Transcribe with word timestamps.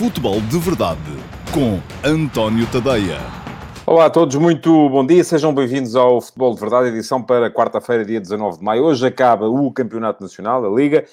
Futebol 0.00 0.40
de 0.40 0.58
Verdade 0.58 0.98
com 1.52 1.78
António 2.02 2.66
Tadeia. 2.72 3.18
Olá 3.84 4.06
a 4.06 4.10
todos, 4.10 4.34
muito 4.36 4.88
bom 4.88 5.04
dia, 5.04 5.22
sejam 5.22 5.54
bem-vindos 5.54 5.94
ao 5.94 6.22
Futebol 6.22 6.54
de 6.54 6.60
Verdade, 6.62 6.88
edição 6.88 7.22
para 7.22 7.50
quarta-feira, 7.50 8.02
dia 8.02 8.18
19 8.18 8.60
de 8.60 8.64
maio. 8.64 8.84
Hoje 8.84 9.06
acaba 9.06 9.46
o 9.46 9.70
Campeonato 9.70 10.22
Nacional, 10.22 10.64
a 10.64 10.74
Liga. 10.74 11.04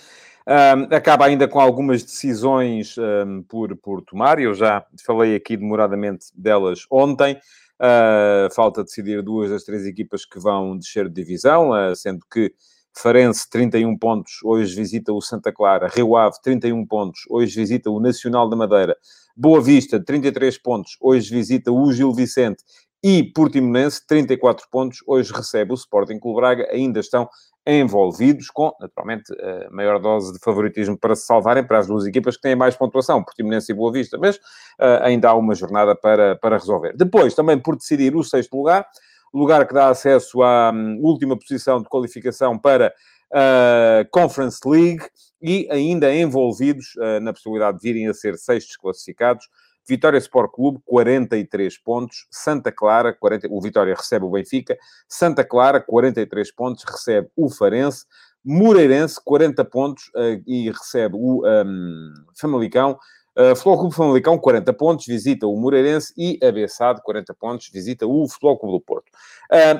Um, 0.47 0.95
acaba 0.95 1.25
ainda 1.25 1.49
com 1.49 1.59
algumas 1.59 2.01
decisões 2.01 2.95
um, 2.97 3.43
por, 3.43 3.75
por 3.75 4.01
tomar, 4.03 4.39
eu 4.39 4.53
já 4.53 4.85
falei 5.05 5.35
aqui 5.35 5.57
demoradamente 5.57 6.27
delas 6.33 6.85
ontem. 6.89 7.37
Uh, 7.75 8.49
falta 8.55 8.85
decidir 8.85 9.21
duas 9.21 9.49
das 9.49 9.65
três 9.65 9.85
equipas 9.85 10.23
que 10.23 10.39
vão 10.39 10.77
descer 10.77 11.09
de 11.09 11.13
divisão, 11.13 11.71
uh, 11.71 11.93
sendo 11.93 12.21
que 12.31 12.53
Farense 12.97 13.47
31 13.49 13.95
pontos, 13.95 14.39
hoje 14.43 14.75
visita 14.75 15.13
o 15.13 15.21
Santa 15.21 15.51
Clara. 15.51 15.87
Rio 15.87 16.15
Ave 16.15 16.35
31 16.41 16.83
pontos, 16.87 17.21
hoje 17.29 17.55
visita 17.55 17.91
o 17.91 17.99
Nacional 17.99 18.49
da 18.49 18.55
Madeira. 18.55 18.97
Boa 19.35 19.61
Vista 19.61 20.03
33 20.03 20.57
pontos, 20.57 20.97
hoje 20.99 21.29
visita 21.29 21.71
o 21.71 21.93
Gil 21.93 22.11
Vicente. 22.11 22.63
E 23.03 23.23
Portimonense 23.23 24.01
34 24.07 24.67
pontos, 24.71 25.03
hoje 25.05 25.31
recebe 25.31 25.71
o 25.71 25.75
Sporting 25.75 26.19
Clube 26.19 26.37
Braga. 26.37 26.67
Ainda 26.71 26.99
estão 26.99 27.29
envolvidos 27.67 28.49
com, 28.49 28.73
naturalmente, 28.79 29.31
a 29.39 29.69
maior 29.69 29.99
dose 29.99 30.33
de 30.33 30.39
favoritismo 30.39 30.97
para 30.97 31.15
se 31.15 31.27
salvarem 31.27 31.63
para 31.65 31.77
as 31.77 31.85
duas 31.85 32.05
equipas 32.07 32.35
que 32.35 32.41
têm 32.41 32.55
mais 32.55 32.75
pontuação, 32.75 33.23
Portimonense 33.23 33.71
e 33.71 33.75
Boa 33.75 33.91
Vista, 33.91 34.17
mas 34.17 34.37
uh, 34.37 35.03
ainda 35.03 35.29
há 35.29 35.35
uma 35.35 35.53
jornada 35.53 35.95
para, 35.95 36.35
para 36.37 36.57
resolver. 36.57 36.95
Depois, 36.97 37.35
também 37.35 37.59
por 37.59 37.75
decidir 37.75 38.15
o 38.15 38.23
sexto 38.23 38.57
lugar, 38.57 38.87
lugar 39.33 39.67
que 39.67 39.73
dá 39.73 39.89
acesso 39.89 40.41
à 40.41 40.71
um, 40.71 40.99
última 41.01 41.37
posição 41.37 41.81
de 41.81 41.89
qualificação 41.89 42.57
para 42.57 42.93
a 43.31 44.05
Conference 44.11 44.59
League 44.65 45.05
e 45.41 45.67
ainda 45.69 46.13
envolvidos 46.13 46.95
uh, 46.95 47.19
na 47.21 47.33
possibilidade 47.33 47.77
de 47.77 47.83
virem 47.83 48.07
a 48.07 48.13
ser 48.13 48.37
sextos 48.37 48.77
classificados. 48.77 49.47
Vitória 49.87 50.17
Sport 50.17 50.51
Clube, 50.51 50.79
43 50.85 51.77
pontos. 51.77 52.27
Santa 52.29 52.71
Clara, 52.71 53.13
40... 53.13 53.47
o 53.49 53.61
Vitória 53.61 53.95
recebe 53.95 54.25
o 54.25 54.31
Benfica. 54.31 54.77
Santa 55.07 55.45
Clara, 55.45 55.79
43 55.79 56.51
pontos, 56.53 56.83
recebe 56.83 57.29
o 57.35 57.49
Farense. 57.49 58.05
Moreirense, 58.43 59.19
40 59.23 59.63
pontos 59.65 60.07
uh, 60.09 60.41
e 60.45 60.69
recebe 60.69 61.15
o 61.15 61.43
um, 61.45 62.13
Famalicão. 62.39 62.97
Uh, 63.37 63.55
Futebol 63.55 63.77
Clube 63.77 63.95
Famalicão, 63.95 64.39
40 64.39 64.73
pontos, 64.73 65.05
visita 65.05 65.45
o 65.45 65.55
Moreirense 65.55 66.11
e 66.17 66.39
a 66.43 66.51
Bessade, 66.51 67.03
40 67.03 67.35
pontos, 67.35 67.69
visita 67.71 68.07
o 68.07 68.27
Futebol 68.27 68.57
Clube 68.57 68.77
do 68.77 68.81
Porto. 68.81 69.11
Uh, 69.51 69.79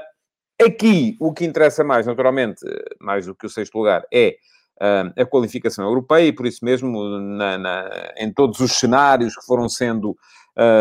aqui, 0.64 1.18
o 1.20 1.34
que 1.34 1.44
interessa 1.44 1.84
mais, 1.84 2.06
naturalmente, 2.06 2.64
mais 3.00 3.26
do 3.26 3.34
que 3.34 3.48
o 3.48 3.50
sexto 3.50 3.76
lugar, 3.76 4.06
é 4.14 4.36
uh, 4.80 5.22
a 5.22 5.26
qualificação 5.26 5.86
europeia 5.86 6.28
e, 6.28 6.32
por 6.32 6.46
isso 6.46 6.64
mesmo, 6.64 7.04
na, 7.20 7.58
na, 7.58 8.14
em 8.18 8.32
todos 8.32 8.60
os 8.60 8.74
cenários 8.74 9.36
que 9.36 9.46
foram 9.46 9.68
sendo 9.68 10.16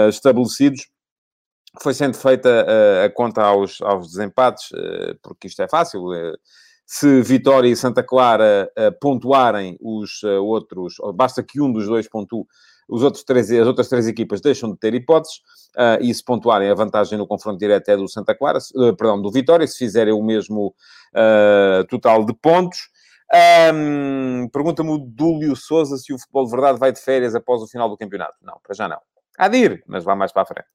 estabelecidos, 0.08 0.88
foi 1.82 1.92
sendo 1.92 2.16
feita 2.16 2.66
a 3.04 3.10
conta 3.10 3.42
aos, 3.42 3.82
aos 3.82 4.06
desempates, 4.08 4.70
porque 5.20 5.48
isto 5.48 5.60
é 5.60 5.68
fácil 5.68 6.00
se 6.86 7.20
Vitória 7.20 7.68
e 7.68 7.74
Santa 7.74 8.02
Clara 8.02 8.70
uh, 8.78 8.98
pontuarem 9.00 9.76
os 9.80 10.22
uh, 10.22 10.42
outros, 10.42 10.94
basta 11.14 11.42
que 11.42 11.60
um 11.60 11.72
dos 11.72 11.86
dois 11.86 12.08
pontue, 12.08 12.44
os 12.88 13.02
outros 13.02 13.24
três, 13.24 13.50
as 13.50 13.66
outras 13.66 13.88
três 13.88 14.06
equipas 14.06 14.40
deixam 14.40 14.70
de 14.70 14.78
ter 14.78 14.94
hipóteses, 14.94 15.38
uh, 15.76 16.00
e 16.00 16.14
se 16.14 16.24
pontuarem 16.24 16.70
a 16.70 16.74
vantagem 16.74 17.18
no 17.18 17.26
confronto 17.26 17.58
direto 17.58 17.88
é 17.88 17.96
do 17.96 18.08
Santa 18.08 18.36
Clara, 18.36 18.60
perdão, 18.96 19.20
do 19.20 19.32
Vitória, 19.32 19.66
se 19.66 19.76
fizerem 19.76 20.14
o 20.14 20.22
mesmo 20.22 20.72
total 21.88 22.24
de 22.24 22.32
pontos. 22.34 22.78
Um, 23.74 24.48
Pergunta-me 24.52 24.90
o 24.90 24.98
Dúlio 24.98 25.56
Souza 25.56 25.96
se 25.96 26.12
o 26.12 26.18
futebol 26.18 26.44
de 26.44 26.50
verdade 26.52 26.78
vai 26.78 26.92
de 26.92 27.00
férias 27.00 27.34
após 27.34 27.60
o 27.60 27.66
final 27.66 27.88
do 27.88 27.96
campeonato. 27.96 28.34
Não, 28.40 28.60
para 28.62 28.74
já 28.74 28.88
não. 28.88 29.00
Há 29.36 29.48
de 29.48 29.58
ir, 29.58 29.84
mas 29.88 30.04
lá 30.04 30.14
mais 30.14 30.32
para 30.32 30.42
a 30.42 30.46
frente. 30.46 30.68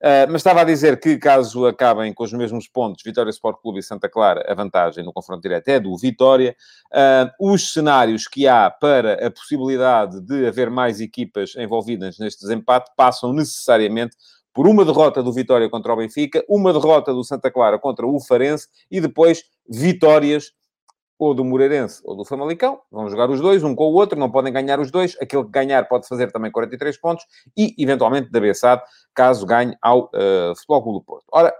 Uh, 0.00 0.30
mas 0.30 0.36
estava 0.36 0.60
a 0.60 0.64
dizer 0.64 1.00
que, 1.00 1.18
caso 1.18 1.66
acabem 1.66 2.14
com 2.14 2.22
os 2.22 2.32
mesmos 2.32 2.68
pontos, 2.68 3.02
Vitória 3.04 3.30
Sport 3.30 3.60
Clube 3.60 3.80
e 3.80 3.82
Santa 3.82 4.08
Clara, 4.08 4.44
a 4.48 4.54
vantagem 4.54 5.04
no 5.04 5.12
confronto 5.12 5.42
direto 5.42 5.68
é 5.68 5.80
do 5.80 5.96
Vitória. 5.96 6.54
Uh, 6.92 7.52
os 7.52 7.72
cenários 7.72 8.28
que 8.28 8.46
há 8.46 8.70
para 8.70 9.26
a 9.26 9.30
possibilidade 9.30 10.20
de 10.20 10.46
haver 10.46 10.70
mais 10.70 11.00
equipas 11.00 11.56
envolvidas 11.56 12.18
neste 12.18 12.42
desempate 12.42 12.92
passam 12.96 13.32
necessariamente 13.32 14.16
por 14.54 14.66
uma 14.66 14.84
derrota 14.84 15.22
do 15.22 15.32
Vitória 15.32 15.68
contra 15.68 15.92
o 15.92 15.96
Benfica, 15.96 16.44
uma 16.48 16.72
derrota 16.72 17.12
do 17.12 17.24
Santa 17.24 17.50
Clara 17.50 17.78
contra 17.78 18.06
o 18.06 18.20
Farense 18.20 18.66
e 18.90 19.00
depois 19.00 19.42
vitórias 19.68 20.52
ou 21.18 21.34
do 21.34 21.44
Moreirense 21.44 22.00
ou 22.04 22.16
do 22.16 22.24
Famalicão, 22.24 22.80
vão 22.90 23.08
jogar 23.10 23.28
os 23.28 23.40
dois, 23.40 23.64
um 23.64 23.74
com 23.74 23.84
o 23.84 23.94
outro, 23.94 24.18
não 24.18 24.30
podem 24.30 24.52
ganhar 24.52 24.78
os 24.78 24.90
dois, 24.90 25.16
aquele 25.20 25.44
que 25.44 25.50
ganhar 25.50 25.88
pode 25.88 26.06
fazer 26.06 26.30
também 26.30 26.50
43 26.50 26.96
pontos, 26.98 27.24
e 27.56 27.74
eventualmente 27.78 28.30
da 28.30 28.40
Bessade, 28.40 28.82
caso 29.14 29.44
ganhe 29.44 29.76
ao 29.82 30.04
uh, 30.04 30.54
Futebol 30.54 30.82
Clube 30.82 30.98
do 31.00 31.04
Porto. 31.04 31.24
Ora, 31.32 31.52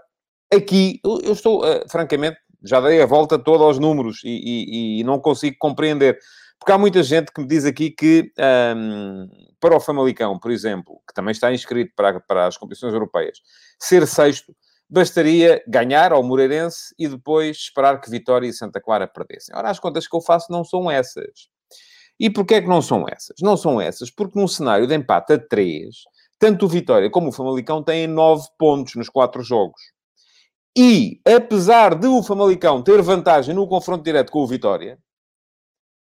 aqui, 0.53 1.01
eu, 1.03 1.33
estou, 1.33 1.63
uh, 1.63 1.83
francamente, 1.89 2.37
já 2.63 2.79
dei 2.79 3.01
a 3.01 3.05
volta 3.05 3.37
toda 3.37 3.63
aos 3.63 3.77
números 3.79 4.21
e, 4.23 4.29
e, 4.29 4.99
e, 4.99 5.03
não 5.03 5.19
consigo 5.19 5.55
compreender, 5.59 6.17
porque 6.57 6.71
há 6.71 6.77
muita 6.77 7.03
gente 7.03 7.31
que 7.31 7.41
me 7.41 7.47
diz 7.47 7.65
aqui 7.65 7.89
que 7.89 8.31
um, 8.75 9.29
para 9.59 9.75
o 9.75 9.79
Famalicão, 9.79 10.37
por 10.39 10.51
exemplo, 10.51 11.01
que 11.07 11.13
também 11.13 11.31
está 11.31 11.53
inscrito 11.53 11.93
para, 11.95 12.19
para 12.19 12.47
as 12.47 12.57
competições 12.57 12.93
europeias, 12.93 13.39
ser 13.77 14.05
sexto 14.07 14.53
bastaria 14.89 15.63
ganhar 15.67 16.11
ao 16.11 16.23
Moreirense 16.23 16.93
e 16.97 17.07
depois 17.07 17.57
esperar 17.57 18.01
que 18.01 18.09
Vitória 18.09 18.47
e 18.47 18.53
Santa 18.53 18.81
Clara 18.81 19.07
perdessem. 19.07 19.55
Ora, 19.55 19.69
as 19.69 19.79
contas 19.79 20.07
que 20.07 20.15
eu 20.15 20.21
faço 20.21 20.51
não 20.51 20.63
são 20.63 20.89
essas. 20.89 21.47
E 22.19 22.29
porquê 22.29 22.55
é 22.55 22.61
que 22.61 22.67
não 22.67 22.81
são 22.81 23.05
essas? 23.07 23.35
Não 23.41 23.55
são 23.55 23.79
essas 23.79 24.09
porque 24.09 24.39
num 24.39 24.47
cenário 24.47 24.87
de 24.87 24.95
empate 24.95 25.33
a 25.33 25.39
3, 25.39 25.95
tanto 26.39 26.65
o 26.65 26.69
Vitória 26.69 27.09
como 27.09 27.29
o 27.29 27.31
Famalicão 27.31 27.83
têm 27.83 28.07
9 28.07 28.47
pontos 28.57 28.95
nos 28.95 29.09
4 29.09 29.43
jogos. 29.43 29.79
E, 30.77 31.21
apesar 31.25 31.95
de 31.95 32.07
o 32.07 32.23
Famalicão 32.23 32.81
ter 32.81 33.01
vantagem 33.01 33.53
no 33.53 33.67
confronto 33.67 34.03
direto 34.03 34.31
com 34.31 34.39
o 34.39 34.47
Vitória, 34.47 34.97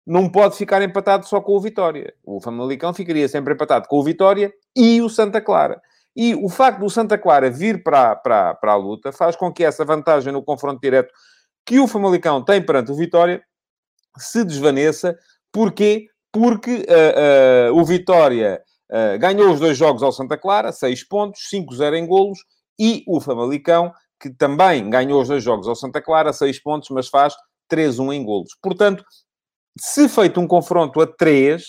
não 0.06 0.30
pode 0.30 0.56
ficar 0.57 0.81
empatado 0.81 1.28
só 1.28 1.40
com 1.40 1.53
o 1.53 1.62
Vitória. 1.62 2.13
O 2.24 2.41
Famalicão 2.41 2.94
ficaria 2.94 3.28
sempre 3.28 3.53
empatado 3.53 3.88
com 3.88 3.97
o 3.97 4.03
Vitória 4.03 4.51
e 4.75 5.01
o 5.01 5.09
Santa 5.09 5.40
Clara. 5.40 5.81
E 6.15 6.35
o 6.35 6.49
facto 6.49 6.79
do 6.79 6.89
Santa 6.89 7.17
Clara 7.17 7.49
vir 7.49 7.83
para, 7.83 8.15
para, 8.15 8.55
para 8.55 8.71
a 8.71 8.75
luta 8.75 9.11
faz 9.11 9.35
com 9.35 9.51
que 9.51 9.63
essa 9.63 9.85
vantagem 9.85 10.33
no 10.33 10.43
confronto 10.43 10.81
direto 10.81 11.13
que 11.65 11.79
o 11.79 11.87
Famalicão 11.87 12.43
tem 12.43 12.65
perante 12.65 12.91
o 12.91 12.95
Vitória 12.95 13.41
se 14.17 14.43
desvaneça. 14.43 15.17
Porquê? 15.51 16.07
Porque 16.31 16.85
uh, 16.89 17.73
uh, 17.73 17.79
o 17.79 17.85
Vitória 17.85 18.61
uh, 18.91 19.19
ganhou 19.19 19.51
os 19.51 19.59
dois 19.59 19.77
jogos 19.77 20.03
ao 20.03 20.11
Santa 20.11 20.37
Clara, 20.37 20.71
6 20.71 21.07
pontos, 21.07 21.41
5-0 21.53 21.95
em 21.95 22.07
golos, 22.07 22.39
e 22.79 23.03
o 23.07 23.19
Famalicão, 23.19 23.91
que 24.19 24.29
também 24.29 24.89
ganhou 24.89 25.21
os 25.21 25.27
dois 25.27 25.43
jogos 25.43 25.67
ao 25.67 25.75
Santa 25.75 26.01
Clara, 26.01 26.33
6 26.33 26.61
pontos, 26.61 26.89
mas 26.89 27.07
faz 27.07 27.35
3-1 27.71 28.13
em 28.13 28.23
golos. 28.23 28.55
Portanto, 28.61 29.03
se 29.77 30.09
feito 30.09 30.39
um 30.39 30.47
confronto 30.47 30.99
a 31.01 31.07
3, 31.07 31.63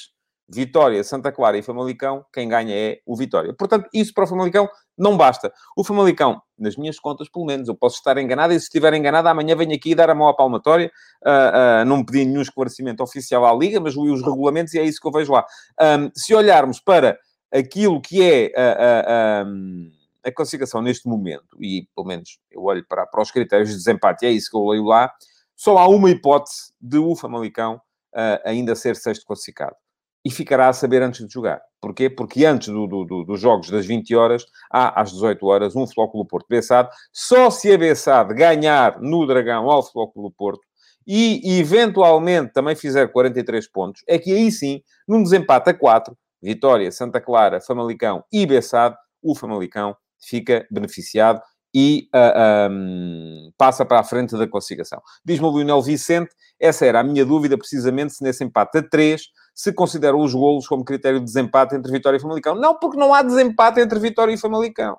Vitória, 0.52 1.04
Santa 1.04 1.30
Clara 1.30 1.56
e 1.56 1.62
Famalicão, 1.62 2.24
quem 2.32 2.48
ganha 2.48 2.74
é 2.74 3.00
o 3.06 3.16
Vitória. 3.16 3.54
Portanto, 3.54 3.88
isso 3.94 4.12
para 4.12 4.24
o 4.24 4.26
Famalicão 4.26 4.68
não 4.98 5.16
basta. 5.16 5.52
O 5.76 5.84
Famalicão, 5.84 6.42
nas 6.58 6.76
minhas 6.76 6.98
contas, 6.98 7.28
pelo 7.28 7.46
menos, 7.46 7.68
eu 7.68 7.74
posso 7.76 7.96
estar 7.98 8.18
enganado, 8.18 8.52
e 8.52 8.58
se 8.58 8.64
estiver 8.64 8.92
enganado, 8.94 9.28
amanhã 9.28 9.54
venho 9.54 9.72
aqui 9.72 9.94
dar 9.94 10.10
a 10.10 10.14
mão 10.14 10.28
à 10.28 10.34
palmatória. 10.34 10.90
Uh, 11.24 11.82
uh, 11.82 11.84
não 11.84 12.04
pedi 12.04 12.24
nenhum 12.24 12.42
esclarecimento 12.42 13.00
oficial 13.00 13.46
à 13.46 13.54
Liga, 13.54 13.78
mas 13.78 13.94
li 13.94 14.10
os 14.10 14.22
regulamentos 14.22 14.74
e 14.74 14.80
é 14.80 14.82
isso 14.82 15.00
que 15.00 15.06
eu 15.06 15.12
vejo 15.12 15.32
lá. 15.32 15.46
Um, 15.80 16.10
se 16.14 16.34
olharmos 16.34 16.80
para 16.80 17.16
aquilo 17.52 18.00
que 18.00 18.20
é 18.20 18.52
a, 18.56 19.42
a, 19.42 20.28
a, 20.28 20.32
classificação 20.32 20.82
neste 20.82 21.08
momento, 21.08 21.56
e 21.60 21.86
pelo 21.94 22.08
menos 22.08 22.38
eu 22.50 22.64
olho 22.64 22.84
para, 22.88 23.06
para 23.06 23.22
os 23.22 23.30
critérios 23.30 23.70
de 23.70 23.76
desempate, 23.76 24.24
e 24.24 24.28
é 24.28 24.32
isso 24.32 24.50
que 24.50 24.56
eu 24.56 24.66
leio 24.66 24.84
lá, 24.84 25.12
só 25.54 25.78
há 25.78 25.88
uma 25.88 26.10
hipótese 26.10 26.72
de 26.80 26.98
o 26.98 27.14
Famalicão 27.14 27.76
uh, 27.76 28.40
ainda 28.44 28.74
ser 28.74 28.96
sexto 28.96 29.24
classificado 29.24 29.76
e 30.24 30.30
ficará 30.30 30.68
a 30.68 30.72
saber 30.72 31.02
antes 31.02 31.26
de 31.26 31.32
jogar. 31.32 31.60
Porquê? 31.80 32.10
Porque 32.10 32.44
antes 32.44 32.68
do, 32.68 32.86
do, 32.86 33.04
do, 33.04 33.24
dos 33.24 33.40
jogos 33.40 33.70
das 33.70 33.86
20 33.86 34.14
horas, 34.14 34.44
há 34.70 35.00
às 35.00 35.12
18 35.12 35.46
horas 35.46 35.74
um 35.74 35.86
Clube 35.86 36.28
Porto 36.28 36.46
Bessade. 36.48 36.90
Só 37.12 37.50
se 37.50 37.72
a 37.72 37.78
Bessade 37.78 38.34
ganhar 38.34 39.00
no 39.00 39.26
Dragão 39.26 39.70
ao 39.70 39.82
Clube 40.12 40.34
Porto 40.36 40.60
e, 41.06 41.58
eventualmente, 41.58 42.52
também 42.52 42.76
fizer 42.76 43.08
43 43.08 43.66
pontos, 43.70 44.02
é 44.06 44.18
que 44.18 44.32
aí 44.32 44.52
sim, 44.52 44.82
num 45.08 45.22
desempate 45.22 45.70
a 45.70 45.74
4, 45.74 46.16
Vitória, 46.42 46.90
Santa 46.92 47.20
Clara, 47.20 47.60
Famalicão 47.60 48.22
e 48.32 48.46
Bessade, 48.46 48.96
o 49.22 49.34
Famalicão 49.34 49.96
fica 50.18 50.66
beneficiado 50.70 51.40
e 51.74 52.08
uh, 52.14 52.18
ah, 52.18 52.68
um, 52.70 53.52
passa 53.56 53.84
para 53.84 54.00
a 54.00 54.04
frente 54.04 54.36
da 54.36 54.46
classificação. 54.46 55.00
Diz-me 55.24 55.46
o 55.46 55.56
Lionel 55.56 55.82
Vicente, 55.82 56.30
essa 56.58 56.84
era 56.84 57.00
a 57.00 57.04
minha 57.04 57.24
dúvida, 57.24 57.56
precisamente, 57.56 58.14
se 58.14 58.24
nesse 58.24 58.42
empate 58.42 58.78
a 58.78 58.82
3 58.82 59.22
se 59.60 59.74
consideram 59.74 60.20
os 60.20 60.32
golos 60.32 60.66
como 60.66 60.82
critério 60.82 61.18
de 61.18 61.26
desempate 61.26 61.74
entre 61.74 61.92
Vitória 61.92 62.16
e 62.16 62.20
Famalicão. 62.20 62.54
Não, 62.54 62.78
porque 62.78 62.96
não 62.96 63.12
há 63.12 63.20
desempate 63.20 63.78
entre 63.78 63.98
Vitória 63.98 64.32
e 64.32 64.38
Famalicão. 64.38 64.96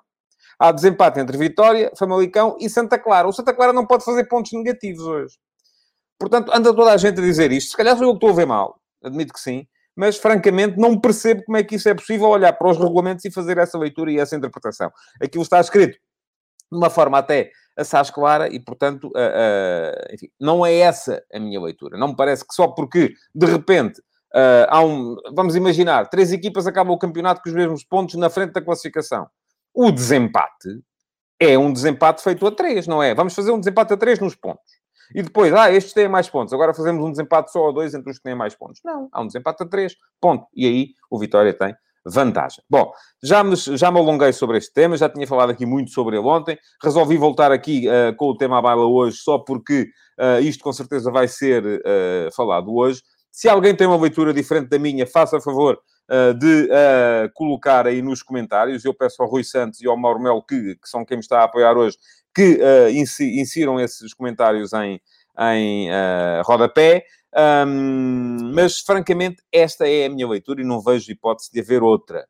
Há 0.56 0.70
desempate 0.70 1.18
entre 1.18 1.36
Vitória, 1.36 1.90
Famalicão 1.98 2.56
e 2.60 2.70
Santa 2.70 2.96
Clara. 2.96 3.26
O 3.26 3.32
Santa 3.32 3.52
Clara 3.52 3.72
não 3.72 3.84
pode 3.84 4.04
fazer 4.04 4.22
pontos 4.28 4.52
negativos 4.52 5.04
hoje. 5.04 5.36
Portanto, 6.16 6.52
anda 6.54 6.72
toda 6.72 6.92
a 6.92 6.96
gente 6.96 7.18
a 7.18 7.24
dizer 7.24 7.50
isto. 7.50 7.72
Se 7.72 7.76
calhar 7.76 7.96
sou 7.96 8.06
eu 8.06 8.10
que 8.10 8.18
estou 8.18 8.30
a 8.30 8.34
ver 8.34 8.46
mal. 8.46 8.80
Admito 9.02 9.32
que 9.32 9.40
sim. 9.40 9.66
mas 9.96 10.16
francamente 10.16 10.78
não 10.78 10.96
percebo 10.96 11.42
como 11.42 11.58
é 11.58 11.64
que 11.64 11.74
isso 11.74 11.88
é 11.88 11.94
possível 11.94 12.28
olhar 12.28 12.52
para 12.52 12.70
os 12.70 12.78
regulamentos 12.78 13.24
e 13.24 13.32
fazer 13.32 13.58
essa 13.58 13.76
leitura 13.76 14.12
e 14.12 14.20
essa 14.20 14.36
interpretação. 14.36 14.92
Aquilo 15.20 15.42
está 15.42 15.60
escrito 15.60 15.98
de 16.70 16.78
uma 16.78 16.88
forma 16.88 17.18
até 17.18 17.50
assaz 17.76 18.10
clara 18.10 18.48
e, 18.48 18.60
portanto, 18.60 19.08
uh, 19.08 19.10
uh, 19.10 20.14
enfim, 20.14 20.28
não 20.38 20.64
é 20.64 20.72
essa 20.76 21.20
a 21.34 21.40
minha 21.40 21.60
leitura. 21.60 21.98
Não 21.98 22.08
me 22.08 22.16
parece 22.16 22.46
que 22.46 22.54
só 22.54 22.68
porque, 22.68 23.12
de 23.34 23.46
repente, 23.46 24.00
uh, 24.34 24.66
há 24.68 24.84
um... 24.84 25.16
Vamos 25.34 25.56
imaginar, 25.56 26.08
três 26.08 26.32
equipas 26.32 26.66
acabam 26.66 26.94
o 26.94 26.98
campeonato 26.98 27.42
com 27.42 27.48
os 27.48 27.54
mesmos 27.54 27.84
pontos 27.84 28.14
na 28.16 28.28
frente 28.30 28.52
da 28.52 28.62
classificação. 28.62 29.26
O 29.74 29.90
desempate 29.90 30.80
é 31.40 31.58
um 31.58 31.72
desempate 31.72 32.22
feito 32.22 32.46
a 32.46 32.52
três, 32.52 32.86
não 32.86 33.02
é? 33.02 33.14
Vamos 33.14 33.34
fazer 33.34 33.50
um 33.50 33.58
desempate 33.58 33.94
a 33.94 33.96
três 33.96 34.18
nos 34.20 34.34
pontos. 34.34 34.82
E 35.14 35.22
depois, 35.22 35.52
ah, 35.52 35.70
estes 35.70 35.92
têm 35.92 36.08
mais 36.08 36.28
pontos. 36.28 36.54
Agora 36.54 36.72
fazemos 36.72 37.04
um 37.04 37.10
desempate 37.10 37.52
só 37.52 37.68
a 37.68 37.72
dois 37.72 37.94
entre 37.94 38.10
os 38.10 38.16
que 38.16 38.22
têm 38.22 38.34
mais 38.34 38.54
pontos. 38.54 38.80
Não, 38.84 39.08
há 39.12 39.20
um 39.20 39.26
desempate 39.26 39.62
a 39.62 39.66
três, 39.66 39.94
ponto. 40.20 40.46
E 40.54 40.66
aí 40.66 40.88
o 41.10 41.18
Vitória 41.18 41.52
tem 41.52 41.74
vantagem. 42.04 42.64
Bom, 42.68 42.92
já 43.22 43.44
me, 43.44 43.54
já 43.54 43.90
me 43.90 43.98
alonguei 43.98 44.32
sobre 44.32 44.58
este 44.58 44.72
tema, 44.72 44.96
já 44.96 45.08
tinha 45.08 45.26
falado 45.26 45.50
aqui 45.50 45.64
muito 45.64 45.90
sobre 45.90 46.16
ele 46.16 46.26
ontem. 46.26 46.58
Resolvi 46.82 47.16
voltar 47.16 47.52
aqui 47.52 47.86
uh, 47.88 48.14
com 48.16 48.30
o 48.30 48.36
tema 48.36 48.58
à 48.58 48.62
baila 48.62 48.86
hoje, 48.86 49.18
só 49.18 49.38
porque 49.38 49.88
uh, 50.18 50.40
isto 50.40 50.64
com 50.64 50.72
certeza 50.72 51.10
vai 51.10 51.28
ser 51.28 51.64
uh, 51.64 52.34
falado 52.34 52.74
hoje. 52.74 53.02
Se 53.32 53.48
alguém 53.48 53.74
tem 53.74 53.86
uma 53.86 53.96
leitura 53.96 54.32
diferente 54.32 54.68
da 54.68 54.78
minha, 54.78 55.06
faça 55.06 55.40
favor 55.40 55.80
de 56.38 56.68
colocar 57.32 57.86
aí 57.86 58.02
nos 58.02 58.22
comentários. 58.22 58.84
Eu 58.84 58.92
peço 58.92 59.22
ao 59.22 59.28
Rui 59.28 59.42
Santos 59.42 59.80
e 59.80 59.88
ao 59.88 59.96
Mauro 59.96 60.20
Mel, 60.20 60.42
que, 60.42 60.74
que 60.76 60.88
são 60.88 61.04
quem 61.04 61.16
me 61.16 61.22
está 61.22 61.40
a 61.40 61.44
apoiar 61.44 61.76
hoje, 61.76 61.96
que 62.34 62.60
insiram 62.92 63.80
esses 63.80 64.12
comentários 64.12 64.72
em, 64.74 65.00
em 65.40 65.88
rodapé. 66.44 67.04
Um, 67.66 68.52
mas, 68.54 68.80
francamente, 68.80 69.42
esta 69.50 69.88
é 69.88 70.04
a 70.04 70.10
minha 70.10 70.28
leitura 70.28 70.60
e 70.60 70.64
não 70.64 70.82
vejo 70.82 71.10
hipótese 71.10 71.50
de 71.50 71.60
haver 71.60 71.82
outra. 71.82 72.28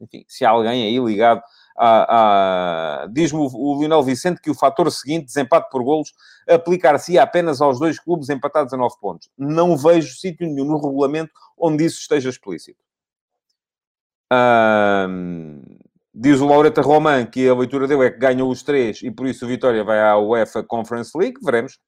Enfim, 0.00 0.24
se 0.26 0.44
há 0.44 0.50
alguém 0.50 0.84
aí 0.84 0.98
ligado 0.98 1.42
a... 1.78 3.02
a... 3.02 3.06
Diz-me 3.06 3.38
o, 3.38 3.46
o 3.46 3.78
Lionel 3.78 4.02
Vicente 4.02 4.40
que 4.40 4.50
o 4.50 4.54
fator 4.54 4.90
seguinte, 4.90 5.26
desempate 5.26 5.70
por 5.70 5.82
golos, 5.82 6.12
aplicar-se 6.48 7.18
apenas 7.18 7.60
aos 7.60 7.78
dois 7.78 7.98
clubes 7.98 8.28
empatados 8.28 8.72
a 8.72 8.76
9 8.76 8.96
pontos. 9.00 9.30
Não 9.38 9.76
vejo 9.76 10.16
sítio 10.16 10.46
nenhum 10.46 10.64
no 10.64 10.76
regulamento 10.76 11.32
onde 11.56 11.84
isso 11.84 12.00
esteja 12.00 12.28
explícito. 12.28 12.82
Diz 16.12 16.40
o 16.40 16.46
Laureta 16.46 16.82
Roman 16.82 17.24
que 17.26 17.48
a 17.48 17.54
leitura 17.54 17.86
dele 17.86 18.06
é 18.06 18.10
que 18.10 18.18
ganhou 18.18 18.50
os 18.50 18.62
três 18.62 19.02
e 19.02 19.10
por 19.10 19.26
isso 19.26 19.44
o 19.44 19.48
Vitória 19.48 19.84
vai 19.84 20.00
à 20.00 20.18
UEFA 20.18 20.62
Conference 20.62 21.16
League. 21.16 21.38
Veremos. 21.42 21.78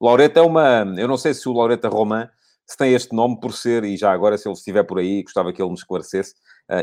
Laureta 0.00 0.40
é 0.40 0.42
uma. 0.42 0.84
Eu 0.96 1.08
não 1.08 1.16
sei 1.16 1.32
se 1.32 1.48
o 1.48 1.52
Laureta 1.52 1.88
Roman 1.88 2.28
se 2.68 2.76
tem 2.76 2.92
este 2.92 3.16
nome 3.16 3.40
por 3.40 3.54
ser, 3.54 3.82
e 3.82 3.96
já 3.96 4.12
agora, 4.12 4.36
se 4.36 4.46
ele 4.46 4.54
estiver 4.54 4.82
por 4.82 4.98
aí, 4.98 5.22
gostava 5.22 5.52
que 5.54 5.62
ele 5.62 5.70
me 5.70 5.74
esclarecesse, 5.74 6.34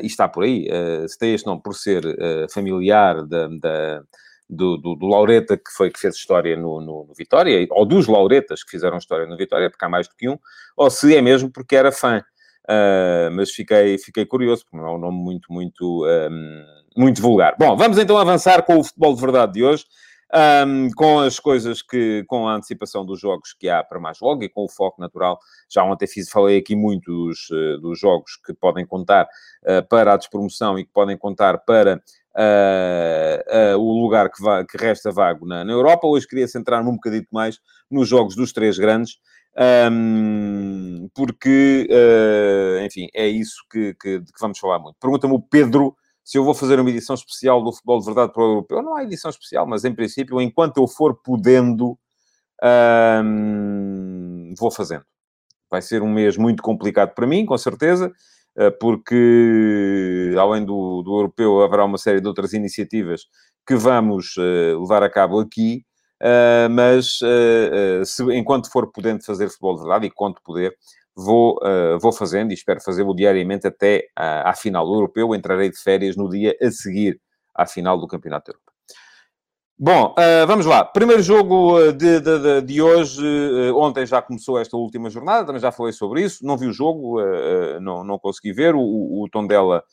e 0.02 0.08
está 0.08 0.28
por 0.28 0.44
aí, 0.44 0.68
uh, 0.68 1.08
se 1.08 1.18
tem 1.18 1.34
este 1.34 1.46
nome 1.46 1.62
por 1.62 1.76
ser 1.76 2.06
uh, 2.06 2.52
familiar 2.52 3.24
da, 3.26 3.48
da 3.48 4.02
do, 4.48 4.78
do, 4.78 4.96
do, 4.96 5.08
Laureta, 5.08 5.58
que 5.58 5.72
foi 5.76 5.90
que 5.90 6.00
fez 6.00 6.16
história 6.16 6.56
no, 6.56 6.80
no, 6.80 7.06
no, 7.08 7.14
Vitória, 7.16 7.68
ou 7.72 7.86
dos 7.86 8.08
Lauretas 8.08 8.64
que 8.64 8.72
fizeram 8.72 8.98
história 8.98 9.26
no 9.26 9.36
Vitória, 9.36 9.70
porque 9.70 9.84
há 9.84 9.90
mais 9.90 10.08
do 10.08 10.16
que 10.16 10.30
um, 10.30 10.38
ou 10.78 10.90
se 10.90 11.16
é 11.16 11.22
mesmo 11.22 11.52
porque 11.52 11.76
era 11.76 11.92
fã. 11.92 12.24
mas 13.34 13.50
fiquei, 13.50 13.98
fiquei 13.98 14.24
curioso, 14.24 14.64
porque 14.64 14.78
não 14.78 14.86
é 14.86 14.96
um 14.96 15.00
nome 15.00 15.18
muito, 15.18 15.52
muito, 15.52 16.06
um, 16.06 16.66
muito 16.96 17.24
vulgar. 17.24 17.56
Bom, 17.58 17.76
vamos 17.76 17.98
então 17.98 18.20
avançar 18.20 18.62
com 18.62 18.78
o 18.78 18.84
futebol 18.84 19.16
de 19.16 19.22
verdade 19.22 19.54
de 19.54 19.64
hoje 19.64 19.86
um, 20.34 20.90
com 20.96 21.20
as 21.20 21.40
coisas 21.40 21.82
que, 21.82 22.24
com 22.28 22.48
a 22.48 22.56
antecipação 22.56 23.06
dos 23.06 23.20
jogos 23.20 23.54
que 23.54 23.70
há 23.70 23.84
para 23.84 24.00
mais 24.00 24.20
logo 24.20 24.44
e 24.44 24.50
com 24.50 24.64
o 24.64 24.70
foco 24.70 25.00
natural. 25.00 25.40
Já 25.70 25.84
ontem 25.84 26.08
fiz, 26.08 26.30
falei 26.30 26.58
aqui 26.58 26.76
muito 26.76 27.12
dos, 27.12 27.50
uh, 27.50 27.80
dos 27.80 28.00
jogos 28.00 28.38
que 28.46 28.54
podem 28.54 28.86
contar 28.86 29.28
uh, 29.64 29.88
para 29.88 30.14
a 30.14 30.18
despromoção 30.18 30.80
e 30.80 30.86
que 30.86 30.92
podem 30.92 31.18
contar 31.18 31.60
para 31.60 32.02
uh, 32.36 33.78
o 33.78 34.02
lugar 34.02 34.30
que, 34.30 34.42
va 34.42 34.66
que 34.66 34.78
resta 34.78 35.12
vago 35.12 35.46
na, 35.46 35.64
na, 35.64 35.72
Europa. 35.72 36.08
Hoje 36.08 36.28
queria 36.28 36.48
centrar-me 36.48 36.90
um 36.90 36.96
bocadinho 36.96 37.28
mais 37.32 37.60
nos 37.90 38.08
jogos 38.08 38.36
dos 38.36 38.52
três 38.52 38.78
grandes. 38.78 39.18
Um, 39.90 41.08
porque, 41.16 41.88
enfim, 42.86 43.08
é 43.14 43.26
isso 43.26 43.64
que, 43.72 43.94
que, 43.94 44.20
que 44.20 44.42
vamos 44.42 44.60
falar 44.60 44.80
muito. 44.80 44.98
Pergunta-me 45.00 45.34
o 45.34 45.40
Pedro 45.40 45.96
se 46.26 46.40
eu 46.40 46.44
vou 46.44 46.56
fazer 46.56 46.80
uma 46.80 46.90
edição 46.90 47.14
especial 47.14 47.64
do 47.64 47.72
futebol 47.72 48.00
de 48.00 48.06
verdade 48.06 48.34
para 48.34 48.42
o 48.42 48.48
europeu, 48.48 48.82
não 48.82 48.96
há 48.96 49.04
edição 49.04 49.30
especial, 49.30 49.68
mas 49.68 49.86
em 49.86 49.94
princípio, 49.94 50.42
enquanto 50.42 50.78
eu 50.78 50.88
for 50.88 51.14
podendo, 51.14 51.98
hum, 53.24 54.54
vou 54.58 54.72
fazendo. 54.72 55.06
Vai 55.70 55.84
ser 55.84 56.02
um 56.02 56.12
mês 56.12 56.36
muito 56.36 56.64
complicado 56.64 57.14
para 57.14 57.28
mim, 57.28 57.46
com 57.46 57.58
certeza, 57.58 58.12
eh, 58.58 58.72
porque 58.72 60.34
além 60.40 60.66
do, 60.66 61.04
do 61.04 61.18
europeu 61.18 61.62
haverá 61.62 61.86
uma 61.86 61.98
série 61.98 62.22
de 62.22 62.28
outras 62.28 62.54
iniciativas 62.54 63.24
que 63.68 63.76
vamos 63.76 64.36
uh, 64.38 64.80
levar 64.80 65.04
a 65.04 65.10
cabo 65.10 65.40
aqui, 65.40 65.84
uh, 66.22 66.70
mas 66.70 67.20
uh, 67.22 68.06
se, 68.06 68.24
enquanto 68.34 68.72
for 68.72 68.92
podendo 68.92 69.24
fazer 69.24 69.50
futebol 69.50 69.76
de 69.76 69.82
verdade 69.82 70.06
e 70.08 70.12
quanto 70.12 70.42
poder, 70.44 70.76
vou, 71.16 71.58
uh, 71.64 71.98
vou 72.00 72.12
fazendo 72.12 72.52
e 72.52 72.54
espero 72.54 72.82
fazê-lo 72.82 73.16
diariamente 73.16 73.66
até 73.66 74.08
à, 74.16 74.50
à 74.50 74.54
final 74.54 74.86
do 74.86 74.94
europeu. 74.94 75.34
Entrarei 75.34 75.70
de 75.70 75.78
férias 75.78 76.16
no 76.16 76.30
dia 76.30 76.56
a 76.62 76.70
seguir 76.72 77.20
à 77.54 77.66
final 77.66 77.98
do 77.98 78.08
Campeonato 78.08 78.52
Europeu. 78.52 78.76
Bom, 79.78 80.16
uh, 80.18 80.48
vamos 80.48 80.66
lá. 80.66 80.86
Primeiro 80.86 81.22
jogo 81.22 81.78
eh, 81.82 81.92
de, 81.92 82.22
de, 82.22 82.62
de 82.62 82.82
hoje. 82.82 83.22
Uh, 83.22 83.76
ontem 83.76 84.06
já 84.06 84.22
começou 84.22 84.58
esta 84.58 84.78
última 84.78 85.10
jornada, 85.10 85.46
também 85.46 85.60
já 85.60 85.70
falei 85.70 85.92
sobre 85.92 86.22
isso. 86.22 86.46
Não 86.46 86.58
vi 86.58 86.68
o 86.68 86.72
jogo, 86.72 87.22
uh, 87.22 87.82
não, 87.82 88.02
não 88.02 88.18
consegui 88.18 88.54
ver. 88.54 88.74
O, 88.74 88.80
o, 88.80 89.24
o 89.24 89.30
Tondela 89.30 89.84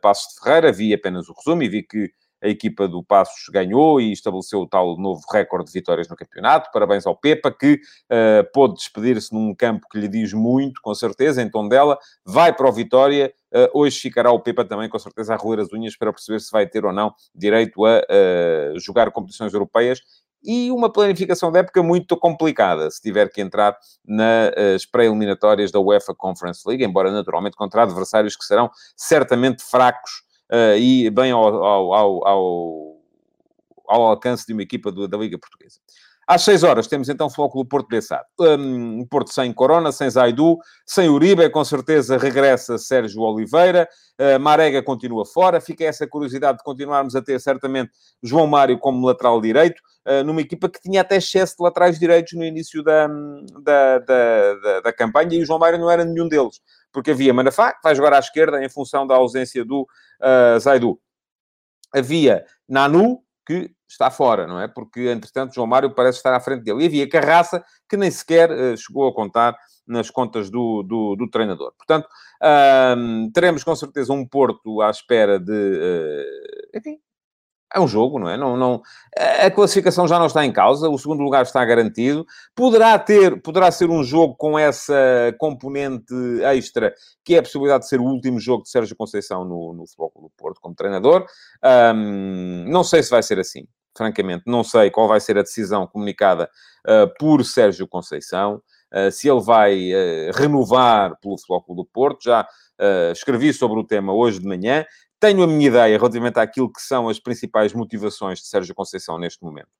Passos 0.00 0.34
de 0.34 0.40
Ferreira, 0.40 0.72
vi 0.72 0.94
apenas 0.94 1.28
o 1.28 1.34
resumo 1.34 1.62
e 1.62 1.68
vi 1.68 1.82
que 1.82 2.10
a 2.44 2.48
equipa 2.48 2.86
do 2.86 3.02
Passos 3.02 3.48
ganhou 3.50 3.98
e 3.98 4.12
estabeleceu 4.12 4.60
o 4.60 4.68
tal 4.68 4.98
novo 4.98 5.22
recorde 5.32 5.68
de 5.68 5.72
vitórias 5.72 6.06
no 6.08 6.14
campeonato. 6.14 6.70
Parabéns 6.70 7.06
ao 7.06 7.16
Pepa, 7.16 7.50
que 7.50 7.74
uh, 7.74 8.52
pôde 8.52 8.74
despedir-se 8.74 9.32
num 9.32 9.54
campo 9.54 9.86
que 9.90 9.98
lhe 9.98 10.06
diz 10.06 10.34
muito, 10.34 10.80
com 10.82 10.94
certeza, 10.94 11.40
em 11.40 11.50
Tondela. 11.50 11.98
Vai 12.24 12.52
para 12.54 12.68
o 12.68 12.72
Vitória. 12.72 13.32
Uh, 13.50 13.80
hoje 13.80 13.98
ficará 13.98 14.30
o 14.30 14.40
Pepa 14.40 14.64
também, 14.64 14.90
com 14.90 14.98
certeza, 14.98 15.32
a 15.32 15.36
roer 15.36 15.60
as 15.60 15.72
unhas 15.72 15.96
para 15.96 16.12
perceber 16.12 16.40
se 16.40 16.52
vai 16.52 16.66
ter 16.66 16.84
ou 16.84 16.92
não 16.92 17.14
direito 17.34 17.84
a 17.86 18.00
uh, 18.00 18.78
jogar 18.78 19.10
competições 19.10 19.54
europeias 19.54 20.00
e 20.46 20.70
uma 20.70 20.92
planificação 20.92 21.50
da 21.50 21.60
época 21.60 21.82
muito 21.82 22.18
complicada, 22.18 22.90
se 22.90 23.00
tiver 23.00 23.30
que 23.30 23.40
entrar 23.40 23.74
nas 24.06 24.84
pré-eliminatórias 24.84 25.72
da 25.72 25.80
UEFA 25.80 26.14
Conference 26.14 26.60
League, 26.68 26.84
embora 26.84 27.10
naturalmente 27.10 27.56
contra 27.56 27.82
adversários 27.82 28.36
que 28.36 28.44
serão 28.44 28.70
certamente 28.94 29.62
fracos 29.62 30.22
uh, 30.50 30.76
e 30.76 31.10
bem 31.10 31.30
ao, 31.30 31.42
ao, 31.42 31.94
ao, 31.94 32.96
ao, 33.88 34.02
alcance 34.02 34.46
de 34.46 34.52
uma 34.52 34.62
equipa 34.62 34.90
do, 34.90 35.08
da 35.08 35.16
Liga 35.16 35.38
Portuguesa. 35.38 35.78
Às 36.26 36.42
6 36.42 36.62
horas 36.62 36.86
temos 36.86 37.08
então 37.10 37.26
o 37.26 37.30
Flóculo 37.30 37.66
Porto 37.66 37.88
Bessado. 37.88 38.24
Um, 38.40 39.04
Porto 39.06 39.30
sem 39.30 39.52
Corona, 39.52 39.92
sem 39.92 40.08
Zaidu, 40.08 40.56
sem 40.86 41.08
Uribe, 41.08 41.50
com 41.50 41.62
certeza 41.62 42.16
regressa 42.16 42.78
Sérgio 42.78 43.20
Oliveira. 43.20 43.86
Uh, 44.18 44.40
Marega 44.40 44.82
continua 44.82 45.26
fora. 45.26 45.60
Fica 45.60 45.84
essa 45.84 46.06
curiosidade 46.06 46.58
de 46.58 46.64
continuarmos 46.64 47.14
a 47.14 47.20
ter 47.20 47.38
certamente 47.40 47.90
João 48.22 48.46
Mário 48.46 48.78
como 48.78 49.06
lateral 49.06 49.38
direito, 49.38 49.82
uh, 50.08 50.24
numa 50.24 50.40
equipa 50.40 50.66
que 50.66 50.80
tinha 50.80 51.02
até 51.02 51.16
excesso 51.16 51.56
de 51.58 51.62
laterais 51.62 51.98
direitos 51.98 52.32
no 52.32 52.44
início 52.44 52.82
da, 52.82 53.06
da, 53.06 53.98
da, 53.98 54.54
da, 54.54 54.80
da 54.80 54.92
campanha 54.94 55.34
e 55.34 55.42
o 55.42 55.46
João 55.46 55.58
Mário 55.58 55.78
não 55.78 55.90
era 55.90 56.06
nenhum 56.06 56.26
deles 56.26 56.58
porque 56.94 57.10
havia 57.10 57.34
Manafá, 57.34 57.72
que 57.72 57.82
vai 57.82 57.94
jogar 57.94 58.14
à 58.14 58.18
esquerda 58.20 58.64
em 58.64 58.68
função 58.68 59.04
da 59.04 59.16
ausência 59.16 59.64
do 59.64 59.82
uh, 59.82 60.58
Zaidu. 60.60 60.98
Havia 61.92 62.46
Nanu, 62.68 63.20
que 63.44 63.70
está 63.86 64.10
fora, 64.10 64.46
não 64.46 64.60
é? 64.60 64.68
Porque, 64.68 65.08
entretanto, 65.08 65.54
João 65.54 65.66
Mário 65.66 65.90
parece 65.90 66.18
estar 66.18 66.34
à 66.34 66.40
frente 66.40 66.62
dele. 66.62 66.84
E 66.84 66.86
havia 66.86 67.08
Carraça, 67.08 67.64
que 67.88 67.96
nem 67.96 68.10
sequer 68.10 68.50
uh, 68.50 68.76
chegou 68.76 69.08
a 69.08 69.14
contar 69.14 69.56
nas 69.86 70.08
contas 70.08 70.48
do, 70.48 70.82
do, 70.84 71.16
do 71.16 71.28
treinador. 71.28 71.72
Portanto, 71.76 72.06
uh, 72.40 73.30
teremos 73.32 73.64
com 73.64 73.74
certeza 73.74 74.12
um 74.12 74.26
Porto 74.26 74.80
à 74.80 74.88
espera 74.88 75.38
de, 75.38 75.52
uh, 75.52 76.78
enfim, 76.78 76.98
é 77.72 77.80
um 77.80 77.88
jogo, 77.88 78.18
não 78.18 78.28
é? 78.28 78.36
Não, 78.36 78.56
não, 78.56 78.82
a 79.16 79.50
classificação 79.50 80.06
já 80.06 80.18
não 80.18 80.26
está 80.26 80.44
em 80.44 80.52
causa, 80.52 80.88
o 80.88 80.98
segundo 80.98 81.22
lugar 81.22 81.42
está 81.42 81.64
garantido. 81.64 82.24
Poderá 82.54 82.98
ter, 82.98 83.42
poderá 83.42 83.70
ser 83.70 83.90
um 83.90 84.02
jogo 84.04 84.36
com 84.36 84.58
essa 84.58 85.34
componente 85.38 86.14
extra, 86.42 86.94
que 87.24 87.34
é 87.34 87.38
a 87.38 87.42
possibilidade 87.42 87.82
de 87.82 87.88
ser 87.88 88.00
o 88.00 88.04
último 88.04 88.38
jogo 88.38 88.62
de 88.62 88.70
Sérgio 88.70 88.96
Conceição 88.96 89.44
no, 89.44 89.72
no 89.72 89.86
Futebol 89.86 90.12
do 90.22 90.30
Porto 90.36 90.60
como 90.60 90.74
treinador. 90.74 91.26
Um, 91.94 92.64
não 92.68 92.84
sei 92.84 93.02
se 93.02 93.10
vai 93.10 93.22
ser 93.22 93.40
assim, 93.40 93.66
francamente. 93.96 94.44
Não 94.46 94.62
sei 94.62 94.90
qual 94.90 95.08
vai 95.08 95.20
ser 95.20 95.38
a 95.38 95.42
decisão 95.42 95.86
comunicada 95.86 96.48
uh, 96.86 97.12
por 97.18 97.44
Sérgio 97.44 97.88
Conceição. 97.88 98.62
Uh, 98.92 99.10
se 99.10 99.28
ele 99.28 99.40
vai 99.40 99.92
uh, 99.92 100.30
renovar 100.34 101.18
pelo 101.20 101.38
Futebol 101.38 101.76
do 101.76 101.84
Porto. 101.84 102.24
Já 102.24 102.46
escrevi 103.12 103.52
sobre 103.52 103.78
o 103.78 103.84
tema 103.84 104.12
hoje 104.12 104.40
de 104.40 104.48
manhã. 104.48 104.84
Tenho 105.24 105.42
a 105.42 105.46
minha 105.46 105.68
ideia 105.68 105.96
relativamente 105.96 106.38
àquilo 106.38 106.70
que 106.70 106.82
são 106.82 107.08
as 107.08 107.18
principais 107.18 107.72
motivações 107.72 108.40
de 108.40 108.46
Sérgio 108.46 108.74
Conceição 108.74 109.18
neste 109.18 109.42
momento. 109.42 109.70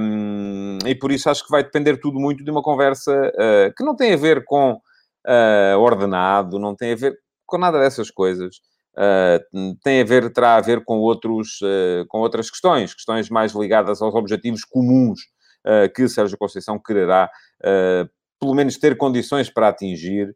Um, 0.00 0.78
e 0.84 0.96
por 0.96 1.12
isso 1.12 1.30
acho 1.30 1.44
que 1.44 1.50
vai 1.52 1.62
depender 1.62 1.96
tudo 1.98 2.18
muito 2.18 2.42
de 2.42 2.50
uma 2.50 2.60
conversa 2.60 3.12
uh, 3.12 3.72
que 3.76 3.84
não 3.84 3.94
tem 3.94 4.12
a 4.12 4.16
ver 4.16 4.44
com 4.44 4.72
uh, 4.72 5.78
ordenado, 5.78 6.58
não 6.58 6.74
tem 6.74 6.90
a 6.90 6.96
ver 6.96 7.16
com 7.46 7.56
nada 7.56 7.78
dessas 7.78 8.10
coisas. 8.10 8.56
Uh, 8.96 9.76
tem 9.84 10.00
a 10.00 10.04
ver, 10.04 10.32
terá 10.32 10.56
a 10.56 10.60
ver 10.60 10.82
com, 10.84 10.98
outros, 10.98 11.60
com 12.08 12.18
outras 12.18 12.50
questões, 12.50 12.94
questões 12.94 13.30
mais 13.30 13.52
ligadas 13.52 14.02
aos 14.02 14.12
objetivos 14.12 14.64
comuns 14.64 15.20
que 15.94 16.08
Sérgio 16.08 16.36
Conceição 16.36 16.80
quererá, 16.84 17.30
pelo 18.40 18.54
menos, 18.54 18.76
ter 18.76 18.96
condições 18.96 19.50
para 19.50 19.68
atingir, 19.68 20.34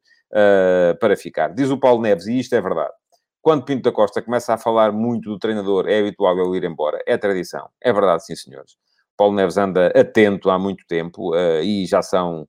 para 1.00 1.16
ficar. 1.16 1.48
Diz 1.54 1.70
o 1.70 1.78
Paulo 1.78 2.02
Neves, 2.02 2.26
e 2.26 2.38
isto 2.38 2.54
é 2.54 2.60
verdade. 2.60 2.99
Quando 3.42 3.64
Pinto 3.64 3.82
da 3.82 3.92
Costa 3.92 4.20
começa 4.22 4.52
a 4.54 4.58
falar 4.58 4.92
muito 4.92 5.30
do 5.30 5.38
treinador, 5.38 5.88
é 5.88 5.98
habitual 6.00 6.38
ele 6.38 6.58
ir 6.58 6.64
embora. 6.70 7.02
É 7.06 7.16
tradição. 7.16 7.68
É 7.80 7.92
verdade, 7.92 8.24
sim, 8.26 8.36
senhores. 8.36 8.76
Paulo 9.16 9.34
Neves 9.34 9.56
anda 9.56 9.88
atento 9.88 10.50
há 10.50 10.58
muito 10.58 10.84
tempo 10.86 11.34
e 11.62 11.86
já 11.86 12.02
são 12.02 12.46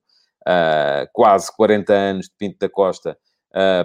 quase 1.12 1.50
40 1.56 1.92
anos 1.92 2.26
de 2.26 2.32
Pinto 2.38 2.58
da 2.60 2.68
Costa 2.68 3.16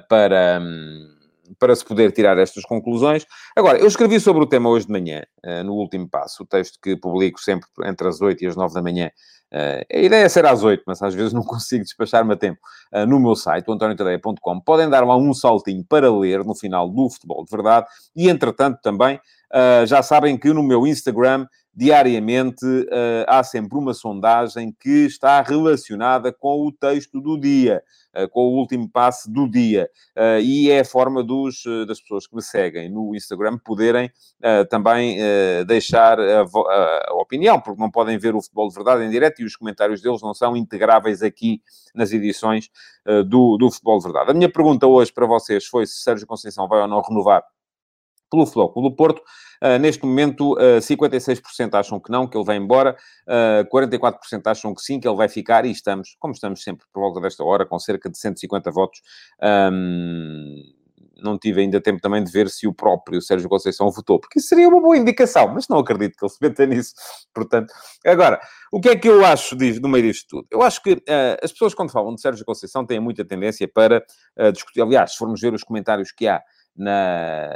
para. 0.10 0.60
Um, 0.62 1.17
para 1.60 1.76
se 1.76 1.86
poder 1.86 2.12
tirar 2.12 2.38
estas 2.38 2.64
conclusões. 2.64 3.26
Agora, 3.56 3.78
eu 3.78 3.88
escrevi 3.88 4.20
sobre 4.20 4.44
o 4.44 4.48
tema 4.48 4.70
hoje 4.70 4.86
de 4.86 4.92
manhã, 4.92 5.24
uh, 5.46 5.64
no 5.64 5.74
último 5.74 6.08
passo, 6.10 6.44
o 6.44 6.46
texto 6.46 6.80
que 6.82 6.96
publico 6.96 7.40
sempre 7.40 7.68
entre 7.86 8.08
as 8.08 8.22
8 8.22 8.44
e 8.44 8.48
as 8.48 8.56
9 8.56 8.74
da 8.74 8.82
manhã. 8.82 9.12
Uh, 9.54 9.86
a 9.92 9.98
ideia 9.98 10.26
é 10.26 10.30
ser 10.30 10.46
às 10.46 10.64
8, 10.64 10.84
mas 10.86 11.02
às 11.02 11.14
vezes 11.14 11.32
não 11.32 11.44
consigo 11.46 11.84
despachar-me 11.84 12.34
a 12.34 12.38
tempo. 12.38 12.60
Uh, 12.94 13.06
no 13.06 13.20
meu 13.20 13.36
site, 13.36 13.70
antoniotadeia.com, 13.70 14.60
podem 14.62 14.90
dar 14.90 15.06
lá 15.06 15.16
um 15.16 15.34
saltinho 15.34 15.86
para 15.88 16.12
ler 16.12 16.44
no 16.44 16.56
final 16.56 16.90
do 16.90 17.10
Futebol 17.10 17.44
de 17.46 17.52
Verdade 17.52 17.88
e, 18.16 18.30
entretanto, 18.30 18.80
também 18.82 19.20
já 19.86 20.04
sabem 20.04 20.38
que 20.38 20.52
no 20.54 20.64
meu 20.64 20.86
Instagram 20.86 21.48
diariamente 21.78 22.66
uh, 22.66 23.24
há 23.28 23.44
sempre 23.44 23.78
uma 23.78 23.94
sondagem 23.94 24.76
que 24.80 25.06
está 25.06 25.44
relacionada 25.44 26.34
com 26.34 26.66
o 26.66 26.72
texto 26.72 27.22
do 27.22 27.40
dia, 27.40 27.84
uh, 28.18 28.28
com 28.30 28.48
o 28.48 28.58
último 28.58 28.90
passe 28.90 29.32
do 29.32 29.48
dia. 29.48 29.88
E 30.42 30.72
é 30.72 30.80
a 30.80 30.86
forma 30.86 31.24
dos, 31.24 31.64
das 31.88 32.02
pessoas 32.02 32.26
que 32.26 32.36
me 32.36 32.42
seguem 32.42 32.90
no 32.90 33.16
Instagram 33.16 33.60
poderem 33.64 34.12
também 34.70 35.20
deixar 35.68 36.20
a, 36.20 36.42
a, 36.42 37.06
a, 37.10 37.14
opinião, 37.14 37.62
porque 37.62 37.80
não 37.80 37.92
podem 37.92 38.18
ver 38.18 38.34
o 38.34 38.42
futebol 38.42 38.68
de 38.70 38.74
verdade 38.74 39.04
em 39.04 39.12
direto 39.12 39.42
e 39.42 39.46
os 39.46 39.56
comentários 39.56 40.02
deles 40.02 40.24
não 40.24 40.34
são 40.34 40.58
integráveis 40.58 41.22
aqui 41.22 41.62
nas 41.94 42.12
edições 42.12 42.72
do, 43.28 43.58
do 43.58 43.70
futebol 43.70 44.00
de 44.00 44.06
verdade. 44.06 44.32
A 44.32 44.34
minha 44.34 44.52
pergunta 44.52 44.88
hoje 44.88 45.14
para 45.14 45.28
vocês 45.28 45.66
foi 45.66 45.86
se 45.86 46.02
Sérgio 46.02 46.26
Conceição 46.26 46.68
vai 46.68 46.82
ou 46.82 46.88
não 46.88 47.02
renovar 47.02 47.44
pelo 48.30 48.46
Flóculo 48.46 48.90
do 48.90 48.96
Porto. 48.96 49.22
Uh, 49.64 49.80
neste 49.80 50.06
momento, 50.06 50.54
uh, 50.54 50.78
ah, 50.78 50.82
56% 50.82 51.74
acham 51.74 52.00
que 52.00 52.12
não, 52.12 52.28
que 52.28 52.38
ele 52.38 52.46
vai 52.46 52.58
embora, 52.58 52.96
uh, 53.28 53.62
ah, 53.62 53.70
44% 53.74 54.42
acham 54.46 54.74
que 54.74 54.82
sim, 54.82 55.00
que 55.00 55.08
ele 55.08 55.16
vai 55.16 55.28
ficar, 55.28 55.66
e 55.66 55.72
estamos, 55.72 56.16
como 56.20 56.34
estamos 56.34 56.64
sempre 56.64 56.86
por 56.94 57.00
volta 57.02 57.20
desta 57.20 57.44
hora, 57.44 57.66
com 57.66 57.80
cerca 57.80 58.10
de 58.10 58.18
150 58.18 58.70
votos. 58.72 59.02
Um, 59.72 60.62
não 61.22 61.38
tive 61.38 61.62
ainda 61.62 61.82
tempo 61.82 62.02
também 62.02 62.24
de 62.24 62.32
ver 62.32 62.50
se 62.50 62.68
o 62.68 62.74
próprio 62.74 63.22
Sérgio 63.22 63.50
Conceição 63.50 63.90
votou, 63.92 64.20
porque 64.20 64.40
isso 64.40 64.48
seria 64.48 64.68
uma 64.68 64.80
boa 64.80 64.98
indicação, 64.98 65.48
mas 65.48 65.68
não 65.68 65.80
acredito 65.80 66.16
que 66.18 66.26
ele 66.26 66.32
se 66.32 66.38
meta 66.42 66.66
nisso. 66.68 66.94
Portanto, 67.34 67.74
agora, 68.06 68.40
o 68.72 68.80
que 68.80 68.90
é 68.90 68.96
que 68.96 69.08
eu 69.08 69.26
acho 69.26 69.56
disto, 69.56 69.82
no 69.82 69.90
meio 69.90 70.06
disto 70.06 70.28
tudo? 70.30 70.48
Eu 70.52 70.62
acho 70.62 70.82
que 70.82 70.94
uh, 70.94 71.38
as 71.42 71.52
pessoas, 71.52 71.74
quando 71.74 71.92
falam 71.92 72.14
de 72.14 72.22
Sérgio 72.22 72.46
Conceição, 72.46 72.86
têm 72.86 73.00
muita 73.00 73.26
tendência 73.26 73.68
para 73.68 74.04
uh, 74.40 74.52
discutir. 74.52 74.82
Aliás, 74.82 75.14
se 75.14 75.18
formos 75.18 75.42
ver 75.42 75.54
os 75.54 75.64
comentários 75.64 76.12
que 76.12 76.28
há 76.28 76.42
na, 76.78 77.50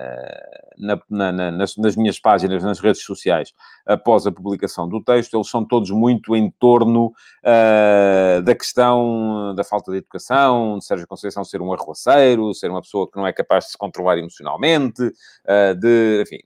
na, 0.77 1.01
na, 1.09 1.51
nas, 1.51 1.77
nas, 1.77 1.95
minhas 1.95 2.19
páginas, 2.19 2.63
nas 2.63 2.79
redes 2.79 3.03
sociais, 3.03 3.53
após 3.85 4.25
a 4.25 4.31
publicação 4.31 4.87
do 4.87 5.01
texto, 5.03 5.35
eles 5.35 5.49
são 5.49 5.63
todos 5.63 5.91
muito 5.91 6.35
em 6.35 6.49
torno 6.51 7.07
uh, 7.07 8.41
da 8.41 8.55
questão 8.55 9.53
da 9.55 9.63
falta 9.63 9.91
de 9.91 9.97
educação, 9.99 10.77
de 10.79 10.85
Sérgio 10.85 11.07
Conceição 11.07 11.43
ser 11.43 11.61
um 11.61 11.71
arruaceiro, 11.71 12.53
ser 12.53 12.71
uma 12.71 12.81
pessoa 12.81 13.09
que 13.09 13.17
não 13.17 13.27
é 13.27 13.33
capaz 13.33 13.65
de 13.65 13.71
se 13.71 13.77
controlar 13.77 14.17
emocionalmente, 14.17 15.01
uh, 15.03 15.75
de, 15.79 16.23
enfim, 16.23 16.39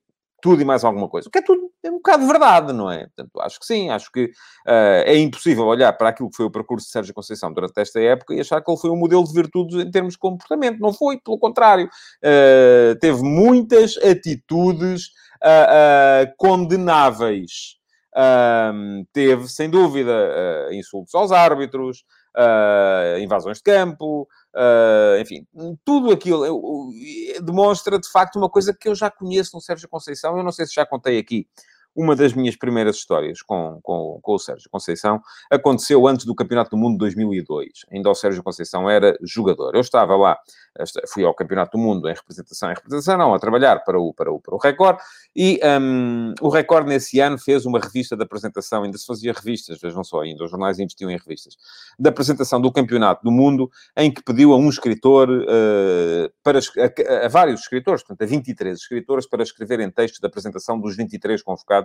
tudo 0.46 0.62
e 0.62 0.66
mais 0.66 0.84
alguma 0.84 1.10
coisa. 1.10 1.28
O 1.28 1.32
que 1.32 1.40
é 1.40 1.42
tudo 1.42 1.72
é 1.82 1.90
um 1.90 1.96
bocado 1.96 2.28
verdade, 2.28 2.72
não 2.72 2.92
é? 2.92 3.08
Portanto, 3.08 3.42
acho 3.42 3.60
que 3.60 3.66
sim, 3.66 3.90
acho 3.90 4.12
que 4.12 4.26
uh, 4.26 5.02
é 5.04 5.18
impossível 5.18 5.66
olhar 5.66 5.92
para 5.94 6.10
aquilo 6.10 6.30
que 6.30 6.36
foi 6.36 6.46
o 6.46 6.52
percurso 6.52 6.86
de 6.86 6.92
Sérgio 6.92 7.16
Conceição 7.16 7.52
durante 7.52 7.82
esta 7.82 8.00
época 8.00 8.36
e 8.36 8.40
achar 8.40 8.62
que 8.62 8.70
ele 8.70 8.80
foi 8.80 8.92
um 8.92 8.96
modelo 8.96 9.24
de 9.24 9.34
virtudes 9.34 9.84
em 9.84 9.90
termos 9.90 10.14
de 10.14 10.20
comportamento. 10.20 10.80
Não 10.80 10.94
foi, 10.94 11.20
pelo 11.20 11.40
contrário. 11.40 11.90
Uh, 12.24 12.96
teve 13.00 13.24
muitas 13.24 13.98
atitudes 13.98 15.08
uh, 15.42 16.32
condenáveis. 16.38 17.80
teve, 19.12 19.50
sem 19.50 19.68
dúvida, 19.68 20.70
insultos 20.72 21.16
aos 21.16 21.32
árbitros, 21.32 22.06
invasões 23.22 23.58
de 23.58 23.64
campo, 23.64 24.28
Uh, 24.56 25.20
enfim, 25.20 25.46
tudo 25.84 26.14
aquilo 26.14 26.90
demonstra 27.44 28.00
de 28.00 28.10
facto 28.10 28.38
uma 28.38 28.50
coisa 28.50 28.74
que 28.74 28.88
eu 28.88 28.96
já 28.96 29.12
conheço 29.12 29.52
no 29.54 29.62
Sérgio 29.62 29.90
Conceição. 29.90 30.38
Eu 30.38 30.44
não 30.44 30.52
sei 30.54 30.66
se 30.66 30.74
já 30.74 30.86
contei 30.86 31.20
aqui 31.20 31.46
uma 31.96 32.16
das 32.16 32.34
minhas 32.34 32.56
primeiras 32.56 32.98
histórias 32.98 33.42
com, 33.42 33.80
com, 33.82 34.20
com 34.22 34.34
o 34.34 34.40
Sérgio 34.40 34.70
Conceição 34.70 35.22
aconteceu 35.50 36.06
antes 36.08 36.26
do 36.26 36.36
Campeonato 36.36 36.72
do 36.72 36.78
Mundo 36.78 36.94
de 36.94 37.00
2002. 37.00 37.86
Ainda 37.92 38.10
o 38.10 38.16
Sérgio 38.16 38.44
Conceição 38.44 38.90
era 38.90 39.18
jogador. 39.22 39.74
Eu 39.74 39.82
estava 39.82 40.16
lá, 40.16 40.38
fui 41.08 41.24
ao 41.24 41.34
Campeonato 41.34 41.78
do 41.78 41.82
Mundo 41.82 42.10
em 42.10 42.14
representação, 42.14 42.70
em 42.70 42.74
representação 42.74 43.18
não, 43.18 43.34
a 43.34 43.40
trabalhar 43.40 43.80
para 43.80 44.00
o, 44.00 44.14
para 44.14 44.32
o, 44.32 44.40
para 44.42 44.56
o 44.56 44.58
Record, 44.58 44.98
e 45.36 45.60
um, 45.82 46.34
o 46.42 46.50
Record 46.50 46.88
nesse 46.88 47.20
ano 47.20 47.38
fez 47.38 47.66
uma 47.66 47.80
revista 47.80 48.16
de 48.18 48.24
apresentação, 48.24 48.84
ainda 48.84 48.98
se 48.98 49.06
fazia 49.06 49.32
revistas, 49.32 49.80
vejam 49.80 50.04
só, 50.04 50.22
ainda 50.22 50.44
os 50.44 50.52
jornais 50.52 50.80
investiam 50.80 51.10
em 51.10 51.18
revistas, 51.18 51.56
da 51.98 52.10
apresentação 52.10 52.60
do 52.60 52.72
Campeonato 52.72 53.24
do 53.24 53.32
Mundo, 53.32 53.70
em 53.96 54.12
que 54.12 54.22
pediu 54.22 54.54
a 54.54 54.58
um 54.58 54.70
escritor, 54.70 55.30
uh, 55.30 56.34
para, 56.44 56.60
a, 56.60 57.26
a, 57.26 57.30
vários 57.30 57.62
escritores, 57.62 58.04
portanto 58.04 58.24
a 58.24 58.26
23 58.26 58.78
escritores, 58.78 59.28
para 59.28 59.44
escreverem 59.44 59.90
textos 59.90 60.20
da 60.20 60.28
apresentação 60.28 60.80
dos 60.80 60.96
23 60.96 61.42
convocados 61.42 61.85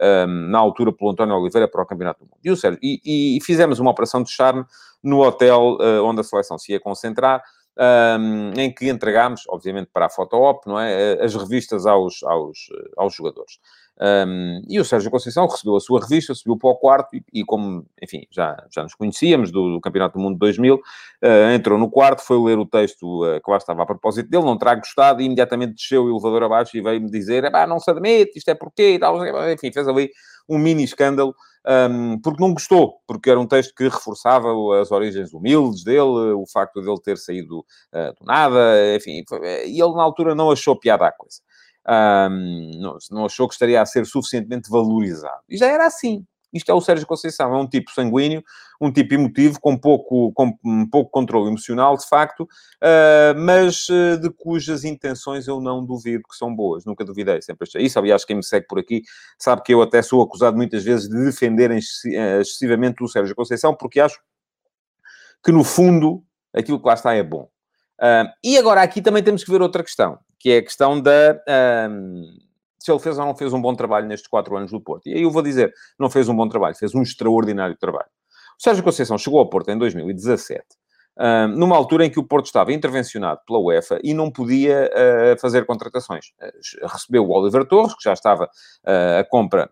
um, 0.00 0.48
na 0.48 0.58
altura 0.58 0.92
pelo 0.92 1.10
António 1.10 1.34
Oliveira 1.36 1.68
para 1.68 1.82
o 1.82 1.86
Campeonato 1.86 2.20
do 2.20 2.26
Mundo. 2.26 2.38
E, 2.42 2.50
o 2.50 2.56
Sérgio, 2.56 2.78
e, 2.82 3.36
e 3.36 3.40
fizemos 3.42 3.78
uma 3.78 3.90
operação 3.90 4.22
de 4.22 4.30
charme 4.30 4.64
no 5.02 5.20
hotel 5.20 5.78
uh, 5.80 6.04
onde 6.04 6.20
a 6.20 6.24
seleção 6.24 6.58
se 6.58 6.72
ia 6.72 6.80
concentrar, 6.80 7.42
um, 7.78 8.52
em 8.56 8.72
que 8.72 8.88
entregámos, 8.88 9.42
obviamente 9.48 9.90
para 9.92 10.06
a 10.06 10.10
foto-op, 10.10 10.66
não 10.66 10.78
é, 10.78 11.22
as 11.22 11.34
revistas 11.34 11.86
aos, 11.86 12.22
aos, 12.22 12.58
aos 12.96 13.14
jogadores. 13.14 13.58
Um, 14.00 14.62
e 14.68 14.80
o 14.80 14.84
Sérgio 14.84 15.10
Conceição 15.10 15.46
recebeu 15.46 15.76
a 15.76 15.80
sua 15.80 16.00
revista, 16.00 16.34
subiu 16.34 16.56
para 16.56 16.70
o 16.70 16.74
quarto 16.74 17.14
e, 17.14 17.22
e 17.32 17.44
como, 17.44 17.86
enfim, 18.02 18.26
já, 18.30 18.56
já 18.74 18.82
nos 18.82 18.94
conhecíamos 18.94 19.52
do, 19.52 19.74
do 19.74 19.80
Campeonato 19.80 20.18
do 20.18 20.22
Mundo 20.22 20.34
de 20.34 20.40
2000, 20.40 20.74
uh, 20.74 20.80
ah, 21.22 21.54
entrou 21.54 21.78
no 21.78 21.90
quarto, 21.90 22.22
foi 22.22 22.38
ler 22.42 22.58
o 22.58 22.66
texto 22.66 23.22
uh, 23.22 23.40
que 23.40 23.50
lá 23.50 23.58
estava 23.58 23.82
a 23.82 23.86
propósito 23.86 24.28
dele, 24.28 24.44
não 24.44 24.58
terá 24.58 24.74
gostado 24.74 25.20
e 25.20 25.26
imediatamente 25.26 25.74
desceu 25.74 26.04
o 26.04 26.10
elevador 26.10 26.42
abaixo 26.42 26.76
e 26.76 26.80
veio-me 26.80 27.10
dizer, 27.10 27.48
não 27.68 27.78
se 27.78 27.90
admite, 27.90 28.38
isto 28.38 28.48
é 28.48 28.54
porquê 28.54 28.94
e 28.94 28.98
tal, 28.98 29.18
enfim, 29.50 29.70
fez 29.70 29.86
ali 29.86 30.10
um 30.48 30.58
mini 30.58 30.82
escândalo, 30.82 31.34
um, 31.66 32.18
porque 32.20 32.42
não 32.42 32.52
gostou, 32.52 33.00
porque 33.06 33.30
era 33.30 33.38
um 33.40 33.46
texto 33.46 33.74
que 33.74 33.84
reforçava 33.84 34.48
as 34.80 34.90
origens 34.90 35.32
humildes 35.32 35.84
dele, 35.84 36.32
o 36.34 36.44
facto 36.52 36.80
dele 36.80 37.00
ter 37.02 37.16
saído 37.18 37.60
uh, 37.60 38.14
do 38.18 38.24
nada, 38.24 38.96
enfim, 38.96 39.22
e 39.66 39.80
ele 39.80 39.94
na 39.94 40.02
altura 40.02 40.34
não 40.34 40.50
achou 40.50 40.78
piada 40.78 41.06
à 41.06 41.12
coisa 41.12 41.40
um, 41.88 42.70
não, 42.80 42.96
não 43.10 43.24
achou 43.26 43.48
que 43.48 43.54
estaria 43.54 43.80
a 43.80 43.86
ser 43.86 44.06
suficientemente 44.06 44.70
valorizado. 44.70 45.42
E 45.48 45.56
já 45.56 45.66
era 45.66 45.86
assim. 45.86 46.24
Isto 46.52 46.70
é 46.70 46.74
o 46.74 46.80
Sérgio 46.80 47.06
Conceição, 47.06 47.54
é 47.54 47.58
um 47.58 47.66
tipo 47.66 47.90
sanguíneo, 47.92 48.42
um 48.80 48.92
tipo 48.92 49.14
emotivo, 49.14 49.58
com 49.60 49.76
pouco, 49.76 50.32
com 50.32 50.52
pouco 50.90 51.10
controle 51.10 51.48
emocional, 51.48 51.96
de 51.96 52.06
facto, 52.06 52.42
uh, 52.42 53.38
mas 53.38 53.88
uh, 53.88 54.18
de 54.20 54.28
cujas 54.30 54.84
intenções 54.84 55.48
eu 55.48 55.60
não 55.60 55.84
duvido 55.84 56.24
que 56.28 56.36
são 56.36 56.54
boas. 56.54 56.84
Nunca 56.84 57.04
duvidei, 57.04 57.40
sempre 57.40 57.66
achei 57.66 57.82
isso. 57.82 57.98
Aliás, 57.98 58.24
quem 58.24 58.36
me 58.36 58.44
segue 58.44 58.66
por 58.66 58.78
aqui 58.78 59.02
sabe 59.38 59.62
que 59.62 59.72
eu 59.72 59.80
até 59.80 60.02
sou 60.02 60.20
acusado 60.20 60.56
muitas 60.56 60.84
vezes 60.84 61.08
de 61.08 61.24
defender 61.24 61.70
ah, 61.70 62.40
excessivamente 62.40 63.02
o 63.02 63.08
Sérgio 63.08 63.34
Conceição, 63.34 63.74
porque 63.74 64.00
acho 64.00 64.18
que, 65.42 65.50
no 65.50 65.64
fundo, 65.64 66.22
aquilo 66.54 66.80
que 66.80 66.86
lá 66.86 66.94
está 66.94 67.14
é 67.14 67.22
bom. 67.22 67.48
Uh, 67.98 68.28
e 68.44 68.58
agora 68.58 68.82
aqui 68.82 69.00
também 69.00 69.22
temos 69.22 69.44
que 69.44 69.50
ver 69.50 69.62
outra 69.62 69.82
questão, 69.82 70.18
que 70.38 70.50
é 70.50 70.58
a 70.58 70.62
questão 70.62 71.00
da. 71.00 71.40
Se 72.82 72.90
ele 72.90 72.98
fez 72.98 73.16
ou 73.16 73.24
não 73.24 73.36
fez 73.36 73.52
um 73.52 73.62
bom 73.62 73.74
trabalho 73.76 74.08
nestes 74.08 74.28
quatro 74.28 74.56
anos 74.56 74.72
do 74.72 74.80
Porto. 74.80 75.06
E 75.06 75.14
aí 75.14 75.22
eu 75.22 75.30
vou 75.30 75.40
dizer, 75.40 75.72
não 75.96 76.10
fez 76.10 76.28
um 76.28 76.34
bom 76.34 76.48
trabalho, 76.48 76.74
fez 76.74 76.92
um 76.96 77.02
extraordinário 77.02 77.76
trabalho. 77.78 78.08
O 78.58 78.62
Sérgio 78.62 78.82
Conceição 78.82 79.16
chegou 79.16 79.38
ao 79.38 79.48
Porto 79.48 79.70
em 79.70 79.78
2017, 79.78 80.64
um, 81.16 81.48
numa 81.48 81.76
altura 81.76 82.06
em 82.06 82.10
que 82.10 82.18
o 82.18 82.24
Porto 82.24 82.46
estava 82.46 82.72
intervencionado 82.72 83.40
pela 83.46 83.60
UEFA 83.60 84.00
e 84.02 84.12
não 84.12 84.32
podia 84.32 84.90
uh, 84.90 85.40
fazer 85.40 85.64
contratações. 85.64 86.32
Uh, 86.40 86.86
recebeu 86.88 87.24
o 87.24 87.30
Oliver 87.30 87.64
Torres, 87.66 87.94
que 87.94 88.02
já 88.02 88.12
estava 88.12 88.50
a 88.84 89.24
compra 89.30 89.70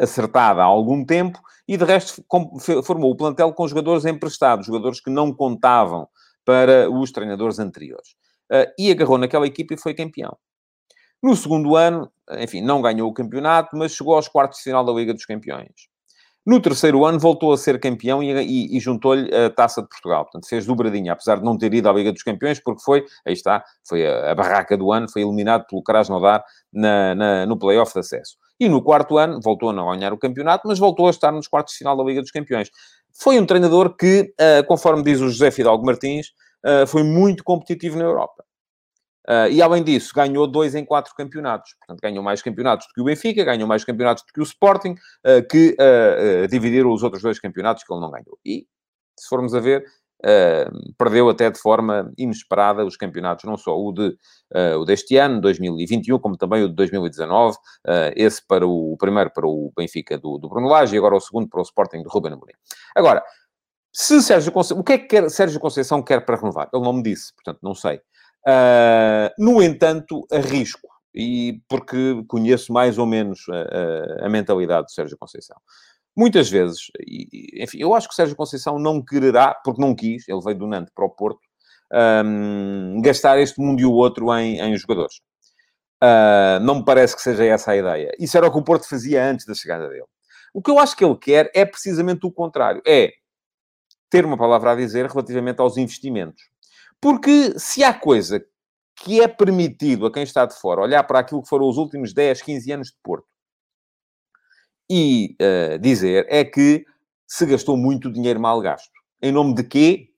acertada 0.00 0.62
há 0.62 0.64
algum 0.64 1.04
tempo, 1.04 1.38
e 1.68 1.76
de 1.76 1.84
resto 1.84 2.24
formou 2.82 3.10
o 3.10 3.16
plantel 3.16 3.52
com 3.52 3.68
jogadores 3.68 4.06
emprestados, 4.06 4.66
jogadores 4.66 4.98
que 4.98 5.10
não 5.10 5.30
contavam 5.30 6.08
para 6.42 6.90
os 6.90 7.12
treinadores 7.12 7.58
anteriores. 7.58 8.16
E 8.78 8.90
agarrou 8.90 9.18
naquela 9.18 9.46
equipa 9.46 9.74
e 9.74 9.78
foi 9.78 9.94
campeão. 9.94 10.36
No 11.24 11.34
segundo 11.34 11.74
ano, 11.74 12.12
enfim, 12.32 12.60
não 12.60 12.82
ganhou 12.82 13.08
o 13.08 13.14
campeonato, 13.14 13.70
mas 13.78 13.92
chegou 13.92 14.14
aos 14.14 14.28
quartos 14.28 14.58
de 14.58 14.64
final 14.64 14.84
da 14.84 14.92
Liga 14.92 15.14
dos 15.14 15.24
Campeões. 15.24 15.72
No 16.44 16.60
terceiro 16.60 17.02
ano 17.06 17.18
voltou 17.18 17.50
a 17.50 17.56
ser 17.56 17.80
campeão 17.80 18.22
e, 18.22 18.30
e, 18.30 18.76
e 18.76 18.78
juntou-lhe 18.78 19.34
a 19.34 19.48
Taça 19.48 19.80
de 19.80 19.88
Portugal. 19.88 20.24
Portanto, 20.24 20.46
fez 20.46 20.66
dobradinha, 20.66 21.14
apesar 21.14 21.38
de 21.38 21.42
não 21.42 21.56
ter 21.56 21.72
ido 21.72 21.88
à 21.88 21.92
Liga 21.94 22.12
dos 22.12 22.22
Campeões, 22.22 22.60
porque 22.60 22.82
foi, 22.82 23.06
aí 23.26 23.32
está, 23.32 23.64
foi 23.88 24.06
a, 24.06 24.32
a 24.32 24.34
barraca 24.34 24.76
do 24.76 24.92
ano, 24.92 25.10
foi 25.10 25.22
eliminado 25.22 25.64
pelo 25.66 25.82
Krasnodar 25.82 26.44
na, 26.70 27.14
na, 27.14 27.46
no 27.46 27.58
play-off 27.58 27.94
de 27.94 28.00
acesso. 28.00 28.36
E 28.60 28.68
no 28.68 28.82
quarto 28.82 29.16
ano 29.16 29.40
voltou 29.42 29.70
a 29.70 29.72
não 29.72 29.90
ganhar 29.92 30.12
o 30.12 30.18
campeonato, 30.18 30.68
mas 30.68 30.78
voltou 30.78 31.06
a 31.06 31.10
estar 31.10 31.32
nos 31.32 31.48
quartos 31.48 31.72
de 31.72 31.78
final 31.78 31.96
da 31.96 32.04
Liga 32.04 32.20
dos 32.20 32.32
Campeões. 32.32 32.68
Foi 33.18 33.40
um 33.40 33.46
treinador 33.46 33.96
que, 33.96 34.30
uh, 34.38 34.66
conforme 34.66 35.02
diz 35.02 35.22
o 35.22 35.30
José 35.30 35.50
Fidalgo 35.50 35.86
Martins, 35.86 36.26
uh, 36.66 36.86
foi 36.86 37.02
muito 37.02 37.42
competitivo 37.42 37.96
na 37.96 38.04
Europa. 38.04 38.44
Uh, 39.28 39.48
e 39.50 39.62
além 39.62 39.82
disso, 39.82 40.12
ganhou 40.14 40.46
dois 40.46 40.74
em 40.74 40.84
quatro 40.84 41.14
campeonatos. 41.14 41.74
Portanto, 41.78 42.00
ganhou 42.00 42.22
mais 42.22 42.42
campeonatos 42.42 42.86
do 42.86 42.92
que 42.92 43.00
o 43.00 43.04
Benfica, 43.04 43.44
ganhou 43.44 43.66
mais 43.66 43.84
campeonatos 43.84 44.22
do 44.24 44.32
que 44.32 44.40
o 44.40 44.42
Sporting, 44.42 44.92
uh, 44.92 45.46
que 45.50 45.76
uh, 45.80 46.46
dividiram 46.48 46.92
os 46.92 47.02
outros 47.02 47.22
dois 47.22 47.38
campeonatos 47.38 47.84
que 47.84 47.92
ele 47.92 48.00
não 48.00 48.10
ganhou. 48.10 48.38
E, 48.44 48.66
se 49.18 49.28
formos 49.28 49.54
a 49.54 49.60
ver, 49.60 49.84
perdeu 50.96 51.28
até 51.28 51.50
de 51.50 51.58
forma 51.58 52.10
inesperada 52.16 52.84
os 52.84 52.96
campeonatos, 52.96 53.44
não 53.44 53.58
só 53.58 53.78
o, 53.78 53.92
de, 53.92 54.16
o 54.78 54.84
deste 54.84 55.16
ano, 55.18 55.38
2021, 55.40 56.18
como 56.18 56.36
também 56.36 56.64
o 56.64 56.68
de 56.68 56.74
2019. 56.74 57.56
esse 58.16 58.44
para 58.44 58.66
o, 58.66 58.94
o 58.94 58.96
primeiro 58.96 59.30
para 59.30 59.46
o 59.46 59.70
Benfica 59.76 60.18
do, 60.18 60.38
do 60.38 60.48
Bruno 60.48 60.66
Lage 60.66 60.94
e 60.94 60.98
agora 60.98 61.14
o 61.14 61.20
segundo 61.20 61.48
para 61.48 61.60
o 61.60 61.62
Sporting 61.62 62.02
do 62.02 62.08
Ruben 62.08 62.32
Amorim. 62.32 62.54
Agora, 62.96 63.22
se 63.92 64.20
Sérgio 64.22 64.50
Conceição... 64.50 64.80
O 64.80 64.82
que 64.82 64.94
é 64.94 64.98
que 64.98 65.28
Sérgio 65.28 65.60
Conceição 65.60 66.02
quer 66.02 66.24
para 66.24 66.36
renovar? 66.36 66.68
Ele 66.72 66.82
não 66.82 66.94
me 66.94 67.02
disse, 67.02 67.32
portanto, 67.34 67.60
não 67.62 67.74
sei. 67.74 68.00
Uh, 68.46 69.30
no 69.38 69.62
entanto, 69.62 70.26
arrisco, 70.30 70.88
e 71.14 71.60
porque 71.68 72.22
conheço 72.26 72.72
mais 72.72 72.98
ou 72.98 73.06
menos 73.06 73.40
a, 73.48 74.22
a, 74.22 74.26
a 74.26 74.28
mentalidade 74.28 74.88
de 74.88 74.92
Sérgio 74.92 75.16
Conceição. 75.16 75.56
Muitas 76.16 76.48
vezes, 76.50 76.90
e, 77.06 77.62
enfim, 77.62 77.78
eu 77.80 77.94
acho 77.94 78.08
que 78.08 78.14
Sérgio 78.14 78.36
Conceição 78.36 78.78
não 78.78 79.02
quererá, 79.02 79.54
porque 79.64 79.80
não 79.80 79.94
quis, 79.94 80.28
ele 80.28 80.40
veio 80.40 80.58
do 80.58 80.66
Nantes 80.66 80.92
para 80.94 81.04
o 81.04 81.10
Porto, 81.10 81.40
um, 82.24 83.00
gastar 83.02 83.38
este 83.38 83.60
mundo 83.60 83.80
e 83.80 83.84
o 83.84 83.92
outro 83.92 84.32
em, 84.36 84.60
em 84.60 84.76
jogadores. 84.76 85.16
Uh, 86.02 86.60
não 86.62 86.76
me 86.76 86.84
parece 86.84 87.16
que 87.16 87.22
seja 87.22 87.44
essa 87.44 87.72
a 87.72 87.76
ideia. 87.76 88.12
Isso 88.18 88.36
era 88.36 88.46
o 88.46 88.52
que 88.52 88.58
o 88.58 88.64
Porto 88.64 88.88
fazia 88.88 89.24
antes 89.24 89.46
da 89.46 89.54
chegada 89.54 89.88
dele. 89.88 90.04
O 90.52 90.60
que 90.60 90.70
eu 90.70 90.78
acho 90.78 90.96
que 90.96 91.04
ele 91.04 91.16
quer 91.16 91.50
é 91.54 91.64
precisamente 91.64 92.26
o 92.26 92.32
contrário. 92.32 92.82
É 92.86 93.10
ter 94.10 94.24
uma 94.24 94.36
palavra 94.36 94.72
a 94.72 94.76
dizer 94.76 95.06
relativamente 95.06 95.60
aos 95.60 95.76
investimentos. 95.76 96.42
Porque 97.04 97.58
se 97.58 97.84
há 97.84 97.92
coisa 97.92 98.42
que 98.96 99.20
é 99.20 99.28
permitido 99.28 100.06
a 100.06 100.10
quem 100.10 100.22
está 100.22 100.46
de 100.46 100.58
fora 100.58 100.80
olhar 100.80 101.04
para 101.04 101.18
aquilo 101.18 101.42
que 101.42 101.48
foram 101.50 101.68
os 101.68 101.76
últimos 101.76 102.14
10, 102.14 102.40
15 102.40 102.72
anos 102.72 102.86
de 102.88 102.96
Porto 103.02 103.26
e 104.90 105.36
uh, 105.38 105.78
dizer 105.78 106.24
é 106.30 106.42
que 106.46 106.82
se 107.28 107.44
gastou 107.44 107.76
muito 107.76 108.10
dinheiro 108.10 108.40
mal 108.40 108.58
gasto. 108.58 108.90
Em 109.20 109.30
nome 109.30 109.54
de 109.54 109.64
quê? 109.64 110.08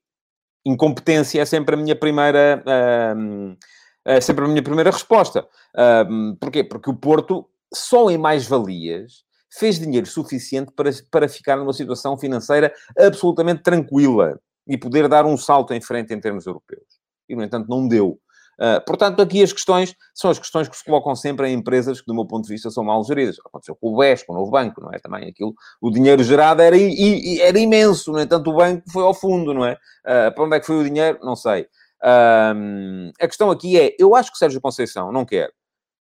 Incompetência 0.65 1.43
é 1.43 1.45
sempre 1.45 1.75
a 1.75 1.77
minha 1.77 1.97
primeira, 1.97 2.63
uh, 2.65 3.57
é 4.05 4.21
sempre 4.21 4.45
a 4.45 4.49
minha 4.49 4.63
primeira 4.63 4.93
resposta. 4.93 5.45
Uh, 5.75 6.37
porquê? 6.37 6.63
Porque 6.63 6.89
o 6.89 6.95
Porto, 6.95 7.51
só 7.75 8.09
em 8.13 8.17
mais-valias, 8.17 9.25
fez 9.51 9.81
dinheiro 9.81 10.07
suficiente 10.07 10.71
para, 10.71 10.91
para 11.11 11.29
ficar 11.29 11.57
numa 11.57 11.73
situação 11.73 12.17
financeira 12.17 12.73
absolutamente 12.97 13.65
tranquila 13.65 14.41
e 14.67 14.77
poder 14.77 15.09
dar 15.09 15.25
um 15.25 15.37
salto 15.37 15.73
em 15.73 15.81
frente 15.81 16.13
em 16.13 16.21
termos 16.21 16.47
europeus. 16.47 17.01
E, 17.29 17.37
no 17.37 17.43
entanto, 17.43 17.69
não 17.69 17.87
deu. 17.87 18.19
Uh, 18.59 18.83
portanto, 18.87 19.21
aqui 19.21 19.43
as 19.43 19.53
questões 19.53 19.95
são 20.15 20.31
as 20.31 20.39
questões 20.39 20.67
que 20.67 20.77
se 20.77 20.85
colocam 20.85 21.15
sempre 21.15 21.49
em 21.49 21.55
empresas 21.55 22.01
que, 22.01 22.07
do 22.07 22.15
meu 22.15 22.27
ponto 22.27 22.47
de 22.47 22.53
vista, 22.53 22.71
são 22.71 22.83
mal 22.83 23.05
geridas. 23.05 23.37
Aconteceu 23.45 23.77
com 23.77 23.93
o 23.93 23.99
BES, 23.99 24.23
com 24.23 24.33
o 24.33 24.37
Novo 24.37 24.51
Banco, 24.51 24.81
não 24.81 24.93
é? 24.93 24.99
Também 24.99 25.29
aquilo, 25.29 25.55
o 25.81 25.91
dinheiro 25.91 26.23
gerado 26.23 26.63
era, 26.63 26.77
i, 26.77 27.41
era 27.41 27.59
imenso, 27.59 28.13
no 28.13 28.21
entanto, 28.21 28.51
o 28.51 28.57
banco 28.57 28.83
foi 28.91 29.03
ao 29.03 29.13
fundo, 29.13 29.53
não 29.53 29.65
é? 29.65 29.75
Uh, 30.05 30.35
para 30.35 30.45
onde 30.45 30.57
é 30.57 30.61
que 30.61 30.67
foi 30.67 30.77
o 30.77 30.85
dinheiro? 30.85 31.19
Não 31.23 31.37
sei. 31.37 31.63
Uh, 32.03 33.13
a 33.21 33.27
questão 33.27 33.51
aqui 33.51 33.79
é, 33.79 33.95
eu 33.99 34.15
acho 34.17 34.33
que 34.33 34.39
Sérgio 34.39 34.61
Conceição 34.61 35.13
não 35.13 35.25
quer 35.25 35.51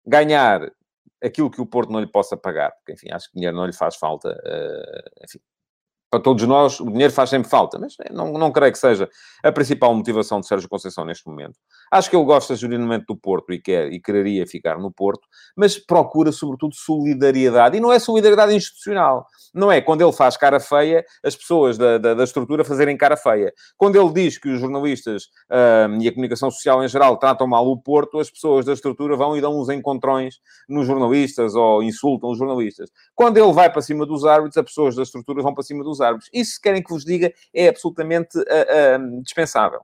ganhar 0.04 0.68
aquilo 1.22 1.50
que 1.50 1.60
o 1.60 1.66
Porto 1.66 1.92
não 1.92 2.00
lhe 2.00 2.10
possa 2.10 2.36
pagar, 2.36 2.72
porque, 2.72 2.92
enfim, 2.94 3.12
acho 3.12 3.28
que 3.28 3.34
dinheiro 3.34 3.56
não 3.56 3.66
lhe 3.66 3.72
faz 3.74 3.94
falta, 3.96 4.34
enfim, 5.22 5.38
para 6.10 6.20
todos 6.20 6.44
nós, 6.44 6.80
o 6.80 6.90
dinheiro 6.90 7.12
faz 7.12 7.30
sempre 7.30 7.48
falta, 7.48 7.78
mas 7.78 7.94
não, 8.10 8.32
não 8.32 8.50
creio 8.50 8.72
que 8.72 8.78
seja 8.78 9.08
a 9.44 9.52
principal 9.52 9.94
motivação 9.94 10.40
de 10.40 10.46
Sérgio 10.48 10.68
Conceição 10.68 11.04
neste 11.04 11.24
momento. 11.26 11.54
Acho 11.90 12.10
que 12.10 12.16
ele 12.16 12.24
gosta 12.24 12.56
genuinamente 12.56 13.04
do 13.06 13.16
Porto 13.16 13.52
e 13.52 13.60
quer 13.60 13.92
e 13.92 14.00
quereria 14.00 14.44
ficar 14.46 14.78
no 14.78 14.90
Porto, 14.90 15.26
mas 15.56 15.78
procura, 15.78 16.32
sobretudo, 16.32 16.74
solidariedade. 16.74 17.76
E 17.76 17.80
não 17.80 17.92
é 17.92 17.98
solidariedade 18.00 18.54
institucional. 18.54 19.24
Não 19.54 19.70
é 19.70 19.80
quando 19.80 20.02
ele 20.02 20.12
faz 20.12 20.36
cara 20.36 20.58
feia, 20.58 21.04
as 21.24 21.36
pessoas 21.36 21.78
da, 21.78 21.98
da, 21.98 22.14
da 22.14 22.24
estrutura 22.24 22.64
fazerem 22.64 22.96
cara 22.96 23.16
feia. 23.16 23.52
Quando 23.76 23.96
ele 23.96 24.12
diz 24.12 24.38
que 24.38 24.48
os 24.48 24.60
jornalistas 24.60 25.24
e 26.00 26.08
a 26.08 26.12
comunicação 26.12 26.50
social 26.50 26.82
em 26.82 26.88
geral 26.88 27.16
tratam 27.18 27.46
mal 27.46 27.66
o 27.66 27.80
Porto, 27.80 28.18
as 28.18 28.30
pessoas 28.30 28.64
da 28.64 28.72
estrutura 28.72 29.16
vão 29.16 29.36
e 29.36 29.40
dão 29.40 29.58
uns 29.58 29.68
encontrões 29.68 30.36
nos 30.68 30.86
jornalistas 30.86 31.54
ou 31.54 31.82
insultam 31.82 32.30
os 32.30 32.38
jornalistas. 32.38 32.90
Quando 33.14 33.36
ele 33.36 33.52
vai 33.52 33.70
para 33.70 33.82
cima 33.82 34.04
dos 34.04 34.24
árbitros, 34.24 34.56
as 34.56 34.64
pessoas 34.64 34.96
da 34.96 35.02
estrutura 35.02 35.42
vão 35.42 35.54
para 35.54 35.62
cima 35.62 35.84
dos 35.84 35.99
árbitros. 36.00 36.30
Isso, 36.32 36.52
se 36.52 36.60
querem 36.60 36.82
que 36.82 36.90
vos 36.90 37.04
diga, 37.04 37.32
é 37.54 37.68
absolutamente 37.68 38.38
uh, 38.38 38.42
uh, 38.42 39.22
dispensável. 39.22 39.80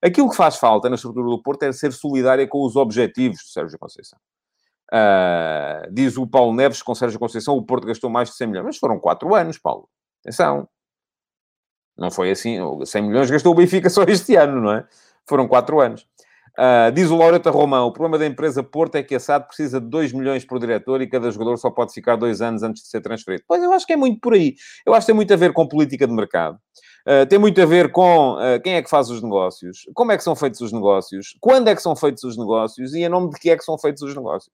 Aquilo 0.00 0.30
que 0.30 0.36
faz 0.36 0.56
falta 0.56 0.88
na 0.88 0.94
estrutura 0.94 1.26
do 1.28 1.42
Porto 1.42 1.64
é 1.64 1.72
ser 1.72 1.92
solidária 1.92 2.46
com 2.46 2.64
os 2.64 2.76
objetivos 2.76 3.40
de 3.40 3.52
Sérgio 3.52 3.78
Conceição. 3.78 4.18
Uh, 4.92 5.92
diz 5.92 6.16
o 6.16 6.26
Paulo 6.26 6.54
Neves, 6.54 6.82
com 6.82 6.94
Sérgio 6.94 7.18
Conceição, 7.18 7.56
o 7.56 7.62
Porto 7.62 7.86
gastou 7.86 8.08
mais 8.08 8.30
de 8.30 8.36
100 8.36 8.46
milhões. 8.46 8.66
Mas 8.66 8.76
foram 8.78 8.98
4 8.98 9.34
anos, 9.34 9.58
Paulo. 9.58 9.88
Atenção. 10.22 10.68
Não 11.96 12.10
foi 12.10 12.30
assim. 12.30 12.58
100 12.84 13.02
milhões 13.02 13.30
gastou 13.30 13.52
o 13.52 13.56
Benfica 13.56 13.90
só 13.90 14.04
este 14.04 14.36
ano, 14.36 14.60
não 14.60 14.72
é? 14.72 14.86
Foram 15.26 15.48
4 15.48 15.80
anos. 15.80 16.06
Uh, 16.58 16.90
diz 16.90 17.08
o 17.08 17.16
Laureta 17.16 17.52
Romão, 17.52 17.86
o 17.86 17.92
problema 17.92 18.18
da 18.18 18.26
empresa 18.26 18.64
Porto 18.64 18.96
é 18.96 19.02
que 19.04 19.14
a 19.14 19.20
SAD 19.20 19.46
precisa 19.46 19.80
de 19.80 19.86
2 19.86 20.12
milhões 20.12 20.44
por 20.44 20.58
diretor 20.58 21.00
e 21.00 21.06
cada 21.06 21.30
jogador 21.30 21.56
só 21.56 21.70
pode 21.70 21.92
ficar 21.92 22.16
dois 22.16 22.42
anos 22.42 22.64
antes 22.64 22.82
de 22.82 22.88
ser 22.88 23.00
transferido. 23.00 23.44
Pois 23.46 23.62
eu 23.62 23.72
acho 23.72 23.86
que 23.86 23.92
é 23.92 23.96
muito 23.96 24.18
por 24.20 24.34
aí. 24.34 24.56
Eu 24.84 24.92
acho 24.92 25.06
que 25.06 25.12
tem 25.12 25.14
muito 25.14 25.32
a 25.32 25.36
ver 25.36 25.52
com 25.52 25.68
política 25.68 26.04
de 26.04 26.12
mercado. 26.12 26.58
Uh, 27.06 27.24
tem 27.28 27.38
muito 27.38 27.62
a 27.62 27.64
ver 27.64 27.92
com 27.92 28.34
uh, 28.34 28.60
quem 28.60 28.74
é 28.74 28.82
que 28.82 28.90
faz 28.90 29.08
os 29.08 29.22
negócios, 29.22 29.88
como 29.94 30.10
é 30.10 30.16
que 30.16 30.24
são 30.24 30.34
feitos 30.34 30.60
os 30.60 30.72
negócios, 30.72 31.36
quando 31.40 31.68
é 31.68 31.76
que 31.76 31.80
são 31.80 31.94
feitos 31.94 32.24
os 32.24 32.36
negócios 32.36 32.92
e 32.92 33.04
em 33.04 33.08
nome 33.08 33.30
de 33.30 33.38
que 33.38 33.50
é 33.50 33.56
que 33.56 33.62
são 33.62 33.78
feitos 33.78 34.02
os 34.02 34.12
negócios. 34.16 34.52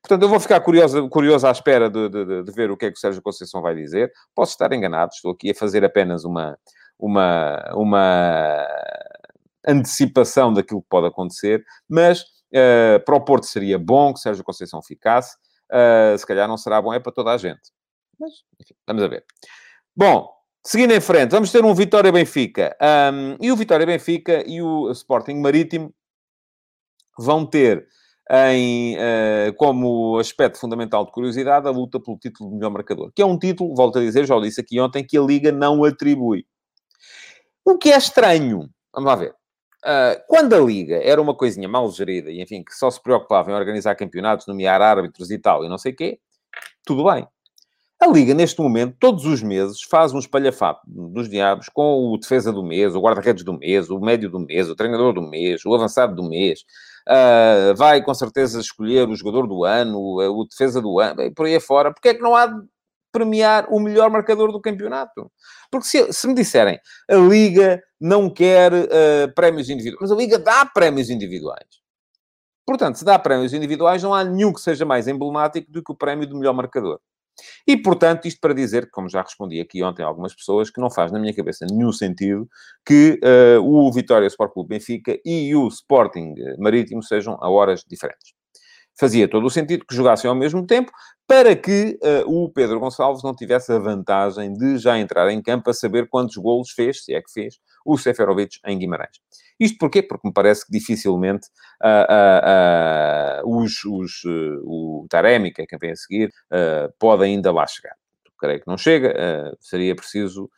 Portanto, 0.00 0.22
eu 0.22 0.30
vou 0.30 0.40
ficar 0.40 0.60
curioso, 0.60 1.10
curioso 1.10 1.46
à 1.46 1.50
espera 1.50 1.90
de, 1.90 2.08
de, 2.08 2.42
de 2.42 2.52
ver 2.52 2.70
o 2.70 2.76
que 2.76 2.86
é 2.86 2.90
que 2.90 2.96
o 2.96 3.00
Sérgio 3.00 3.20
Conceição 3.20 3.60
vai 3.60 3.74
dizer. 3.74 4.10
Posso 4.34 4.52
estar 4.52 4.72
enganado, 4.72 5.10
estou 5.12 5.32
aqui 5.32 5.50
a 5.50 5.54
fazer 5.54 5.84
apenas 5.84 6.24
uma, 6.24 6.56
uma, 6.98 7.70
uma 7.74 8.66
antecipação 9.68 10.52
daquilo 10.52 10.82
que 10.82 10.88
pode 10.88 11.06
acontecer, 11.06 11.64
mas 11.88 12.22
uh, 12.22 13.04
para 13.04 13.16
o 13.16 13.20
Porto 13.24 13.44
seria 13.44 13.78
bom 13.78 14.12
que 14.14 14.20
Sérgio 14.20 14.42
Conceição 14.42 14.82
ficasse, 14.82 15.36
uh, 15.70 16.16
se 16.16 16.26
calhar 16.26 16.48
não 16.48 16.56
será 16.56 16.80
bom, 16.80 16.92
é 16.92 16.98
para 16.98 17.12
toda 17.12 17.32
a 17.32 17.36
gente. 17.36 17.70
Mas, 18.18 18.32
enfim, 18.60 18.74
vamos 18.86 19.02
a 19.02 19.08
ver. 19.08 19.24
Bom, 19.96 20.28
seguindo 20.66 20.92
em 20.92 21.00
frente, 21.00 21.30
vamos 21.30 21.52
ter 21.52 21.64
um 21.64 21.74
Vitória-Benfica. 21.74 22.76
Um, 23.12 23.36
e 23.40 23.52
o 23.52 23.56
Vitória-Benfica 23.56 24.44
e 24.46 24.60
o 24.62 24.90
Sporting 24.90 25.34
Marítimo 25.34 25.94
vão 27.18 27.46
ter 27.46 27.86
em, 28.30 28.96
uh, 28.96 29.54
como 29.56 30.18
aspecto 30.18 30.58
fundamental 30.58 31.04
de 31.04 31.12
curiosidade 31.12 31.66
a 31.66 31.70
luta 31.70 31.98
pelo 31.98 32.18
título 32.18 32.50
de 32.50 32.56
melhor 32.56 32.70
marcador, 32.70 33.10
que 33.14 33.22
é 33.22 33.26
um 33.26 33.38
título, 33.38 33.74
volto 33.74 33.98
a 33.98 34.02
dizer, 34.02 34.26
já 34.26 34.36
o 34.36 34.40
disse 34.40 34.60
aqui 34.60 34.78
ontem, 34.80 35.04
que 35.04 35.16
a 35.16 35.22
Liga 35.22 35.50
não 35.50 35.82
atribui. 35.84 36.44
O 37.64 37.78
que 37.78 37.90
é 37.90 37.96
estranho, 37.96 38.68
vamos 38.92 39.08
lá 39.08 39.16
ver. 39.16 39.34
Uh, 39.84 40.20
quando 40.26 40.54
a 40.54 40.58
Liga 40.58 40.96
era 40.96 41.22
uma 41.22 41.34
coisinha 41.34 41.68
mal 41.68 41.88
gerida 41.90 42.30
e, 42.30 42.42
enfim, 42.42 42.64
que 42.64 42.74
só 42.74 42.90
se 42.90 43.00
preocupava 43.00 43.50
em 43.50 43.54
organizar 43.54 43.94
campeonatos, 43.94 44.46
nomear 44.46 44.82
árbitros 44.82 45.30
e 45.30 45.38
tal, 45.38 45.64
e 45.64 45.68
não 45.68 45.78
sei 45.78 45.92
o 45.92 45.96
quê, 45.96 46.18
tudo 46.84 47.04
bem. 47.04 47.26
A 48.00 48.06
Liga, 48.06 48.32
neste 48.32 48.60
momento, 48.60 48.96
todos 48.98 49.24
os 49.24 49.42
meses, 49.42 49.82
faz 49.82 50.12
um 50.12 50.20
espalhafato 50.20 50.80
dos 50.86 51.28
diabos 51.28 51.68
com 51.68 52.12
o 52.12 52.16
defesa 52.16 52.52
do 52.52 52.62
mês, 52.62 52.94
o 52.94 53.00
guarda-redes 53.00 53.42
do 53.42 53.52
mês, 53.52 53.90
o 53.90 53.98
médio 53.98 54.30
do 54.30 54.38
mês, 54.38 54.68
o 54.68 54.76
treinador 54.76 55.12
do 55.12 55.22
mês, 55.22 55.64
o 55.64 55.74
avançado 55.74 56.14
do 56.14 56.22
mês. 56.22 56.60
Uh, 57.08 57.74
vai, 57.76 58.00
com 58.02 58.14
certeza, 58.14 58.60
escolher 58.60 59.08
o 59.08 59.16
jogador 59.16 59.48
do 59.48 59.64
ano, 59.64 59.98
o 59.98 60.44
defesa 60.44 60.80
do 60.80 61.00
ano, 61.00 61.22
e 61.22 61.30
por 61.32 61.46
aí 61.46 61.56
afora. 61.56 61.92
Porque 61.92 62.10
é 62.10 62.14
que 62.14 62.22
não 62.22 62.36
há 62.36 62.48
premiar 63.12 63.66
o 63.70 63.80
melhor 63.80 64.10
marcador 64.10 64.52
do 64.52 64.60
campeonato. 64.60 65.30
Porque 65.70 65.86
se, 65.86 66.12
se 66.12 66.26
me 66.26 66.34
disserem 66.34 66.78
a 67.10 67.16
Liga 67.16 67.82
não 68.00 68.30
quer 68.30 68.72
uh, 68.72 69.34
prémios 69.34 69.68
individuais, 69.68 70.00
mas 70.00 70.12
a 70.12 70.16
Liga 70.16 70.38
dá 70.38 70.64
prémios 70.66 71.10
individuais. 71.10 71.66
Portanto, 72.66 72.96
se 72.96 73.04
dá 73.04 73.18
prémios 73.18 73.52
individuais, 73.52 74.02
não 74.02 74.12
há 74.12 74.22
nenhum 74.22 74.52
que 74.52 74.60
seja 74.60 74.84
mais 74.84 75.08
emblemático 75.08 75.70
do 75.72 75.82
que 75.82 75.90
o 75.90 75.96
prémio 75.96 76.28
do 76.28 76.36
melhor 76.36 76.52
marcador. 76.52 77.00
E, 77.66 77.76
portanto, 77.76 78.26
isto 78.26 78.40
para 78.40 78.52
dizer, 78.52 78.90
como 78.90 79.08
já 79.08 79.22
respondi 79.22 79.60
aqui 79.60 79.82
ontem 79.82 80.02
a 80.02 80.06
algumas 80.06 80.34
pessoas, 80.34 80.70
que 80.70 80.80
não 80.80 80.90
faz 80.90 81.12
na 81.12 81.18
minha 81.18 81.34
cabeça 81.34 81.64
nenhum 81.70 81.92
sentido 81.92 82.48
que 82.84 83.18
uh, 83.22 83.62
o 83.62 83.90
Vitória 83.92 84.26
Sport 84.26 84.52
Clube 84.52 84.68
Benfica 84.70 85.18
e 85.24 85.54
o 85.54 85.68
Sporting 85.68 86.34
Marítimo 86.58 87.02
sejam 87.02 87.38
a 87.40 87.48
horas 87.48 87.84
diferentes. 87.88 88.37
Fazia 88.98 89.28
todo 89.28 89.46
o 89.46 89.50
sentido 89.50 89.86
que 89.86 89.94
jogassem 89.94 90.28
ao 90.28 90.34
mesmo 90.34 90.66
tempo 90.66 90.90
para 91.26 91.54
que 91.54 91.98
uh, 92.02 92.44
o 92.44 92.50
Pedro 92.50 92.80
Gonçalves 92.80 93.22
não 93.22 93.34
tivesse 93.34 93.70
a 93.72 93.78
vantagem 93.78 94.52
de 94.52 94.78
já 94.78 94.98
entrar 94.98 95.30
em 95.30 95.40
campo 95.40 95.70
a 95.70 95.74
saber 95.74 96.08
quantos 96.08 96.36
golos 96.36 96.70
fez, 96.70 97.04
se 97.04 97.14
é 97.14 97.20
que 97.20 97.30
fez, 97.30 97.58
o 97.84 97.96
Seferovic 97.96 98.58
em 98.66 98.78
Guimarães. 98.78 99.20
Isto 99.60 99.78
porquê? 99.78 100.02
Porque 100.02 100.26
me 100.26 100.32
parece 100.32 100.64
que 100.66 100.72
dificilmente 100.72 101.46
uh, 101.82 103.44
uh, 103.44 103.62
os, 103.62 103.84
os, 103.84 104.22
o 104.64 105.06
Taremi, 105.08 105.52
que 105.52 105.62
é 105.62 105.66
quem 105.66 105.78
vem 105.78 105.90
a 105.90 105.96
seguir, 105.96 106.30
pode 106.98 107.24
ainda 107.24 107.52
lá 107.52 107.66
chegar. 107.66 107.94
Creio 108.38 108.60
que 108.60 108.68
não 108.68 108.78
chega, 108.78 109.12
seria 109.60 109.96
preciso 109.96 110.48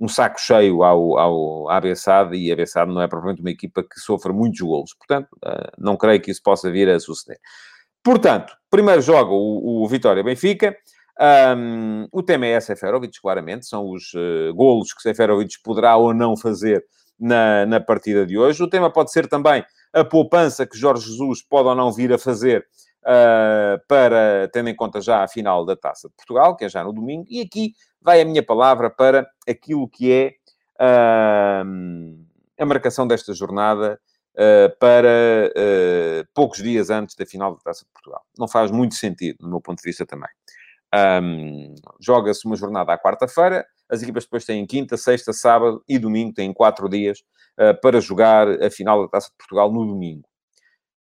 um 0.00 0.08
saco 0.08 0.40
cheio 0.40 0.82
ao, 0.82 1.16
ao 1.16 1.70
à 1.70 1.80
Bessade, 1.80 2.36
e 2.36 2.50
a 2.50 2.56
Bessade 2.56 2.92
não 2.92 3.00
é 3.00 3.06
propriamente 3.06 3.40
uma 3.40 3.50
equipa 3.50 3.82
que 3.82 4.00
sofra 4.00 4.32
muitos 4.32 4.60
golos. 4.60 4.92
Portanto, 4.94 5.28
não 5.78 5.96
creio 5.96 6.20
que 6.20 6.32
isso 6.32 6.42
possa 6.42 6.68
vir 6.68 6.88
a 6.88 6.98
suceder. 6.98 7.38
Portanto, 8.02 8.54
primeiro 8.70 9.00
jogo 9.00 9.34
o, 9.34 9.84
o 9.84 9.88
Vitória-Benfica. 9.88 10.76
Um, 11.56 12.06
o 12.12 12.22
tema 12.22 12.46
é 12.46 12.60
Seferovic, 12.60 13.20
claramente. 13.20 13.66
São 13.66 13.90
os 13.90 14.12
uh, 14.14 14.54
golos 14.54 14.92
que 14.92 15.02
Seferovic 15.02 15.60
poderá 15.62 15.96
ou 15.96 16.14
não 16.14 16.36
fazer 16.36 16.84
na, 17.18 17.66
na 17.66 17.80
partida 17.80 18.24
de 18.24 18.38
hoje. 18.38 18.62
O 18.62 18.68
tema 18.68 18.90
pode 18.90 19.10
ser 19.10 19.26
também 19.26 19.64
a 19.92 20.04
poupança 20.04 20.66
que 20.66 20.78
Jorge 20.78 21.06
Jesus 21.06 21.42
pode 21.42 21.68
ou 21.68 21.74
não 21.74 21.92
vir 21.92 22.12
a 22.12 22.18
fazer 22.18 22.66
uh, 23.02 23.80
para, 23.88 24.48
tendo 24.52 24.68
em 24.68 24.76
conta 24.76 25.00
já 25.00 25.24
a 25.24 25.28
final 25.28 25.64
da 25.64 25.74
Taça 25.74 26.08
de 26.08 26.14
Portugal, 26.14 26.56
que 26.56 26.64
é 26.64 26.68
já 26.68 26.84
no 26.84 26.92
domingo. 26.92 27.24
E 27.28 27.40
aqui 27.40 27.72
vai 28.00 28.20
a 28.20 28.24
minha 28.24 28.42
palavra 28.42 28.88
para 28.88 29.28
aquilo 29.48 29.88
que 29.88 30.12
é 30.12 30.34
uh, 30.80 32.24
a 32.58 32.66
marcação 32.66 33.06
desta 33.06 33.32
jornada 33.32 34.00
para 34.78 35.50
uh, 35.50 36.28
poucos 36.32 36.62
dias 36.62 36.90
antes 36.90 37.16
da 37.16 37.26
final 37.26 37.56
da 37.56 37.60
Taça 37.60 37.84
de 37.84 37.90
Portugal. 37.92 38.22
Não 38.38 38.46
faz 38.46 38.70
muito 38.70 38.94
sentido, 38.94 39.38
no 39.40 39.48
meu 39.48 39.60
ponto 39.60 39.78
de 39.78 39.88
vista 39.88 40.06
também. 40.06 40.30
Um, 41.22 41.74
Joga-se 42.00 42.46
uma 42.46 42.54
jornada 42.54 42.92
à 42.92 42.98
quarta-feira, 42.98 43.66
as 43.90 44.00
equipas 44.00 44.24
depois 44.24 44.44
têm 44.44 44.64
quinta, 44.64 44.96
sexta, 44.96 45.32
sábado 45.32 45.82
e 45.88 45.98
domingo, 45.98 46.32
têm 46.32 46.52
quatro 46.52 46.88
dias 46.88 47.18
uh, 47.58 47.78
para 47.80 48.00
jogar 48.00 48.48
a 48.62 48.70
final 48.70 49.02
da 49.02 49.08
Taça 49.08 49.28
de 49.28 49.36
Portugal 49.36 49.72
no 49.72 49.84
domingo. 49.84 50.28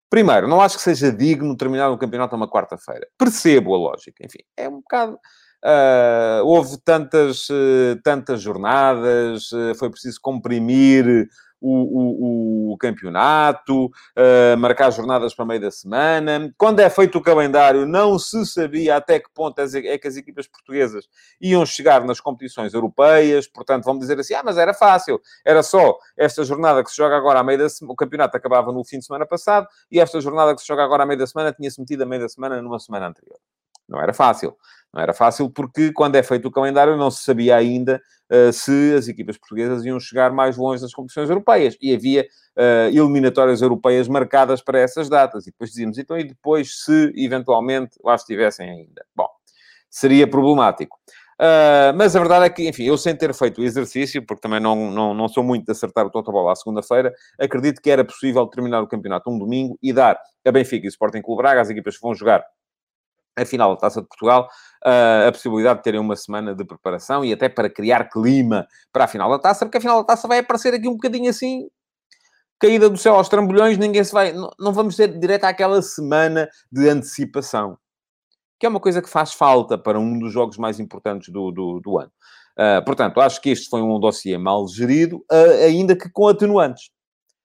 Primeiro, 0.10 0.47
não 0.47 0.60
acho 0.60 0.77
que 0.77 0.84
seja 0.84 1.12
digno 1.12 1.55
terminar 1.55 1.89
o 1.89 1.97
campeonato 1.97 2.36
numa 2.36 2.49
quarta-feira. 2.49 3.07
Percebo 3.17 3.75
a 3.75 3.77
lógica. 3.77 4.25
Enfim, 4.25 4.39
é 4.57 4.67
um 4.67 4.81
bocado... 4.81 5.17
Uh, 5.63 6.43
houve 6.43 6.75
tantas, 6.84 7.47
uh, 7.51 7.95
tantas 8.03 8.41
jornadas, 8.41 9.51
foi 9.77 9.91
preciso 9.91 10.19
comprimir 10.19 11.27
o, 11.62 12.71
o, 12.71 12.74
o 12.74 12.78
campeonato, 12.78 13.86
uh, 13.86 14.58
marcar 14.58 14.91
jornadas 14.91 15.34
para 15.34 15.45
meio 15.45 15.62
da 15.62 15.71
semana. 15.71 16.52
Quando 16.58 16.80
é 16.80 16.89
feito 16.89 17.19
o 17.19 17.21
calendário, 17.21 17.86
não 17.86 18.17
se 18.17 18.45
sabia 18.45 18.97
até 18.97 19.19
que 19.19 19.30
ponto 19.34 19.60
é 19.60 19.97
que 19.97 20.08
as 20.08 20.17
equipas 20.17 20.47
portuguesas 20.47 21.08
iam 21.39 21.65
chegar 21.65 22.04
nas 22.04 22.19
competições 22.19 22.74
europeias. 22.74 23.47
Portanto, 23.47 23.84
vamos 23.86 24.02
dizer 24.02 24.19
assim, 24.19 24.34
ah, 24.34 24.41
mas 24.43 24.58
era 24.58 24.74
fácil. 24.74 25.21
Era 25.45 25.62
só 25.62 25.97
esta 26.17 26.43
jornada 26.43 26.84
que 26.84 26.89
se 26.89 26.97
joga 26.97 27.15
agora 27.15 27.39
à 27.39 27.43
meio 27.43 27.60
da 27.60 27.69
semana. 27.69 27.93
O 27.93 27.95
campeonato 27.95 28.36
acabava 28.36 28.71
no 28.71 28.84
fim 28.84 29.00
de 29.00 29.06
semana 29.06 29.26
passado 29.26 29.67
e 29.91 30.00
esta 30.00 30.19
jornada 30.19 30.56
que 30.56 30.62
se 30.62 30.67
joga 30.67 30.84
agora 30.84 31.04
à 31.04 31.06
meio 31.06 31.19
da 31.19 31.28
semana 31.28 31.54
tinha-se 31.54 31.80
metido 31.80 32.04
a 32.04 32.06
meio 32.06 32.21
da 32.21 32.30
semana 32.30 32.62
numa 32.62 32.80
semana 32.80 33.08
anterior. 33.08 33.38
Não 33.91 34.01
era 34.01 34.13
fácil. 34.13 34.56
Não 34.93 35.01
era 35.01 35.13
fácil 35.13 35.49
porque, 35.49 35.91
quando 35.93 36.15
é 36.15 36.23
feito 36.23 36.47
o 36.47 36.51
calendário, 36.51 36.97
não 36.97 37.10
se 37.10 37.23
sabia 37.23 37.56
ainda 37.56 38.01
uh, 38.30 38.51
se 38.51 38.93
as 38.97 39.08
equipas 39.08 39.38
portuguesas 39.38 39.86
iam 39.86 39.99
chegar 39.99 40.32
mais 40.32 40.58
longe 40.58 40.82
nas 40.82 40.93
competições 40.93 41.30
europeias. 41.30 41.77
E 41.82 41.93
havia 41.93 42.27
uh, 42.58 42.89
eliminatórias 42.89 43.62
europeias 43.62 44.08
marcadas 44.08 44.62
para 44.62 44.80
essas 44.80 45.08
datas. 45.08 45.47
E 45.47 45.51
depois 45.51 45.69
dizíamos, 45.69 45.97
então, 45.97 46.17
e 46.17 46.23
depois, 46.23 46.84
se 46.84 47.13
eventualmente 47.15 47.97
lá 48.04 48.15
estivessem 48.15 48.69
ainda? 48.69 49.06
Bom, 49.15 49.27
seria 49.89 50.27
problemático. 50.27 50.97
Uh, 51.41 51.89
mas 51.95 52.15
a 52.15 52.19
verdade 52.19 52.45
é 52.45 52.49
que, 52.49 52.67
enfim, 52.67 52.84
eu 52.84 52.95
sem 52.97 53.15
ter 53.15 53.34
feito 53.34 53.62
o 53.62 53.63
exercício, 53.63 54.23
porque 54.23 54.41
também 54.41 54.60
não, 54.60 54.91
não, 54.91 55.13
não 55.13 55.27
sou 55.27 55.43
muito 55.43 55.65
de 55.65 55.71
acertar 55.71 56.06
o 56.06 56.12
Totobola 56.12 56.51
à 56.51 56.56
segunda-feira, 56.56 57.12
acredito 57.39 57.82
que 57.82 57.89
era 57.89 58.06
possível 58.06 58.45
terminar 58.45 58.80
o 58.84 58.88
campeonato 58.88 59.27
um 59.32 59.39
domingo 59.39 59.75
e 59.82 59.91
dar 59.91 60.19
a 60.45 60.51
Benfica 60.51 60.86
e 60.86 60.88
o 60.88 60.91
Sporting 60.91 61.21
Clube 61.23 61.41
Braga, 61.41 61.62
as 61.62 61.69
equipas 61.71 61.95
que 61.95 62.01
vão 62.04 62.13
jogar 62.13 62.45
a 63.38 63.46
final 63.46 63.74
da 63.76 63.82
Taça 63.82 64.02
de 64.02 64.08
Portugal, 64.08 64.50
uh, 64.86 65.28
a 65.28 65.32
possibilidade 65.32 65.80
de 65.80 65.84
terem 65.84 66.00
uma 66.00 66.15
semana 66.15 66.54
de 66.54 66.65
preparação 66.65 67.24
e 67.24 67.32
até 67.32 67.48
para 67.48 67.70
criar 67.70 68.10
clima 68.10 68.67
para 68.91 69.06
a 69.06 69.08
final 69.08 69.30
da 69.30 69.39
Taça, 69.39 69.65
porque 69.65 69.78
a 69.78 69.82
final 69.82 70.02
da 70.02 70.08
Taça 70.08 70.28
vai 70.28 70.39
aparecer 70.39 70.74
aqui 70.74 70.88
um 70.88 70.94
bocadinho 70.94 71.30
assim, 71.30 71.67
caída 72.60 72.89
do 72.89 72.98
céu 72.98 73.15
aos 73.15 73.30
trambolhões, 73.30 73.78
ninguém 73.78 74.04
se 74.04 74.12
vai... 74.12 74.34
Não, 74.34 74.52
não 74.60 74.74
vamos 74.74 74.96
ter 74.96 75.08
direto 75.20 75.46
àquela 75.46 75.82
semana 75.82 76.50
de 76.72 76.89
antecipação, 76.89 77.78
que 78.60 78.65
é 78.65 78.70
uma 78.70 78.80
coisa 78.80 79.02
que 79.02 79.10
faz 79.10 79.34
falta 79.34 79.78
para 79.78 80.00
um 80.00 80.20
dos 80.20 80.32
jogos 80.32 80.58
mais 80.58 80.80
importantes 80.80 81.30
do, 81.30 81.52
do, 81.52 81.80
do 81.80 81.98
ano. 81.98 82.12
Uh, 82.60 82.84
portanto, 82.86 83.22
acho 83.22 83.41
que 83.41 83.50
este 83.50 83.70
foi 83.70 83.82
um 83.82 84.00
dossiê 84.00 84.38
mal 84.38 84.67
gerido, 84.67 85.17
uh, 85.32 85.65
ainda 85.65 85.96
que 85.96 86.10
com 86.10 86.28
atenuantes. 86.28 86.91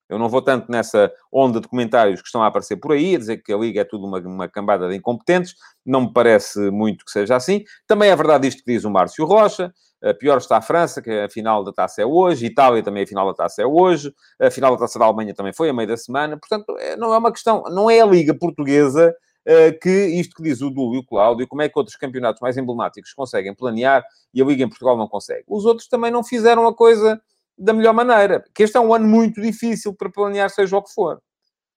Eu 0.09 0.19
não 0.19 0.29
vou 0.29 0.40
tanto 0.40 0.71
nessa 0.71 1.12
onda 1.33 1.61
de 1.61 1.69
comentários 1.69 2.21
que 2.21 2.29
estão 2.29 2.42
a 2.42 2.47
aparecer 2.47 2.77
por 2.77 2.92
aí, 2.92 3.16
a 3.16 3.19
dizer 3.19 3.38
que 3.38 3.53
a 3.53 3.57
Liga 3.57 3.81
é 3.81 3.85
tudo 3.85 4.07
uma, 4.07 4.19
uma 4.21 4.49
cambada 4.49 4.88
de 4.88 4.97
incompetentes. 4.97 5.55
Não 5.85 6.03
me 6.03 6.12
parece 6.12 6.71
muito 6.71 7.05
que 7.05 7.11
seja 7.11 7.37
assim. 7.37 7.64
Também 7.87 8.11
é 8.11 8.16
verdade 8.16 8.47
isto 8.47 8.62
que 8.62 8.73
diz 8.73 8.85
o 8.85 8.90
Márcio 8.90 9.25
Rocha. 9.25 9.73
A 10.03 10.14
pior 10.14 10.38
está 10.38 10.59
a 10.59 10.62
França, 10.62 11.03
que 11.03 11.11
a 11.11 11.29
final 11.29 11.64
da 11.64 11.73
taça 11.73 12.03
é 12.03 12.07
hoje. 12.07 12.47
Itália 12.47 12.83
também 12.83 13.03
a 13.03 13.07
final 13.07 13.27
da 13.27 13.35
taça 13.35 13.62
é 13.62 13.66
hoje. 13.66 14.14
A 14.40 14.51
final 14.51 14.73
da 14.73 14.79
taça 14.79 14.99
da 14.99 15.07
Alemanha 15.07 15.35
também 15.35 15.53
foi 15.53 15.69
a 15.69 15.73
meio 15.73 15.88
da 15.88 15.97
semana. 15.97 16.38
Portanto, 16.38 16.77
é, 16.79 16.97
não 16.97 17.12
é 17.12 17.19
uma 17.19 17.33
questão... 17.33 17.64
Não 17.71 17.90
é 17.90 18.01
a 18.01 18.07
Liga 18.07 18.35
Portuguesa 18.35 19.14
uh, 19.47 19.79
que 19.81 19.90
isto 19.90 20.37
que 20.37 20.42
diz 20.42 20.61
o 20.61 20.71
Dúlio 20.71 20.97
e 20.97 20.99
o 20.99 21.07
Cláudio, 21.07 21.49
como 21.49 21.62
é 21.62 21.69
que 21.69 21.79
outros 21.79 21.97
campeonatos 21.97 22.40
mais 22.40 22.57
emblemáticos 22.57 23.12
conseguem 23.14 23.55
planear 23.55 24.05
e 24.35 24.42
a 24.42 24.45
Liga 24.45 24.64
em 24.64 24.69
Portugal 24.69 24.97
não 24.97 25.09
consegue. 25.09 25.45
Os 25.49 25.64
outros 25.64 25.88
também 25.88 26.11
não 26.11 26.23
fizeram 26.23 26.66
a 26.66 26.75
coisa 26.75 27.21
da 27.59 27.73
melhor 27.73 27.95
maneira. 27.95 28.45
Que 28.55 28.62
este 28.62 28.77
é 28.77 28.81
um 28.81 28.92
ano 28.92 29.07
muito 29.07 29.40
difícil 29.40 29.95
para 29.95 30.11
planear, 30.11 30.51
seja 30.51 30.77
o 30.77 30.83
que 30.83 30.92
for. 30.92 31.21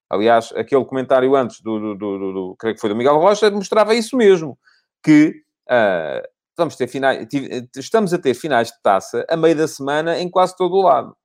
Aliás, 0.09 0.51
aquele 0.55 0.83
comentário 0.85 1.35
antes 1.35 1.61
do, 1.61 1.79
do, 1.79 1.95
do, 1.95 2.33
do 2.33 2.55
creio 2.57 2.75
que 2.75 2.81
foi 2.81 2.89
do 2.89 2.95
Miguel 2.95 3.17
Rocha, 3.17 3.49
mostrava 3.51 3.93
isso 3.93 4.17
mesmo. 4.17 4.57
Que 5.03 5.35
uh, 5.69 6.27
vamos 6.57 6.75
ter 6.75 6.87
finais, 6.87 7.27
estamos 7.75 8.13
a 8.13 8.17
ter 8.17 8.33
finais 8.33 8.69
de 8.69 8.81
taça 8.81 9.25
a 9.29 9.37
meio 9.37 9.55
da 9.55 9.67
semana 9.67 10.19
em 10.19 10.29
quase 10.29 10.55
todo 10.55 10.73
o 10.73 10.81
lado. 10.81 11.15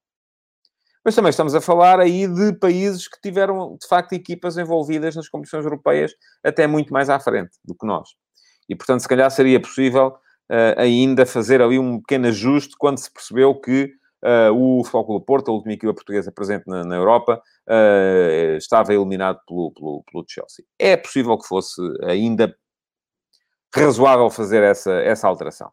Mas 1.04 1.14
também 1.14 1.30
estamos 1.30 1.54
a 1.54 1.60
falar 1.60 2.00
aí 2.00 2.26
de 2.26 2.54
países 2.54 3.08
que 3.08 3.20
tiveram, 3.20 3.76
de 3.80 3.86
facto, 3.86 4.14
equipas 4.14 4.56
envolvidas 4.56 5.14
nas 5.14 5.28
competições 5.28 5.64
europeias 5.64 6.12
até 6.42 6.66
muito 6.66 6.92
mais 6.92 7.10
à 7.10 7.20
frente 7.20 7.50
do 7.64 7.74
que 7.74 7.86
nós. 7.86 8.10
E, 8.68 8.74
portanto, 8.74 9.00
se 9.00 9.08
calhar 9.08 9.30
seria 9.30 9.60
possível 9.60 10.08
uh, 10.50 10.80
ainda 10.80 11.26
fazer 11.26 11.60
ali 11.60 11.78
um 11.78 12.00
pequeno 12.00 12.28
ajuste 12.28 12.74
quando 12.78 12.98
se 12.98 13.12
percebeu 13.12 13.54
que 13.54 13.92
o 14.54 14.82
Futebol 14.84 15.20
Porto, 15.20 15.50
a 15.50 15.54
última 15.54 15.72
equipa 15.72 15.92
portuguesa 15.94 16.32
presente 16.32 16.64
na, 16.66 16.84
na 16.84 16.96
Europa, 16.96 17.42
uh, 17.68 18.56
estava 18.56 18.94
eliminado 18.94 19.38
pelo, 19.46 19.72
pelo, 19.72 20.04
pelo, 20.10 20.24
Chelsea. 20.28 20.64
É 20.78 20.96
possível 20.96 21.36
que 21.38 21.46
fosse 21.46 21.80
ainda 22.04 22.54
razoável 23.74 24.30
fazer 24.30 24.62
essa, 24.62 24.92
essa 24.92 25.28
alteração. 25.28 25.70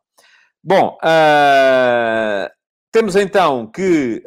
Bom, 0.63 0.97
uh, 1.03 2.49
temos 2.91 3.15
então 3.15 3.67
que, 3.67 4.21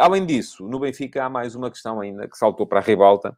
além 0.00 0.24
disso, 0.24 0.68
no 0.68 0.78
Benfica 0.78 1.24
há 1.24 1.28
mais 1.28 1.56
uma 1.56 1.68
questão 1.68 2.00
ainda 2.00 2.28
que 2.28 2.38
saltou 2.38 2.64
para 2.64 2.78
a 2.78 2.82
ribalta, 2.82 3.36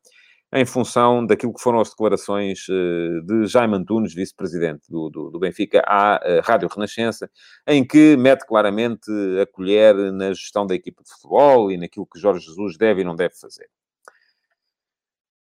em 0.52 0.64
função 0.64 1.26
daquilo 1.26 1.52
que 1.52 1.60
foram 1.60 1.80
as 1.80 1.90
declarações 1.90 2.66
eh, 2.70 3.20
de 3.24 3.46
Jaime 3.46 3.76
Antunes, 3.76 4.14
vice-presidente 4.14 4.88
do, 4.88 5.10
do, 5.10 5.30
do, 5.30 5.38
Benfica, 5.38 5.82
à 5.86 6.20
eh, 6.22 6.40
Rádio 6.42 6.68
Renascença, 6.68 7.28
em 7.66 7.84
que 7.84 8.16
mete 8.16 8.46
claramente 8.46 9.10
a 9.40 9.46
colher 9.46 9.94
na 10.12 10.32
gestão 10.32 10.66
da 10.66 10.74
equipa 10.74 11.02
de 11.02 11.10
futebol 11.10 11.70
e 11.70 11.76
naquilo 11.76 12.06
que 12.06 12.18
Jorge 12.18 12.46
Jesus 12.46 12.76
deve 12.78 13.00
e 13.00 13.04
não 13.04 13.16
deve 13.16 13.34
fazer. 13.34 13.68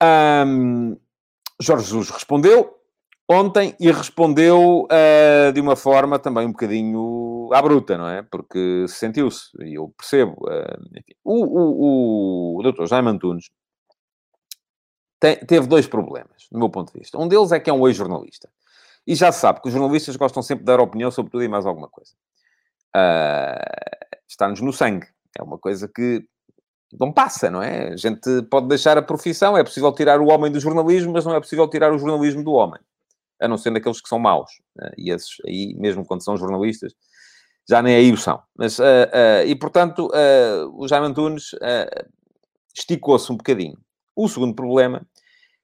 Um, 0.02 0.96
Jorge 1.60 1.86
Jesus 1.86 2.10
respondeu 2.10 2.76
ontem 3.30 3.76
e 3.78 3.90
respondeu 3.90 4.84
uh, 4.84 5.52
de 5.52 5.60
uma 5.60 5.76
forma 5.76 6.18
também 6.18 6.46
um 6.46 6.52
bocadinho 6.52 7.50
à 7.52 7.60
bruta, 7.60 7.98
não 7.98 8.08
é? 8.08 8.22
Porque 8.22 8.86
sentiu-se, 8.88 9.50
e 9.60 9.74
eu 9.74 9.92
percebo. 9.96 10.32
Uh, 10.42 11.02
o, 11.24 11.44
o, 11.44 12.56
o, 12.56 12.60
o 12.60 12.62
doutor 12.62 12.86
Jaime 12.86 13.08
Antunes 13.08 13.50
tem, 15.20 15.36
teve 15.36 15.66
dois 15.66 15.86
problemas, 15.86 16.46
do 16.50 16.58
meu 16.58 16.70
ponto 16.70 16.92
de 16.92 16.98
vista. 16.98 17.18
Um 17.18 17.26
deles 17.26 17.52
é 17.52 17.58
que 17.58 17.68
é 17.68 17.72
um 17.72 17.86
ex-jornalista. 17.86 18.48
E 19.06 19.14
já 19.14 19.32
se 19.32 19.40
sabe 19.40 19.60
que 19.60 19.68
os 19.68 19.72
jornalistas 19.72 20.16
gostam 20.16 20.42
sempre 20.42 20.62
de 20.62 20.66
dar 20.66 20.80
opinião 20.80 21.10
sobre 21.10 21.32
tudo 21.32 21.42
e 21.42 21.48
mais 21.48 21.64
alguma 21.66 21.88
coisa. 21.88 22.12
Uh, 22.94 23.58
Está-nos 24.28 24.60
no 24.60 24.72
sangue. 24.72 25.06
É 25.38 25.42
uma 25.42 25.58
coisa 25.58 25.88
que 25.88 26.22
não 27.00 27.12
passa, 27.12 27.50
não 27.50 27.62
é? 27.62 27.88
A 27.88 27.96
gente 27.96 28.42
pode 28.50 28.68
deixar 28.68 28.98
a 28.98 29.02
profissão, 29.02 29.56
é 29.56 29.64
possível 29.64 29.92
tirar 29.92 30.20
o 30.20 30.28
homem 30.28 30.52
do 30.52 30.60
jornalismo, 30.60 31.12
mas 31.12 31.24
não 31.24 31.34
é 31.34 31.40
possível 31.40 31.66
tirar 31.68 31.92
o 31.92 31.98
jornalismo 31.98 32.44
do 32.44 32.52
homem. 32.52 32.80
A 33.40 33.48
não 33.48 33.56
ser 33.56 33.72
daqueles 33.72 34.00
que 34.00 34.08
são 34.08 34.18
maus. 34.18 34.50
Uh, 34.78 34.92
e 34.98 35.10
esses 35.10 35.36
aí, 35.46 35.74
mesmo 35.78 36.04
quando 36.04 36.22
são 36.22 36.36
jornalistas, 36.36 36.92
já 37.68 37.80
nem 37.80 37.96
aí 37.96 38.12
o 38.12 38.16
são. 38.16 38.42
Mas, 38.56 38.78
uh, 38.78 38.82
e 39.46 39.54
portanto, 39.56 40.10
o 40.74 40.86
Jaime 40.86 41.06
Antunes 41.06 41.50
esticou-se 42.74 43.30
um 43.32 43.36
bocadinho. 43.36 43.78
O 44.18 44.28
segundo 44.28 44.52
problema 44.52 45.06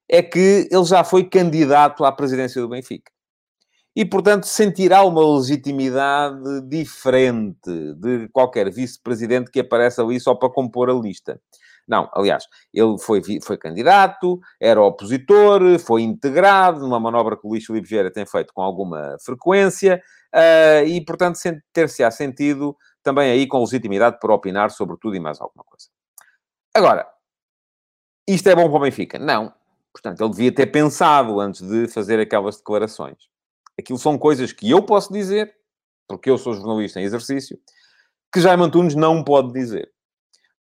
é 0.09 0.23
que 0.23 0.69
ele 0.71 0.85
já 0.85 1.03
foi 1.03 1.25
candidato 1.25 2.05
à 2.05 2.12
presidência 2.12 2.62
do 2.62 2.69
Benfica. 2.69 3.11
E, 3.97 4.05
portanto, 4.05 4.45
sentirá 4.45 5.03
uma 5.03 5.37
legitimidade 5.37 6.61
diferente 6.69 7.69
de 7.97 8.29
qualquer 8.29 8.71
vice-presidente 8.71 9.51
que 9.51 9.59
aparece 9.59 10.01
ali 10.01 10.21
só 10.21 10.37
para 10.37 10.51
compor 10.51 10.88
a 10.88 10.93
lista. 10.93 11.40
Não, 11.87 12.09
aliás, 12.14 12.45
ele 12.73 12.97
foi, 12.97 13.21
foi 13.43 13.59
candidato, 13.59 14.38
era 14.61 14.81
opositor, 14.81 15.77
foi 15.81 16.03
integrado 16.03 16.79
numa 16.79 17.01
manobra 17.01 17.37
que 17.37 17.45
o 17.45 17.51
Luís 17.51 17.64
Filipe 17.64 17.88
Vieira 17.88 18.12
tem 18.12 18.25
feito 18.25 18.55
com 18.55 18.62
alguma 18.62 19.17
frequência 19.25 20.01
uh, 20.33 20.87
e, 20.87 21.05
portanto, 21.05 21.40
ter-se-á 21.73 22.09
sentido 22.12 22.77
também 23.03 23.33
aí 23.33 23.49
com 23.49 23.59
legitimidade 23.59 24.19
para 24.21 24.33
opinar 24.33 24.71
sobre 24.71 24.97
tudo 25.01 25.17
e 25.17 25.21
mais 25.21 25.40
alguma 25.40 25.64
coisa. 25.64 25.87
Agora, 26.73 27.13
isto 28.26 28.48
é 28.48 28.54
bom 28.54 28.68
para 28.68 28.78
o 28.78 28.82
Benfica? 28.82 29.18
Não. 29.18 29.52
Portanto, 29.92 30.20
ele 30.22 30.30
devia 30.30 30.52
ter 30.52 30.66
pensado 30.66 31.40
antes 31.40 31.60
de 31.60 31.87
fazer 31.88 32.18
aquelas 32.18 32.56
declarações. 32.56 33.16
Aquilo 33.78 33.98
são 33.98 34.18
coisas 34.18 34.52
que 34.52 34.70
eu 34.70 34.82
posso 34.82 35.12
dizer, 35.12 35.54
porque 36.08 36.30
eu 36.30 36.38
sou 36.38 36.54
jornalista 36.54 37.00
em 37.00 37.04
exercício, 37.04 37.58
que 38.32 38.40
Jaime 38.40 38.64
Antunes 38.64 38.94
não 38.94 39.22
pode 39.22 39.52
dizer. 39.52 39.90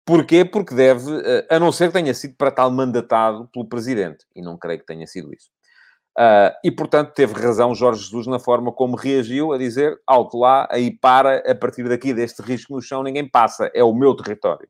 Porquê? 0.06 0.46
Porque 0.46 0.74
deve, 0.74 1.12
eh, 1.26 1.48
a 1.50 1.60
não 1.60 1.70
ser 1.70 1.88
que 1.88 1.94
tenha 1.94 2.14
sido 2.14 2.36
para 2.38 2.50
tal 2.50 2.72
mandatado 2.72 3.50
pelo 3.52 3.68
Presidente. 3.68 4.26
E 4.34 4.42
não 4.42 4.58
creio 4.58 4.80
que 4.80 4.86
tenha 4.86 5.06
sido 5.06 5.34
isso. 5.34 5.50
Uh, 6.18 6.50
e, 6.64 6.72
portanto, 6.72 7.14
teve 7.14 7.34
razão 7.34 7.76
Jorge 7.76 8.02
Jesus 8.02 8.26
na 8.26 8.40
forma 8.40 8.72
como 8.72 8.96
reagiu, 8.96 9.54
a 9.54 9.58
dizer, 9.58 10.02
alto 10.08 10.38
lá, 10.40 10.68
aí 10.72 10.90
para, 10.90 11.44
a 11.48 11.54
partir 11.54 11.88
daqui 11.88 12.12
deste 12.12 12.42
risco 12.42 12.74
no 12.74 12.82
chão, 12.82 13.04
ninguém 13.04 13.30
passa, 13.30 13.70
é 13.72 13.84
o 13.84 13.94
meu 13.94 14.16
território. 14.16 14.68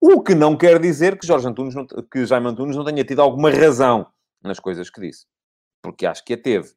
O 0.00 0.22
que 0.22 0.34
não 0.34 0.56
quer 0.56 0.78
dizer 0.78 1.18
que, 1.18 1.26
Jorge 1.26 1.48
Antunes 1.48 1.74
não, 1.74 1.86
que 1.86 2.26
Jaime 2.26 2.48
Antunes 2.48 2.76
não 2.76 2.84
tenha 2.84 3.04
tido 3.04 3.20
alguma 3.20 3.50
razão 3.50 4.06
nas 4.42 4.60
coisas 4.60 4.90
que 4.90 5.00
disse. 5.00 5.26
Porque 5.82 6.06
acho 6.06 6.24
que 6.24 6.34
a 6.34 6.38
teve. 6.38 6.68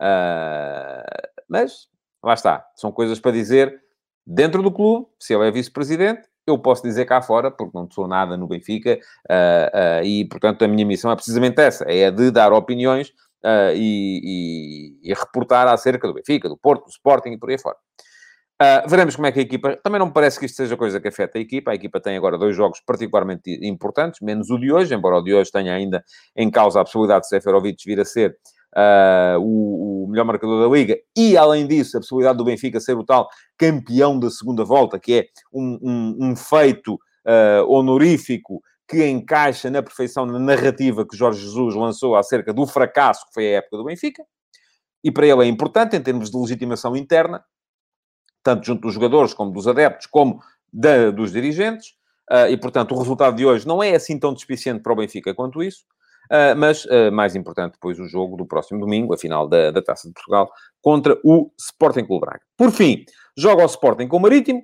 Uh, 0.00 1.28
mas, 1.48 1.88
lá 2.22 2.34
está. 2.34 2.66
São 2.76 2.90
coisas 2.90 3.20
para 3.20 3.32
dizer 3.32 3.80
dentro 4.26 4.62
do 4.62 4.72
clube, 4.72 5.06
se 5.18 5.34
ele 5.34 5.46
é 5.46 5.50
vice-presidente, 5.50 6.28
eu 6.46 6.58
posso 6.58 6.82
dizer 6.82 7.06
cá 7.06 7.22
fora, 7.22 7.50
porque 7.50 7.76
não 7.76 7.90
sou 7.90 8.06
nada 8.06 8.36
no 8.36 8.46
Benfica, 8.46 8.98
uh, 9.30 10.02
uh, 10.02 10.04
e, 10.04 10.26
portanto, 10.26 10.62
a 10.62 10.68
minha 10.68 10.84
missão 10.84 11.10
é 11.10 11.14
precisamente 11.14 11.60
essa, 11.60 11.84
é 11.84 12.06
a 12.06 12.10
de 12.10 12.30
dar 12.30 12.52
opiniões 12.52 13.08
uh, 13.44 13.72
e, 13.74 15.00
e, 15.02 15.10
e, 15.10 15.14
reportar 15.14 15.66
acerca 15.68 16.06
do 16.06 16.14
Benfica, 16.14 16.48
do 16.48 16.56
Porto, 16.56 16.84
do 16.84 16.90
Sporting 16.90 17.30
e 17.30 17.38
por 17.38 17.50
aí 17.50 17.58
fora. 17.58 17.76
Veremos 18.88 19.16
como 19.16 19.26
é 19.26 19.32
que 19.32 19.40
a 19.40 19.42
equipa... 19.42 19.76
Também 19.82 19.98
não 19.98 20.06
me 20.06 20.12
parece 20.12 20.38
que 20.38 20.46
isto 20.46 20.56
seja 20.56 20.76
coisa 20.76 21.00
que 21.00 21.08
afeta 21.08 21.38
a 21.38 21.40
equipa. 21.40 21.70
A 21.70 21.74
equipa 21.74 22.00
tem 22.00 22.16
agora 22.16 22.38
dois 22.38 22.54
jogos 22.54 22.80
particularmente 22.86 23.50
importantes, 23.62 24.20
menos 24.20 24.50
o 24.50 24.58
de 24.58 24.72
hoje, 24.72 24.94
embora 24.94 25.16
o 25.16 25.22
de 25.22 25.34
hoje 25.34 25.50
tenha 25.50 25.74
ainda 25.74 26.04
em 26.36 26.50
causa 26.50 26.80
a 26.80 26.84
possibilidade 26.84 27.22
de 27.22 27.28
Seferovic 27.28 27.84
vir 27.84 28.00
a 28.00 28.04
ser 28.04 28.36
uh, 28.74 29.38
o, 29.40 30.04
o, 30.04 30.08
melhor 30.08 30.24
marcador 30.24 30.68
da 30.68 30.74
Liga, 30.74 30.96
e 31.16 31.36
além 31.36 31.66
disso, 31.66 31.96
a 31.96 32.00
possibilidade 32.00 32.38
do 32.38 32.44
Benfica 32.44 32.80
ser 32.80 32.96
o 32.96 33.04
tal 33.04 33.28
campeão 33.56 34.18
da 34.18 34.30
segunda 34.30 34.64
volta, 34.64 34.98
que 34.98 35.14
é 35.14 35.26
um, 35.52 35.78
um, 35.82 36.16
um 36.28 36.36
feito 36.36 36.94
uh, 36.94 37.68
honorífico 37.68 38.60
que 38.86 39.06
encaixa 39.06 39.70
na 39.70 39.82
perfeição 39.82 40.26
na 40.26 40.38
narrativa 40.38 41.06
que 41.06 41.16
Jorge 41.16 41.40
Jesus 41.40 41.74
lançou 41.74 42.16
acerca 42.16 42.52
do 42.52 42.66
fracasso 42.66 43.24
que 43.26 43.34
foi 43.34 43.46
a 43.46 43.58
época 43.58 43.78
do 43.78 43.84
Benfica. 43.84 44.22
E 45.02 45.10
para 45.10 45.26
ele 45.26 45.42
é 45.42 45.46
importante, 45.46 45.96
em 45.96 46.02
termos 46.02 46.30
de 46.30 46.36
legitimação 46.36 46.96
interna, 46.96 47.42
tanto 48.44 48.64
junto 48.66 48.82
dos 48.82 48.94
jogadores 48.94 49.34
como 49.34 49.50
dos 49.50 49.66
adeptos, 49.66 50.06
como 50.06 50.40
da, 50.72 51.10
dos 51.10 51.32
dirigentes. 51.32 51.94
Uh, 52.30 52.48
e, 52.50 52.56
portanto, 52.56 52.94
o 52.94 52.98
resultado 52.98 53.36
de 53.36 53.44
hoje 53.44 53.66
não 53.66 53.82
é 53.82 53.94
assim 53.94 54.18
tão 54.18 54.32
despiciente 54.32 54.82
para 54.82 54.92
o 54.92 54.96
Benfica 54.96 55.34
quanto 55.34 55.62
isso. 55.62 55.84
Uh, 56.26 56.56
mas, 56.56 56.84
uh, 56.86 57.12
mais 57.12 57.34
importante, 57.34 57.72
depois 57.72 57.98
o 57.98 58.06
jogo 58.06 58.36
do 58.36 58.46
próximo 58.46 58.80
domingo, 58.80 59.12
a 59.12 59.18
final 59.18 59.48
da, 59.48 59.70
da 59.70 59.82
Taça 59.82 60.08
de 60.08 60.14
Portugal, 60.14 60.50
contra 60.80 61.18
o 61.24 61.50
Sporting 61.58 62.04
Clube 62.04 62.20
Braga. 62.20 62.40
Por 62.56 62.70
fim, 62.70 63.04
joga 63.36 63.62
o 63.62 63.66
Sporting 63.66 64.06
com 64.08 64.18
o 64.18 64.20
Marítimo. 64.20 64.62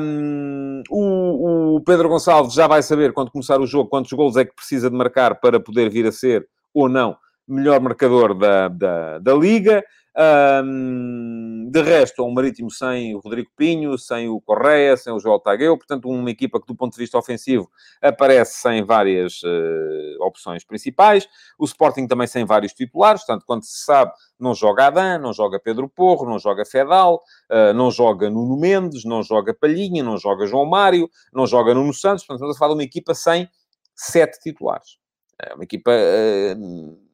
Um, 0.00 0.82
o, 0.90 1.76
o, 1.76 1.80
Pedro 1.80 2.08
Gonçalves 2.08 2.52
já 2.52 2.66
vai 2.66 2.82
saber, 2.82 3.12
quando 3.12 3.30
começar 3.30 3.58
o 3.58 3.66
jogo, 3.66 3.88
quantos 3.88 4.12
gols 4.12 4.36
é 4.36 4.44
que 4.44 4.54
precisa 4.54 4.90
de 4.90 4.96
marcar 4.96 5.40
para 5.40 5.58
poder 5.58 5.90
vir 5.90 6.06
a 6.06 6.12
ser, 6.12 6.46
ou 6.74 6.88
não, 6.88 7.16
melhor 7.48 7.80
marcador 7.80 8.34
da, 8.34 8.68
da, 8.68 9.18
da 9.18 9.34
Liga. 9.34 9.82
Um, 10.18 11.68
de 11.70 11.82
resto, 11.82 12.24
um 12.24 12.32
Marítimo 12.32 12.70
sem 12.70 13.14
o 13.14 13.18
Rodrigo 13.18 13.50
Pinho, 13.54 13.98
sem 13.98 14.30
o 14.30 14.40
Correia, 14.40 14.96
sem 14.96 15.12
o 15.12 15.18
Joel 15.18 15.38
Tagueu, 15.40 15.76
portanto, 15.76 16.08
uma 16.08 16.30
equipa 16.30 16.58
que, 16.58 16.66
do 16.66 16.74
ponto 16.74 16.94
de 16.94 16.98
vista 16.98 17.18
ofensivo, 17.18 17.70
aparece 18.00 18.54
sem 18.54 18.82
várias 18.82 19.42
uh, 19.42 20.22
opções 20.22 20.64
principais. 20.64 21.28
O 21.58 21.66
Sporting 21.66 22.06
também 22.06 22.26
sem 22.26 22.46
vários 22.46 22.72
titulares, 22.72 23.26
portanto, 23.26 23.44
quando 23.46 23.64
se 23.64 23.84
sabe, 23.84 24.10
não 24.40 24.54
joga 24.54 24.86
Adam, 24.86 25.18
não 25.18 25.34
joga 25.34 25.60
Pedro 25.60 25.86
Porro, 25.86 26.24
não 26.24 26.38
joga 26.38 26.64
Fedal, 26.64 27.22
uh, 27.50 27.74
não 27.74 27.90
joga 27.90 28.30
Nuno 28.30 28.56
Mendes, 28.56 29.04
não 29.04 29.22
joga 29.22 29.52
Palhinha, 29.52 30.02
não 30.02 30.16
joga 30.16 30.46
João 30.46 30.64
Mário, 30.64 31.10
não 31.30 31.46
joga 31.46 31.74
Nuno 31.74 31.92
Santos, 31.92 32.24
portanto, 32.24 32.36
estamos 32.36 32.56
a 32.56 32.58
falar 32.58 32.70
de 32.70 32.78
uma 32.78 32.84
equipa 32.84 33.12
sem 33.12 33.46
sete 33.94 34.40
titulares. 34.40 34.96
É 35.42 35.52
uma 35.52 35.64
equipa. 35.64 35.90
Uh, 35.90 37.05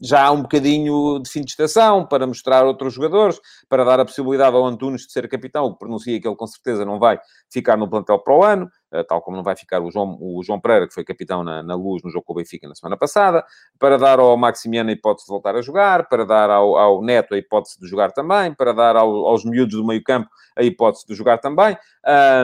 já 0.00 0.30
um 0.30 0.42
bocadinho 0.42 1.18
de 1.20 1.30
fim 1.30 1.40
de 1.40 1.50
estação 1.50 2.06
para 2.06 2.26
mostrar 2.26 2.64
outros 2.64 2.94
jogadores, 2.94 3.40
para 3.68 3.84
dar 3.84 4.00
a 4.00 4.04
possibilidade 4.04 4.54
ao 4.54 4.64
Antunes 4.64 5.02
de 5.02 5.12
ser 5.12 5.28
capitão, 5.28 5.64
o 5.64 5.72
que 5.72 5.78
pronuncia 5.78 6.20
que 6.20 6.28
ele 6.28 6.36
com 6.36 6.46
certeza 6.46 6.84
não 6.84 6.98
vai 6.98 7.18
ficar 7.50 7.76
no 7.76 7.88
plantel 7.88 8.18
para 8.18 8.34
o 8.36 8.44
ano, 8.44 8.68
tal 9.08 9.20
como 9.20 9.36
não 9.36 9.44
vai 9.44 9.56
ficar 9.56 9.80
o 9.80 9.90
João, 9.90 10.16
o 10.20 10.42
João 10.42 10.60
Pereira, 10.60 10.86
que 10.86 10.94
foi 10.94 11.04
capitão 11.04 11.42
na, 11.42 11.62
na 11.62 11.74
Luz 11.74 12.02
no 12.02 12.10
jogo 12.10 12.24
com 12.24 12.32
o 12.32 12.36
Benfica 12.36 12.68
na 12.68 12.74
semana 12.74 12.96
passada, 12.96 13.44
para 13.78 13.98
dar 13.98 14.18
ao 14.18 14.36
Maximiano 14.36 14.90
a 14.90 14.92
hipótese 14.92 15.26
de 15.26 15.30
voltar 15.30 15.56
a 15.56 15.62
jogar, 15.62 16.08
para 16.08 16.24
dar 16.24 16.50
ao, 16.50 16.76
ao 16.76 17.02
Neto 17.02 17.34
a 17.34 17.38
hipótese 17.38 17.78
de 17.80 17.86
jogar 17.86 18.12
também, 18.12 18.54
para 18.54 18.72
dar 18.72 18.96
ao, 18.96 19.26
aos 19.26 19.44
miúdos 19.44 19.76
do 19.76 19.86
meio 19.86 20.02
campo 20.02 20.28
a 20.56 20.62
hipótese 20.62 21.06
de 21.06 21.14
jogar 21.14 21.38
também. 21.38 21.76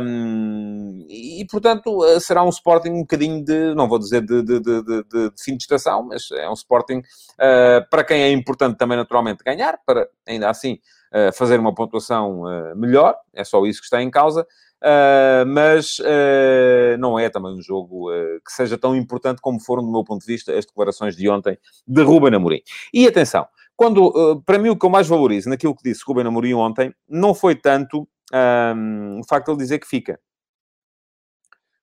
Um, 0.03 1.07
e, 1.09 1.47
portanto, 1.51 2.05
eh, 2.05 2.21
será 2.21 2.43
um 2.43 2.49
Sporting 2.49 2.91
um 2.91 3.01
bocadinho 3.01 3.43
de, 3.45 3.75
não 3.75 3.89
vou 3.89 3.99
dizer 3.99 4.21
de, 4.21 4.43
de, 4.43 4.61
de, 4.61 4.83
de 4.83 5.33
fim 5.43 5.57
de 5.57 5.63
estação, 5.63 6.03
mas 6.03 6.31
é 6.33 6.49
um 6.49 6.53
Sporting 6.53 6.99
uh, 6.99 7.89
para 7.91 8.05
quem 8.05 8.23
é 8.23 8.31
importante 8.31 8.77
também 8.77 8.97
naturalmente 8.97 9.43
ganhar, 9.45 9.79
para 9.87 10.09
ainda 10.27 10.51
assim 10.51 10.79
uh, 11.15 11.33
fazer 11.33 11.59
uma 11.59 11.75
pontuação 11.75 12.43
uh, 12.43 12.77
melhor, 12.77 13.17
é 13.33 13.45
só 13.45 13.65
isso 13.65 13.81
que 13.81 13.87
está 13.87 14.03
em 14.03 14.11
causa. 14.11 14.47
Uh, 14.83 15.47
mas 15.47 16.01
uh, 16.01 16.99
não 16.99 17.17
é 17.17 17.31
também 17.31 17.53
um 17.53 17.63
jogo 17.63 18.11
uh, 18.11 18.41
que 18.45 18.51
seja 18.51 18.77
tão 18.77 18.97
importante 18.97 19.41
como 19.41 19.61
foram, 19.61 19.85
do 19.85 19.93
meu 19.93 20.03
ponto 20.03 20.23
de 20.23 20.27
vista, 20.27 20.53
as 20.53 20.67
declarações 20.67 21.15
de 21.15 21.29
ontem 21.29 21.57
de 21.87 22.03
Ruben 22.03 22.35
Amorim. 22.35 22.61
E 22.93 23.07
atenção, 23.07 23.47
quando, 23.77 24.43
para 24.45 24.59
mim, 24.59 24.71
o 24.71 24.77
que 24.77 24.85
eu 24.85 24.91
mais 24.91 25.07
valorizo 25.07 25.49
naquilo 25.49 25.77
que 25.77 25.85
disse 25.85 26.03
Ruben 26.05 26.27
Amorim 26.27 26.55
ontem 26.55 26.93
não 27.09 27.33
foi 27.33 27.55
tanto 27.55 28.09
um, 28.35 29.21
o 29.21 29.25
facto 29.29 29.47
de 29.47 29.53
ele 29.53 29.59
dizer 29.59 29.79
que 29.79 29.87
fica. 29.87 30.19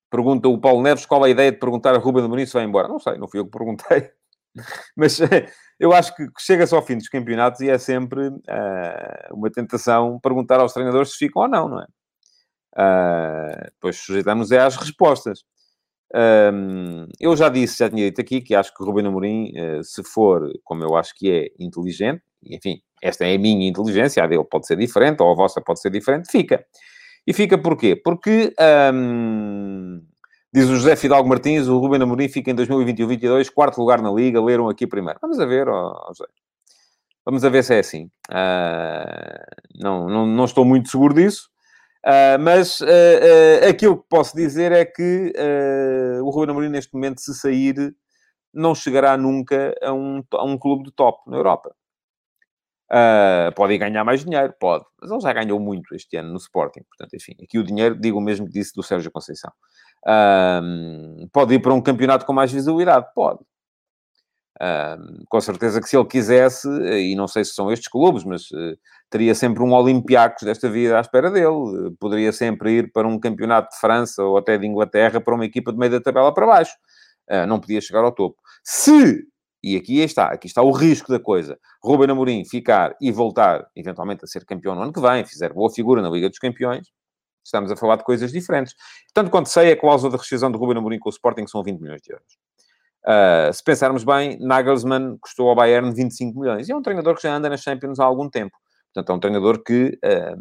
Pergunta 0.10 0.50
o 0.50 0.60
Paulo 0.60 0.82
Neves 0.82 1.06
qual 1.06 1.24
a 1.24 1.30
ideia 1.30 1.52
de 1.52 1.60
perguntar 1.60 1.96
a 1.96 2.00
Ruben 2.00 2.26
Amorim 2.26 2.46
se 2.46 2.54
vai 2.54 2.64
embora. 2.64 2.88
Não 2.88 3.00
sei, 3.00 3.18
não 3.18 3.30
fui 3.30 3.40
eu 3.40 3.46
que 3.46 3.52
perguntei. 3.52 4.12
Mas 4.96 5.20
eu 5.80 5.94
acho 5.94 6.14
que 6.16 6.28
chega-se 6.38 6.76
ao 6.76 6.82
fim 6.82 6.98
dos 6.98 7.08
campeonatos 7.08 7.62
e 7.62 7.70
é 7.70 7.78
sempre 7.78 8.30
uma 9.32 9.50
tentação 9.50 10.20
perguntar 10.20 10.60
aos 10.60 10.74
treinadores 10.74 11.12
se 11.12 11.18
ficam 11.18 11.44
ou 11.44 11.48
não, 11.48 11.70
não 11.70 11.82
é? 11.82 11.86
Uh, 12.76 13.66
depois 13.66 13.98
sujeitamos 13.98 14.52
é 14.52 14.60
às 14.60 14.76
respostas. 14.76 15.44
Um, 16.14 17.08
eu 17.20 17.36
já 17.36 17.50
disse, 17.50 17.78
já 17.80 17.90
tinha 17.90 18.06
dito 18.06 18.22
aqui, 18.22 18.42
que 18.42 18.56
acho 18.56 18.74
que 18.74 18.82
o 18.82 18.86
Rubem 18.86 19.06
Amorim, 19.06 19.54
uh, 19.58 19.84
se 19.84 20.04
for, 20.04 20.52
como 20.64 20.84
eu 20.84 20.96
acho 20.96 21.14
que 21.16 21.32
é, 21.32 21.64
inteligente, 21.64 22.24
enfim, 22.44 22.82
esta 23.02 23.26
é 23.26 23.36
a 23.36 23.40
minha 23.40 23.68
inteligência, 23.68 24.24
a 24.24 24.28
dele 24.28 24.44
pode 24.44 24.66
ser 24.66 24.78
diferente, 24.78 25.22
ou 25.22 25.32
a 25.32 25.36
vossa 25.36 25.62
pode 25.62 25.82
ser 25.82 25.92
diferente, 25.92 26.32
fica. 26.32 26.66
E 27.28 27.34
fica 27.34 27.58
porquê? 27.58 27.96
Porque, 27.96 28.54
um, 28.94 30.02
diz 30.52 30.66
o 30.66 30.76
José 30.76 30.96
Fidalgo 30.96 31.30
Martins, 31.30 31.68
o 31.68 31.78
Rubem 31.78 32.02
Amorim 32.02 32.28
fica 32.28 32.50
em 32.50 32.56
2021-22, 32.56 33.52
quarto 33.52 33.80
lugar 33.80 34.02
na 34.02 34.12
Liga, 34.12 34.42
leram 34.42 34.68
aqui 34.68 34.88
primeiro. 34.88 35.20
Vamos 35.22 35.40
a 35.40 35.46
ver, 35.46 35.68
oh, 35.70 35.94
José. 36.08 36.26
Vamos 37.26 37.46
a 37.46 37.50
ver 37.50 37.64
se 37.64 37.76
é 37.76 37.80
assim. 37.80 38.10
Uh, 38.32 39.80
não, 39.80 40.10
não, 40.10 40.26
não 40.26 40.46
estou 40.46 40.66
muito 40.66 40.90
seguro 40.90 41.14
disso. 41.14 41.50
Uh, 42.06 42.40
mas 42.40 42.80
uh, 42.80 42.86
uh, 42.86 43.70
aquilo 43.70 43.98
que 43.98 44.08
posso 44.10 44.36
dizer 44.36 44.72
é 44.72 44.86
que 44.86 45.34
o 46.24 46.30
Ruben 46.30 46.52
Amorim, 46.52 46.70
neste 46.70 46.94
momento, 46.94 47.20
se 47.20 47.34
sair, 47.34 47.94
não 48.54 48.74
chegará 48.74 49.18
nunca 49.18 49.76
a 49.84 49.94
um, 49.94 50.24
a 50.34 50.44
um 50.44 50.58
clube 50.58 50.86
de 50.86 50.92
top 50.92 51.30
na 51.30 51.38
Europa. 51.38 51.76
pode 53.56 53.78
ganhar 53.78 54.04
mais 54.04 54.24
dinheiro, 54.24 54.54
pode, 54.60 54.86
mas 55.02 55.12
ele 55.12 55.20
já 55.20 55.34
ganhou 55.34 55.60
muito 55.60 55.94
este 55.94 56.18
ano 56.18 56.32
no 56.32 56.38
Sporting. 56.38 56.82
Portanto, 56.84 57.16
enfim, 57.16 57.36
aqui 57.44 57.60
o 57.60 57.64
dinheiro, 57.64 58.00
digo 58.00 58.18
o 58.18 58.22
mesmo 58.22 58.48
que 58.48 58.54
disse 58.54 58.74
do 58.74 58.82
Sérgio 58.82 59.12
Conceição. 59.12 59.52
pode 61.32 61.54
ir 61.54 61.60
para 61.60 61.74
um 61.74 61.82
campeonato 61.82 62.26
com 62.26 62.34
mais 62.34 62.52
visibilidade? 62.52 63.08
Pode. 63.14 63.40
Com 65.30 65.40
certeza 65.40 65.82
que 65.82 65.88
se 65.88 65.96
ele 65.96 66.06
quisesse, 66.06 66.68
e 66.68 67.16
não 67.16 67.28
sei 67.28 67.46
se 67.46 67.54
são 67.54 67.72
estes 67.72 67.88
clubes, 67.88 68.26
mas 68.26 68.52
uh, 68.52 68.78
teria 69.10 69.34
sempre 69.34 69.64
um 69.64 69.74
Olympiacos 69.74 70.44
desta 70.44 70.70
vida 70.70 70.98
à 70.98 71.02
espera 71.02 71.32
dele. 71.32 71.48
Uh, 71.48 71.96
poderia 71.98 72.34
sempre 72.34 72.72
ir 72.74 72.92
para 72.92 73.08
um 73.08 73.18
campeonato 73.18 73.70
de 73.70 73.80
França 73.80 74.24
ou 74.24 74.38
até 74.38 74.58
de 74.58 74.68
Inglaterra 74.68 75.22
para 75.22 75.34
uma 75.34 75.46
equipa 75.46 75.72
de 75.72 75.78
meio 75.78 75.92
da 75.92 76.02
tabela 76.02 76.34
para 76.34 76.46
baixo. 76.46 76.74
uh, 77.32 77.48
não 77.48 77.60
podia 77.60 77.80
chegar 77.80 78.04
ao 78.04 78.12
topo. 78.12 78.38
Se, 78.64 79.26
e 79.64 79.78
aqui 79.78 80.02
está, 80.02 80.26
aqui 80.26 80.48
está 80.48 80.62
o 80.62 80.72
risco 80.72 81.10
da 81.12 81.20
coisa, 81.20 81.58
Ruben 81.82 82.12
Amorim 82.12 82.44
ficar 82.46 82.96
e 83.02 83.12
voltar, 83.12 83.66
eventualmente, 83.76 84.26
a 84.26 84.28
ser 84.28 84.46
campeão 84.46 84.76
no 84.76 84.82
ano 84.82 84.94
que 84.94 85.02
vem, 85.02 85.24
fizer 85.26 85.54
boa 85.54 85.72
figura 85.72 86.02
na 86.02 86.10
Liga 86.10 86.30
dos 86.30 86.40
Campeões, 86.40 86.88
estamos 87.46 87.72
a 87.72 87.78
falar 87.78 87.96
de 87.98 88.04
coisas 88.04 88.32
diferentes. 88.32 88.76
Tanto 89.14 89.32
quanto 89.32 89.50
sei, 89.50 89.72
a 89.72 89.80
cláusula 89.80 90.12
de 90.12 90.18
rescisão 90.18 90.52
de 90.52 90.58
Ruben 90.58 90.78
Amorim 90.78 91.00
com 91.00 91.10
o 91.10 91.12
Sporting 91.12 91.48
são 91.48 91.64
20 91.64 91.80
milhões 91.80 92.02
de 92.02 92.12
euros. 92.12 92.49
Uh, 93.10 93.52
se 93.52 93.64
pensarmos 93.64 94.04
bem, 94.04 94.38
Nagelsmann 94.40 95.18
custou 95.20 95.50
ao 95.50 95.56
Bayern 95.56 95.92
25 95.92 96.40
milhões. 96.40 96.70
E 96.70 96.72
é 96.72 96.76
um 96.76 96.82
treinador 96.82 97.16
que 97.16 97.24
já 97.24 97.36
anda 97.36 97.50
nas 97.50 97.62
Champions 97.62 98.00
há 98.00 98.06
algum 98.06 98.30
tempo. 98.30 98.56
Portanto, 98.94 99.12
é 99.12 99.16
um 99.16 99.20
treinador 99.20 99.64
que 99.64 99.98
uh, 100.06 100.38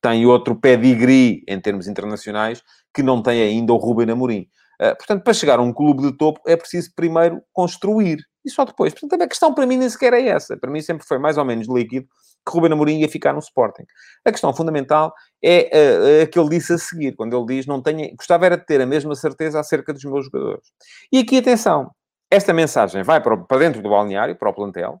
tem 0.00 0.24
outro 0.26 0.54
pedigree 0.54 1.42
em 1.48 1.60
termos 1.60 1.88
internacionais 1.88 2.62
que 2.94 3.02
não 3.02 3.20
tem 3.20 3.42
ainda 3.42 3.72
o 3.72 3.76
Ruben 3.76 4.08
Amorim. 4.12 4.46
Uh, 4.80 4.94
portanto, 4.96 5.24
para 5.24 5.34
chegar 5.34 5.58
a 5.58 5.62
um 5.62 5.72
clube 5.72 6.02
de 6.02 6.16
topo 6.16 6.40
é 6.46 6.56
preciso 6.56 6.92
primeiro 6.94 7.42
construir. 7.52 8.18
E 8.44 8.50
só 8.50 8.64
depois. 8.64 8.94
Portanto, 8.94 9.22
a 9.22 9.26
questão 9.26 9.52
para 9.52 9.66
mim 9.66 9.76
nem 9.76 9.90
sequer 9.90 10.12
é 10.12 10.28
essa. 10.28 10.56
Para 10.56 10.70
mim 10.70 10.80
sempre 10.80 11.04
foi 11.04 11.18
mais 11.18 11.36
ou 11.36 11.44
menos 11.44 11.66
líquido 11.66 12.06
que 12.46 12.52
Ruben 12.52 12.72
Amorim 12.72 13.00
ia 13.00 13.08
ficar 13.08 13.32
no 13.32 13.40
Sporting. 13.40 13.84
A 14.24 14.30
questão 14.30 14.54
fundamental 14.54 15.12
é 15.42 15.70
uh, 15.72 16.22
a 16.22 16.26
que 16.26 16.38
ele 16.38 16.50
disse 16.50 16.74
a 16.74 16.78
seguir, 16.78 17.16
quando 17.16 17.36
ele 17.36 17.46
diz, 17.46 17.66
não 17.66 17.82
tenho, 17.82 18.14
gostava 18.16 18.46
era 18.46 18.56
de 18.56 18.64
ter 18.64 18.80
a 18.80 18.86
mesma 18.86 19.14
certeza 19.14 19.58
acerca 19.58 19.92
dos 19.92 20.04
meus 20.04 20.26
jogadores. 20.26 20.68
E 21.12 21.18
aqui, 21.18 21.38
atenção, 21.38 21.90
esta 22.30 22.52
mensagem 22.52 23.02
vai 23.02 23.20
para, 23.20 23.36
para 23.36 23.58
dentro 23.58 23.82
do 23.82 23.90
balneário, 23.90 24.36
para 24.36 24.50
o 24.50 24.54
plantel, 24.54 25.00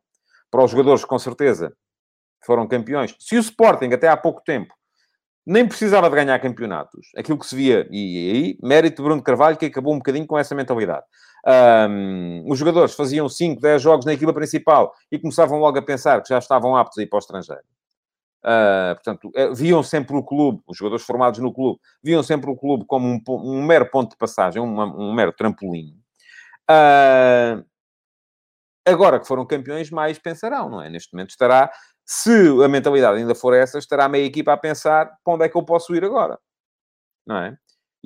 para 0.50 0.64
os 0.64 0.70
jogadores 0.70 1.02
que 1.02 1.08
com 1.08 1.18
certeza 1.18 1.72
foram 2.44 2.66
campeões. 2.66 3.14
Se 3.18 3.36
o 3.36 3.40
Sporting, 3.40 3.92
até 3.92 4.08
há 4.08 4.16
pouco 4.16 4.42
tempo, 4.44 4.74
nem 5.46 5.66
precisava 5.66 6.10
de 6.10 6.16
ganhar 6.16 6.38
campeonatos, 6.40 7.06
aquilo 7.16 7.38
que 7.38 7.46
se 7.46 7.54
via, 7.54 7.86
e 7.90 8.30
aí, 8.32 8.58
mérito 8.60 8.96
de 8.96 9.02
Bruno 9.02 9.22
Carvalho, 9.22 9.56
que 9.56 9.66
acabou 9.66 9.94
um 9.94 9.98
bocadinho 9.98 10.26
com 10.26 10.36
essa 10.36 10.54
mentalidade. 10.54 11.04
Um, 11.46 12.42
os 12.50 12.58
jogadores 12.58 12.94
faziam 12.94 13.28
5, 13.28 13.60
10 13.60 13.80
jogos 13.80 14.04
na 14.04 14.12
equipa 14.12 14.34
principal 14.34 14.92
e 15.12 15.18
começavam 15.18 15.60
logo 15.60 15.78
a 15.78 15.82
pensar 15.82 16.20
que 16.20 16.28
já 16.28 16.38
estavam 16.38 16.76
aptos 16.76 16.98
a 16.98 17.02
ir 17.02 17.06
para 17.06 17.18
o 17.18 17.20
estrangeiro. 17.20 17.62
Uh, 18.44 18.94
portanto, 18.94 19.30
eh, 19.34 19.52
viam 19.54 19.82
sempre 19.82 20.16
o 20.16 20.22
clube, 20.22 20.62
os 20.68 20.76
jogadores 20.76 21.04
formados 21.04 21.40
no 21.40 21.52
clube, 21.52 21.80
viam 22.02 22.22
sempre 22.22 22.48
o 22.50 22.56
clube 22.56 22.84
como 22.86 23.06
um, 23.08 23.20
um 23.28 23.64
mero 23.64 23.90
ponto 23.90 24.10
de 24.10 24.16
passagem, 24.16 24.60
um, 24.60 24.80
um 24.80 25.12
mero 25.12 25.32
trampolim. 25.32 25.96
Uh, 26.70 27.64
agora 28.84 29.18
que 29.20 29.26
foram 29.26 29.46
campeões, 29.46 29.90
mais 29.90 30.18
pensarão, 30.18 30.68
não 30.68 30.82
é? 30.82 30.90
Neste 30.90 31.12
momento 31.12 31.30
estará, 31.30 31.70
se 32.04 32.30
a 32.64 32.68
mentalidade 32.68 33.18
ainda 33.18 33.34
for 33.34 33.52
essa, 33.54 33.78
estará 33.78 34.04
a 34.04 34.08
meia 34.08 34.24
equipa 34.24 34.52
a 34.52 34.56
pensar 34.56 35.06
para 35.24 35.34
onde 35.34 35.44
é 35.44 35.48
que 35.48 35.56
eu 35.56 35.64
posso 35.64 35.94
ir 35.94 36.04
agora, 36.04 36.38
não 37.26 37.36
é? 37.38 37.56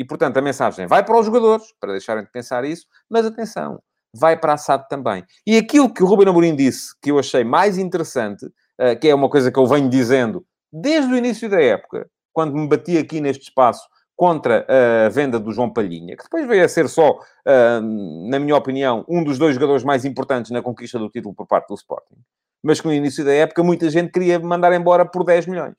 E, 0.00 0.04
portanto, 0.04 0.38
a 0.38 0.40
mensagem 0.40 0.86
vai 0.86 1.04
para 1.04 1.14
os 1.18 1.26
jogadores, 1.26 1.74
para 1.78 1.92
deixarem 1.92 2.24
de 2.24 2.30
pensar 2.30 2.64
isso, 2.64 2.86
mas 3.06 3.26
atenção, 3.26 3.82
vai 4.16 4.34
para 4.34 4.54
a 4.54 4.56
SAD 4.56 4.88
também. 4.88 5.22
E 5.46 5.58
aquilo 5.58 5.92
que 5.92 6.02
o 6.02 6.06
Ruben 6.06 6.26
Amorim 6.26 6.56
disse, 6.56 6.98
que 7.02 7.10
eu 7.10 7.18
achei 7.18 7.44
mais 7.44 7.76
interessante, 7.76 8.46
uh, 8.46 8.98
que 8.98 9.10
é 9.10 9.14
uma 9.14 9.28
coisa 9.28 9.52
que 9.52 9.58
eu 9.58 9.66
venho 9.66 9.90
dizendo 9.90 10.42
desde 10.72 11.12
o 11.12 11.18
início 11.18 11.50
da 11.50 11.60
época, 11.60 12.08
quando 12.32 12.56
me 12.56 12.66
bati 12.66 12.96
aqui 12.96 13.20
neste 13.20 13.42
espaço 13.42 13.86
contra 14.16 14.66
a 15.06 15.10
venda 15.10 15.38
do 15.38 15.52
João 15.52 15.70
Palhinha, 15.70 16.16
que 16.16 16.22
depois 16.22 16.46
veio 16.48 16.64
a 16.64 16.68
ser 16.68 16.88
só, 16.88 17.10
uh, 17.10 18.28
na 18.30 18.38
minha 18.38 18.56
opinião, 18.56 19.04
um 19.06 19.22
dos 19.22 19.36
dois 19.36 19.52
jogadores 19.52 19.84
mais 19.84 20.06
importantes 20.06 20.50
na 20.50 20.62
conquista 20.62 20.98
do 20.98 21.10
título 21.10 21.34
por 21.34 21.46
parte 21.46 21.68
do 21.68 21.74
Sporting. 21.74 22.16
Mas 22.62 22.80
que 22.80 22.86
no 22.86 22.94
início 22.94 23.22
da 23.22 23.34
época 23.34 23.62
muita 23.62 23.90
gente 23.90 24.10
queria 24.10 24.40
mandar 24.40 24.72
embora 24.72 25.04
por 25.04 25.24
10 25.24 25.46
milhões. 25.46 25.74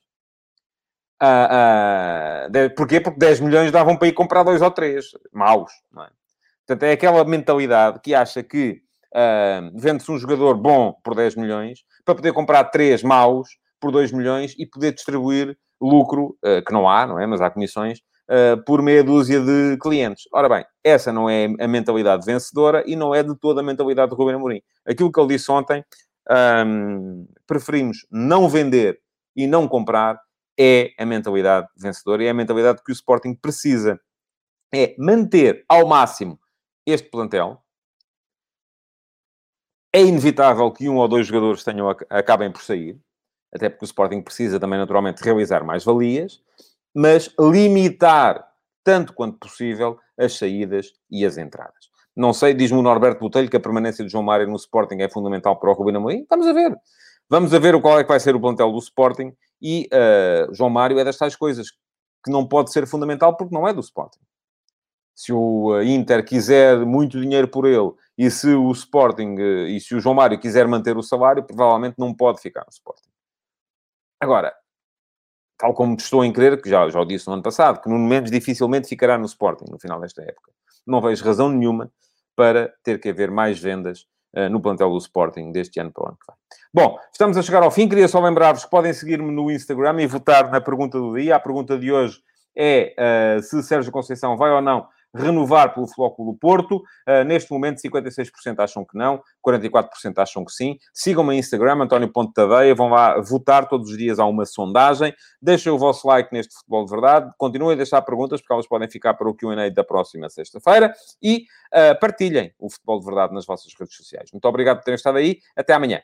Uh, 1.22 2.48
uh, 2.48 2.74
porquê? 2.74 3.00
Porque 3.00 3.18
10 3.18 3.40
milhões 3.40 3.70
davam 3.70 3.96
para 3.96 4.08
ir 4.08 4.12
comprar 4.12 4.42
dois 4.42 4.60
ou 4.60 4.70
três 4.72 5.06
maus. 5.32 5.70
Não 5.92 6.02
é? 6.02 6.08
Portanto, 6.66 6.82
é 6.82 6.92
aquela 6.92 7.24
mentalidade 7.24 8.00
que 8.00 8.12
acha 8.12 8.42
que 8.42 8.80
uh, 9.14 9.70
vende-se 9.78 10.10
um 10.10 10.18
jogador 10.18 10.56
bom 10.56 10.92
por 11.04 11.14
10 11.14 11.36
milhões 11.36 11.84
para 12.04 12.16
poder 12.16 12.32
comprar 12.32 12.64
três 12.64 13.04
maus 13.04 13.48
por 13.80 13.92
2 13.92 14.10
milhões 14.10 14.56
e 14.58 14.66
poder 14.66 14.92
distribuir 14.92 15.56
lucro, 15.80 16.36
uh, 16.44 16.64
que 16.66 16.72
não 16.72 16.88
há, 16.88 17.06
não 17.06 17.20
é? 17.20 17.26
Mas 17.26 17.40
há 17.40 17.48
comissões, 17.50 18.00
por 18.64 18.80
meia 18.80 19.04
dúzia 19.04 19.40
de 19.40 19.76
clientes. 19.76 20.24
Ora 20.32 20.48
bem, 20.48 20.64
essa 20.82 21.12
não 21.12 21.28
é 21.28 21.48
a 21.60 21.68
mentalidade 21.68 22.24
vencedora 22.24 22.82
e 22.86 22.96
não 22.96 23.14
é 23.14 23.22
de 23.22 23.36
toda 23.36 23.60
a 23.60 23.64
mentalidade 23.64 24.08
do 24.08 24.16
Ruben 24.16 24.36
Amorim. 24.36 24.62
Aquilo 24.86 25.12
que 25.12 25.20
ele 25.20 25.34
disse 25.36 25.52
ontem, 25.52 25.84
um, 26.66 27.26
preferimos 27.46 28.06
não 28.10 28.48
vender 28.48 28.98
e 29.36 29.46
não 29.46 29.68
comprar 29.68 30.18
é 30.58 30.92
a 30.98 31.06
mentalidade 31.06 31.68
vencedora 31.76 32.22
e 32.22 32.26
é 32.26 32.30
a 32.30 32.34
mentalidade 32.34 32.82
que 32.84 32.90
o 32.90 32.94
Sporting 32.94 33.34
precisa. 33.34 34.00
É 34.74 34.94
manter 34.98 35.64
ao 35.68 35.86
máximo 35.86 36.38
este 36.86 37.08
plantel. 37.10 37.62
É 39.92 40.00
inevitável 40.00 40.70
que 40.70 40.88
um 40.88 40.96
ou 40.96 41.06
dois 41.06 41.26
jogadores 41.26 41.62
tenham, 41.62 41.88
acabem 42.08 42.50
por 42.50 42.62
sair, 42.62 42.98
até 43.52 43.68
porque 43.68 43.84
o 43.84 43.86
Sporting 43.86 44.22
precisa 44.22 44.58
também, 44.58 44.78
naturalmente, 44.78 45.22
realizar 45.22 45.62
mais 45.62 45.84
valias, 45.84 46.42
mas 46.94 47.30
limitar, 47.38 48.48
tanto 48.82 49.12
quanto 49.12 49.38
possível, 49.38 49.98
as 50.16 50.38
saídas 50.38 50.92
e 51.10 51.26
as 51.26 51.36
entradas. 51.36 51.90
Não 52.16 52.32
sei, 52.32 52.54
diz-me 52.54 52.78
o 52.78 52.82
Norberto 52.82 53.20
Botelho 53.20 53.50
que 53.50 53.56
a 53.56 53.60
permanência 53.60 54.04
de 54.04 54.10
João 54.10 54.24
Mário 54.24 54.46
no 54.46 54.56
Sporting 54.56 54.96
é 55.00 55.08
fundamental 55.08 55.58
para 55.58 55.70
o 55.70 55.74
Rubino 55.74 55.98
Amorim. 55.98 56.26
Vamos 56.28 56.46
a 56.46 56.52
ver. 56.52 56.74
Vamos 57.28 57.54
a 57.54 57.58
ver 57.58 57.80
qual 57.80 57.98
é 57.98 58.02
que 58.02 58.08
vai 58.08 58.20
ser 58.20 58.34
o 58.34 58.40
plantel 58.40 58.70
do 58.70 58.78
Sporting 58.78 59.34
e 59.62 59.88
uh, 59.92 60.52
João 60.52 60.68
Mário 60.68 60.98
é 60.98 61.04
das 61.04 61.16
tais 61.16 61.36
coisas 61.36 61.70
que 62.24 62.30
não 62.30 62.46
pode 62.46 62.72
ser 62.72 62.86
fundamental 62.86 63.36
porque 63.36 63.54
não 63.54 63.66
é 63.66 63.72
do 63.72 63.80
Sporting. 63.80 64.18
Se 65.14 65.32
o 65.32 65.78
eh, 65.78 65.84
Inter 65.84 66.24
quiser 66.24 66.84
muito 66.86 67.20
dinheiro 67.20 67.46
por 67.46 67.66
ele 67.66 67.92
e 68.16 68.30
se 68.30 68.48
o 68.54 68.70
Sporting 68.72 69.36
uh, 69.38 69.66
e 69.68 69.80
se 69.80 69.94
o 69.94 70.00
João 70.00 70.14
Mário 70.14 70.38
quiser 70.40 70.66
manter 70.66 70.96
o 70.96 71.02
salário, 71.02 71.44
provavelmente 71.44 71.94
não 71.98 72.12
pode 72.12 72.40
ficar 72.40 72.62
no 72.62 72.70
Sporting. 72.70 73.08
Agora, 74.20 74.52
tal 75.58 75.74
como 75.74 75.94
estou 75.96 76.24
em 76.24 76.32
crer, 76.32 76.60
que 76.60 76.68
já, 76.68 76.88
já 76.88 77.00
o 77.00 77.04
disse 77.04 77.26
no 77.28 77.34
ano 77.34 77.42
passado, 77.42 77.80
que 77.80 77.88
no 77.88 77.98
Mendes 77.98 78.32
dificilmente 78.32 78.88
ficará 78.88 79.16
no 79.16 79.26
Sporting 79.26 79.66
no 79.70 79.78
final 79.78 80.00
desta 80.00 80.22
época. 80.22 80.50
Não 80.86 81.00
vejo 81.00 81.24
razão 81.24 81.48
nenhuma 81.48 81.92
para 82.34 82.74
ter 82.82 82.98
que 82.98 83.10
haver 83.10 83.30
mais 83.30 83.60
vendas 83.60 84.06
no 84.50 84.60
plantel 84.60 84.90
do 84.90 84.98
Sporting 84.98 85.52
deste 85.52 85.78
ano 85.78 85.92
para 85.92 86.04
o 86.04 86.06
ano 86.08 86.18
que 86.18 86.32
vem. 86.32 86.36
Bom, 86.72 86.98
estamos 87.12 87.36
a 87.36 87.42
chegar 87.42 87.62
ao 87.62 87.70
fim. 87.70 87.88
Queria 87.88 88.08
só 88.08 88.18
lembrar-vos 88.18 88.64
que 88.64 88.70
podem 88.70 88.92
seguir-me 88.92 89.30
no 89.30 89.50
Instagram 89.50 90.00
e 90.00 90.06
votar 90.06 90.50
na 90.50 90.60
pergunta 90.60 90.98
do 90.98 91.14
dia. 91.14 91.36
A 91.36 91.40
pergunta 91.40 91.78
de 91.78 91.92
hoje 91.92 92.18
é 92.56 92.94
uh, 93.38 93.42
se 93.42 93.62
Sérgio 93.62 93.92
Conceição 93.92 94.36
vai 94.36 94.50
ou 94.50 94.62
não 94.62 94.86
renovar 95.14 95.74
pelo 95.74 95.86
Flóculo 95.86 96.34
Porto. 96.34 96.76
Uh, 97.08 97.24
neste 97.24 97.50
momento, 97.50 97.80
56% 97.80 98.58
acham 98.58 98.84
que 98.84 98.96
não, 98.96 99.22
44% 99.46 99.88
acham 100.18 100.44
que 100.44 100.52
sim. 100.52 100.76
Sigam-me 100.92 101.28
no 101.28 101.34
Instagram, 101.34 101.82
António 101.82 102.12
Ponte 102.12 102.32
Tadeia, 102.32 102.74
vão 102.74 102.88
lá 102.88 103.20
votar 103.20 103.68
todos 103.68 103.90
os 103.90 103.98
dias 103.98 104.18
há 104.18 104.26
uma 104.26 104.44
sondagem. 104.44 105.14
Deixem 105.40 105.70
o 105.70 105.78
vosso 105.78 106.06
like 106.06 106.32
neste 106.32 106.54
Futebol 106.54 106.84
de 106.84 106.90
Verdade. 106.90 107.30
Continuem 107.36 107.74
a 107.74 107.76
deixar 107.76 108.02
perguntas, 108.02 108.40
porque 108.40 108.52
elas 108.52 108.66
podem 108.66 108.88
ficar 108.88 109.14
para 109.14 109.28
o 109.28 109.34
Q&A 109.34 109.70
da 109.70 109.84
próxima 109.84 110.28
sexta-feira. 110.28 110.92
E 111.22 111.44
uh, 111.72 111.98
partilhem 112.00 112.52
o 112.58 112.70
Futebol 112.70 113.00
de 113.00 113.06
Verdade 113.06 113.34
nas 113.34 113.46
vossas 113.46 113.72
redes 113.78 113.96
sociais. 113.96 114.30
Muito 114.32 114.46
obrigado 114.46 114.78
por 114.78 114.84
terem 114.84 114.96
estado 114.96 115.18
aí. 115.18 115.38
Até 115.56 115.74
amanhã. 115.74 116.00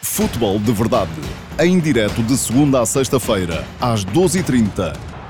Futebol 0.00 0.58
de 0.58 0.72
Verdade, 0.72 1.12
em 1.60 1.78
direto 1.78 2.22
de 2.24 2.36
segunda 2.36 2.80
a 2.80 2.86
sexta-feira, 2.86 3.64
às 3.80 4.04
12h30 4.04 5.21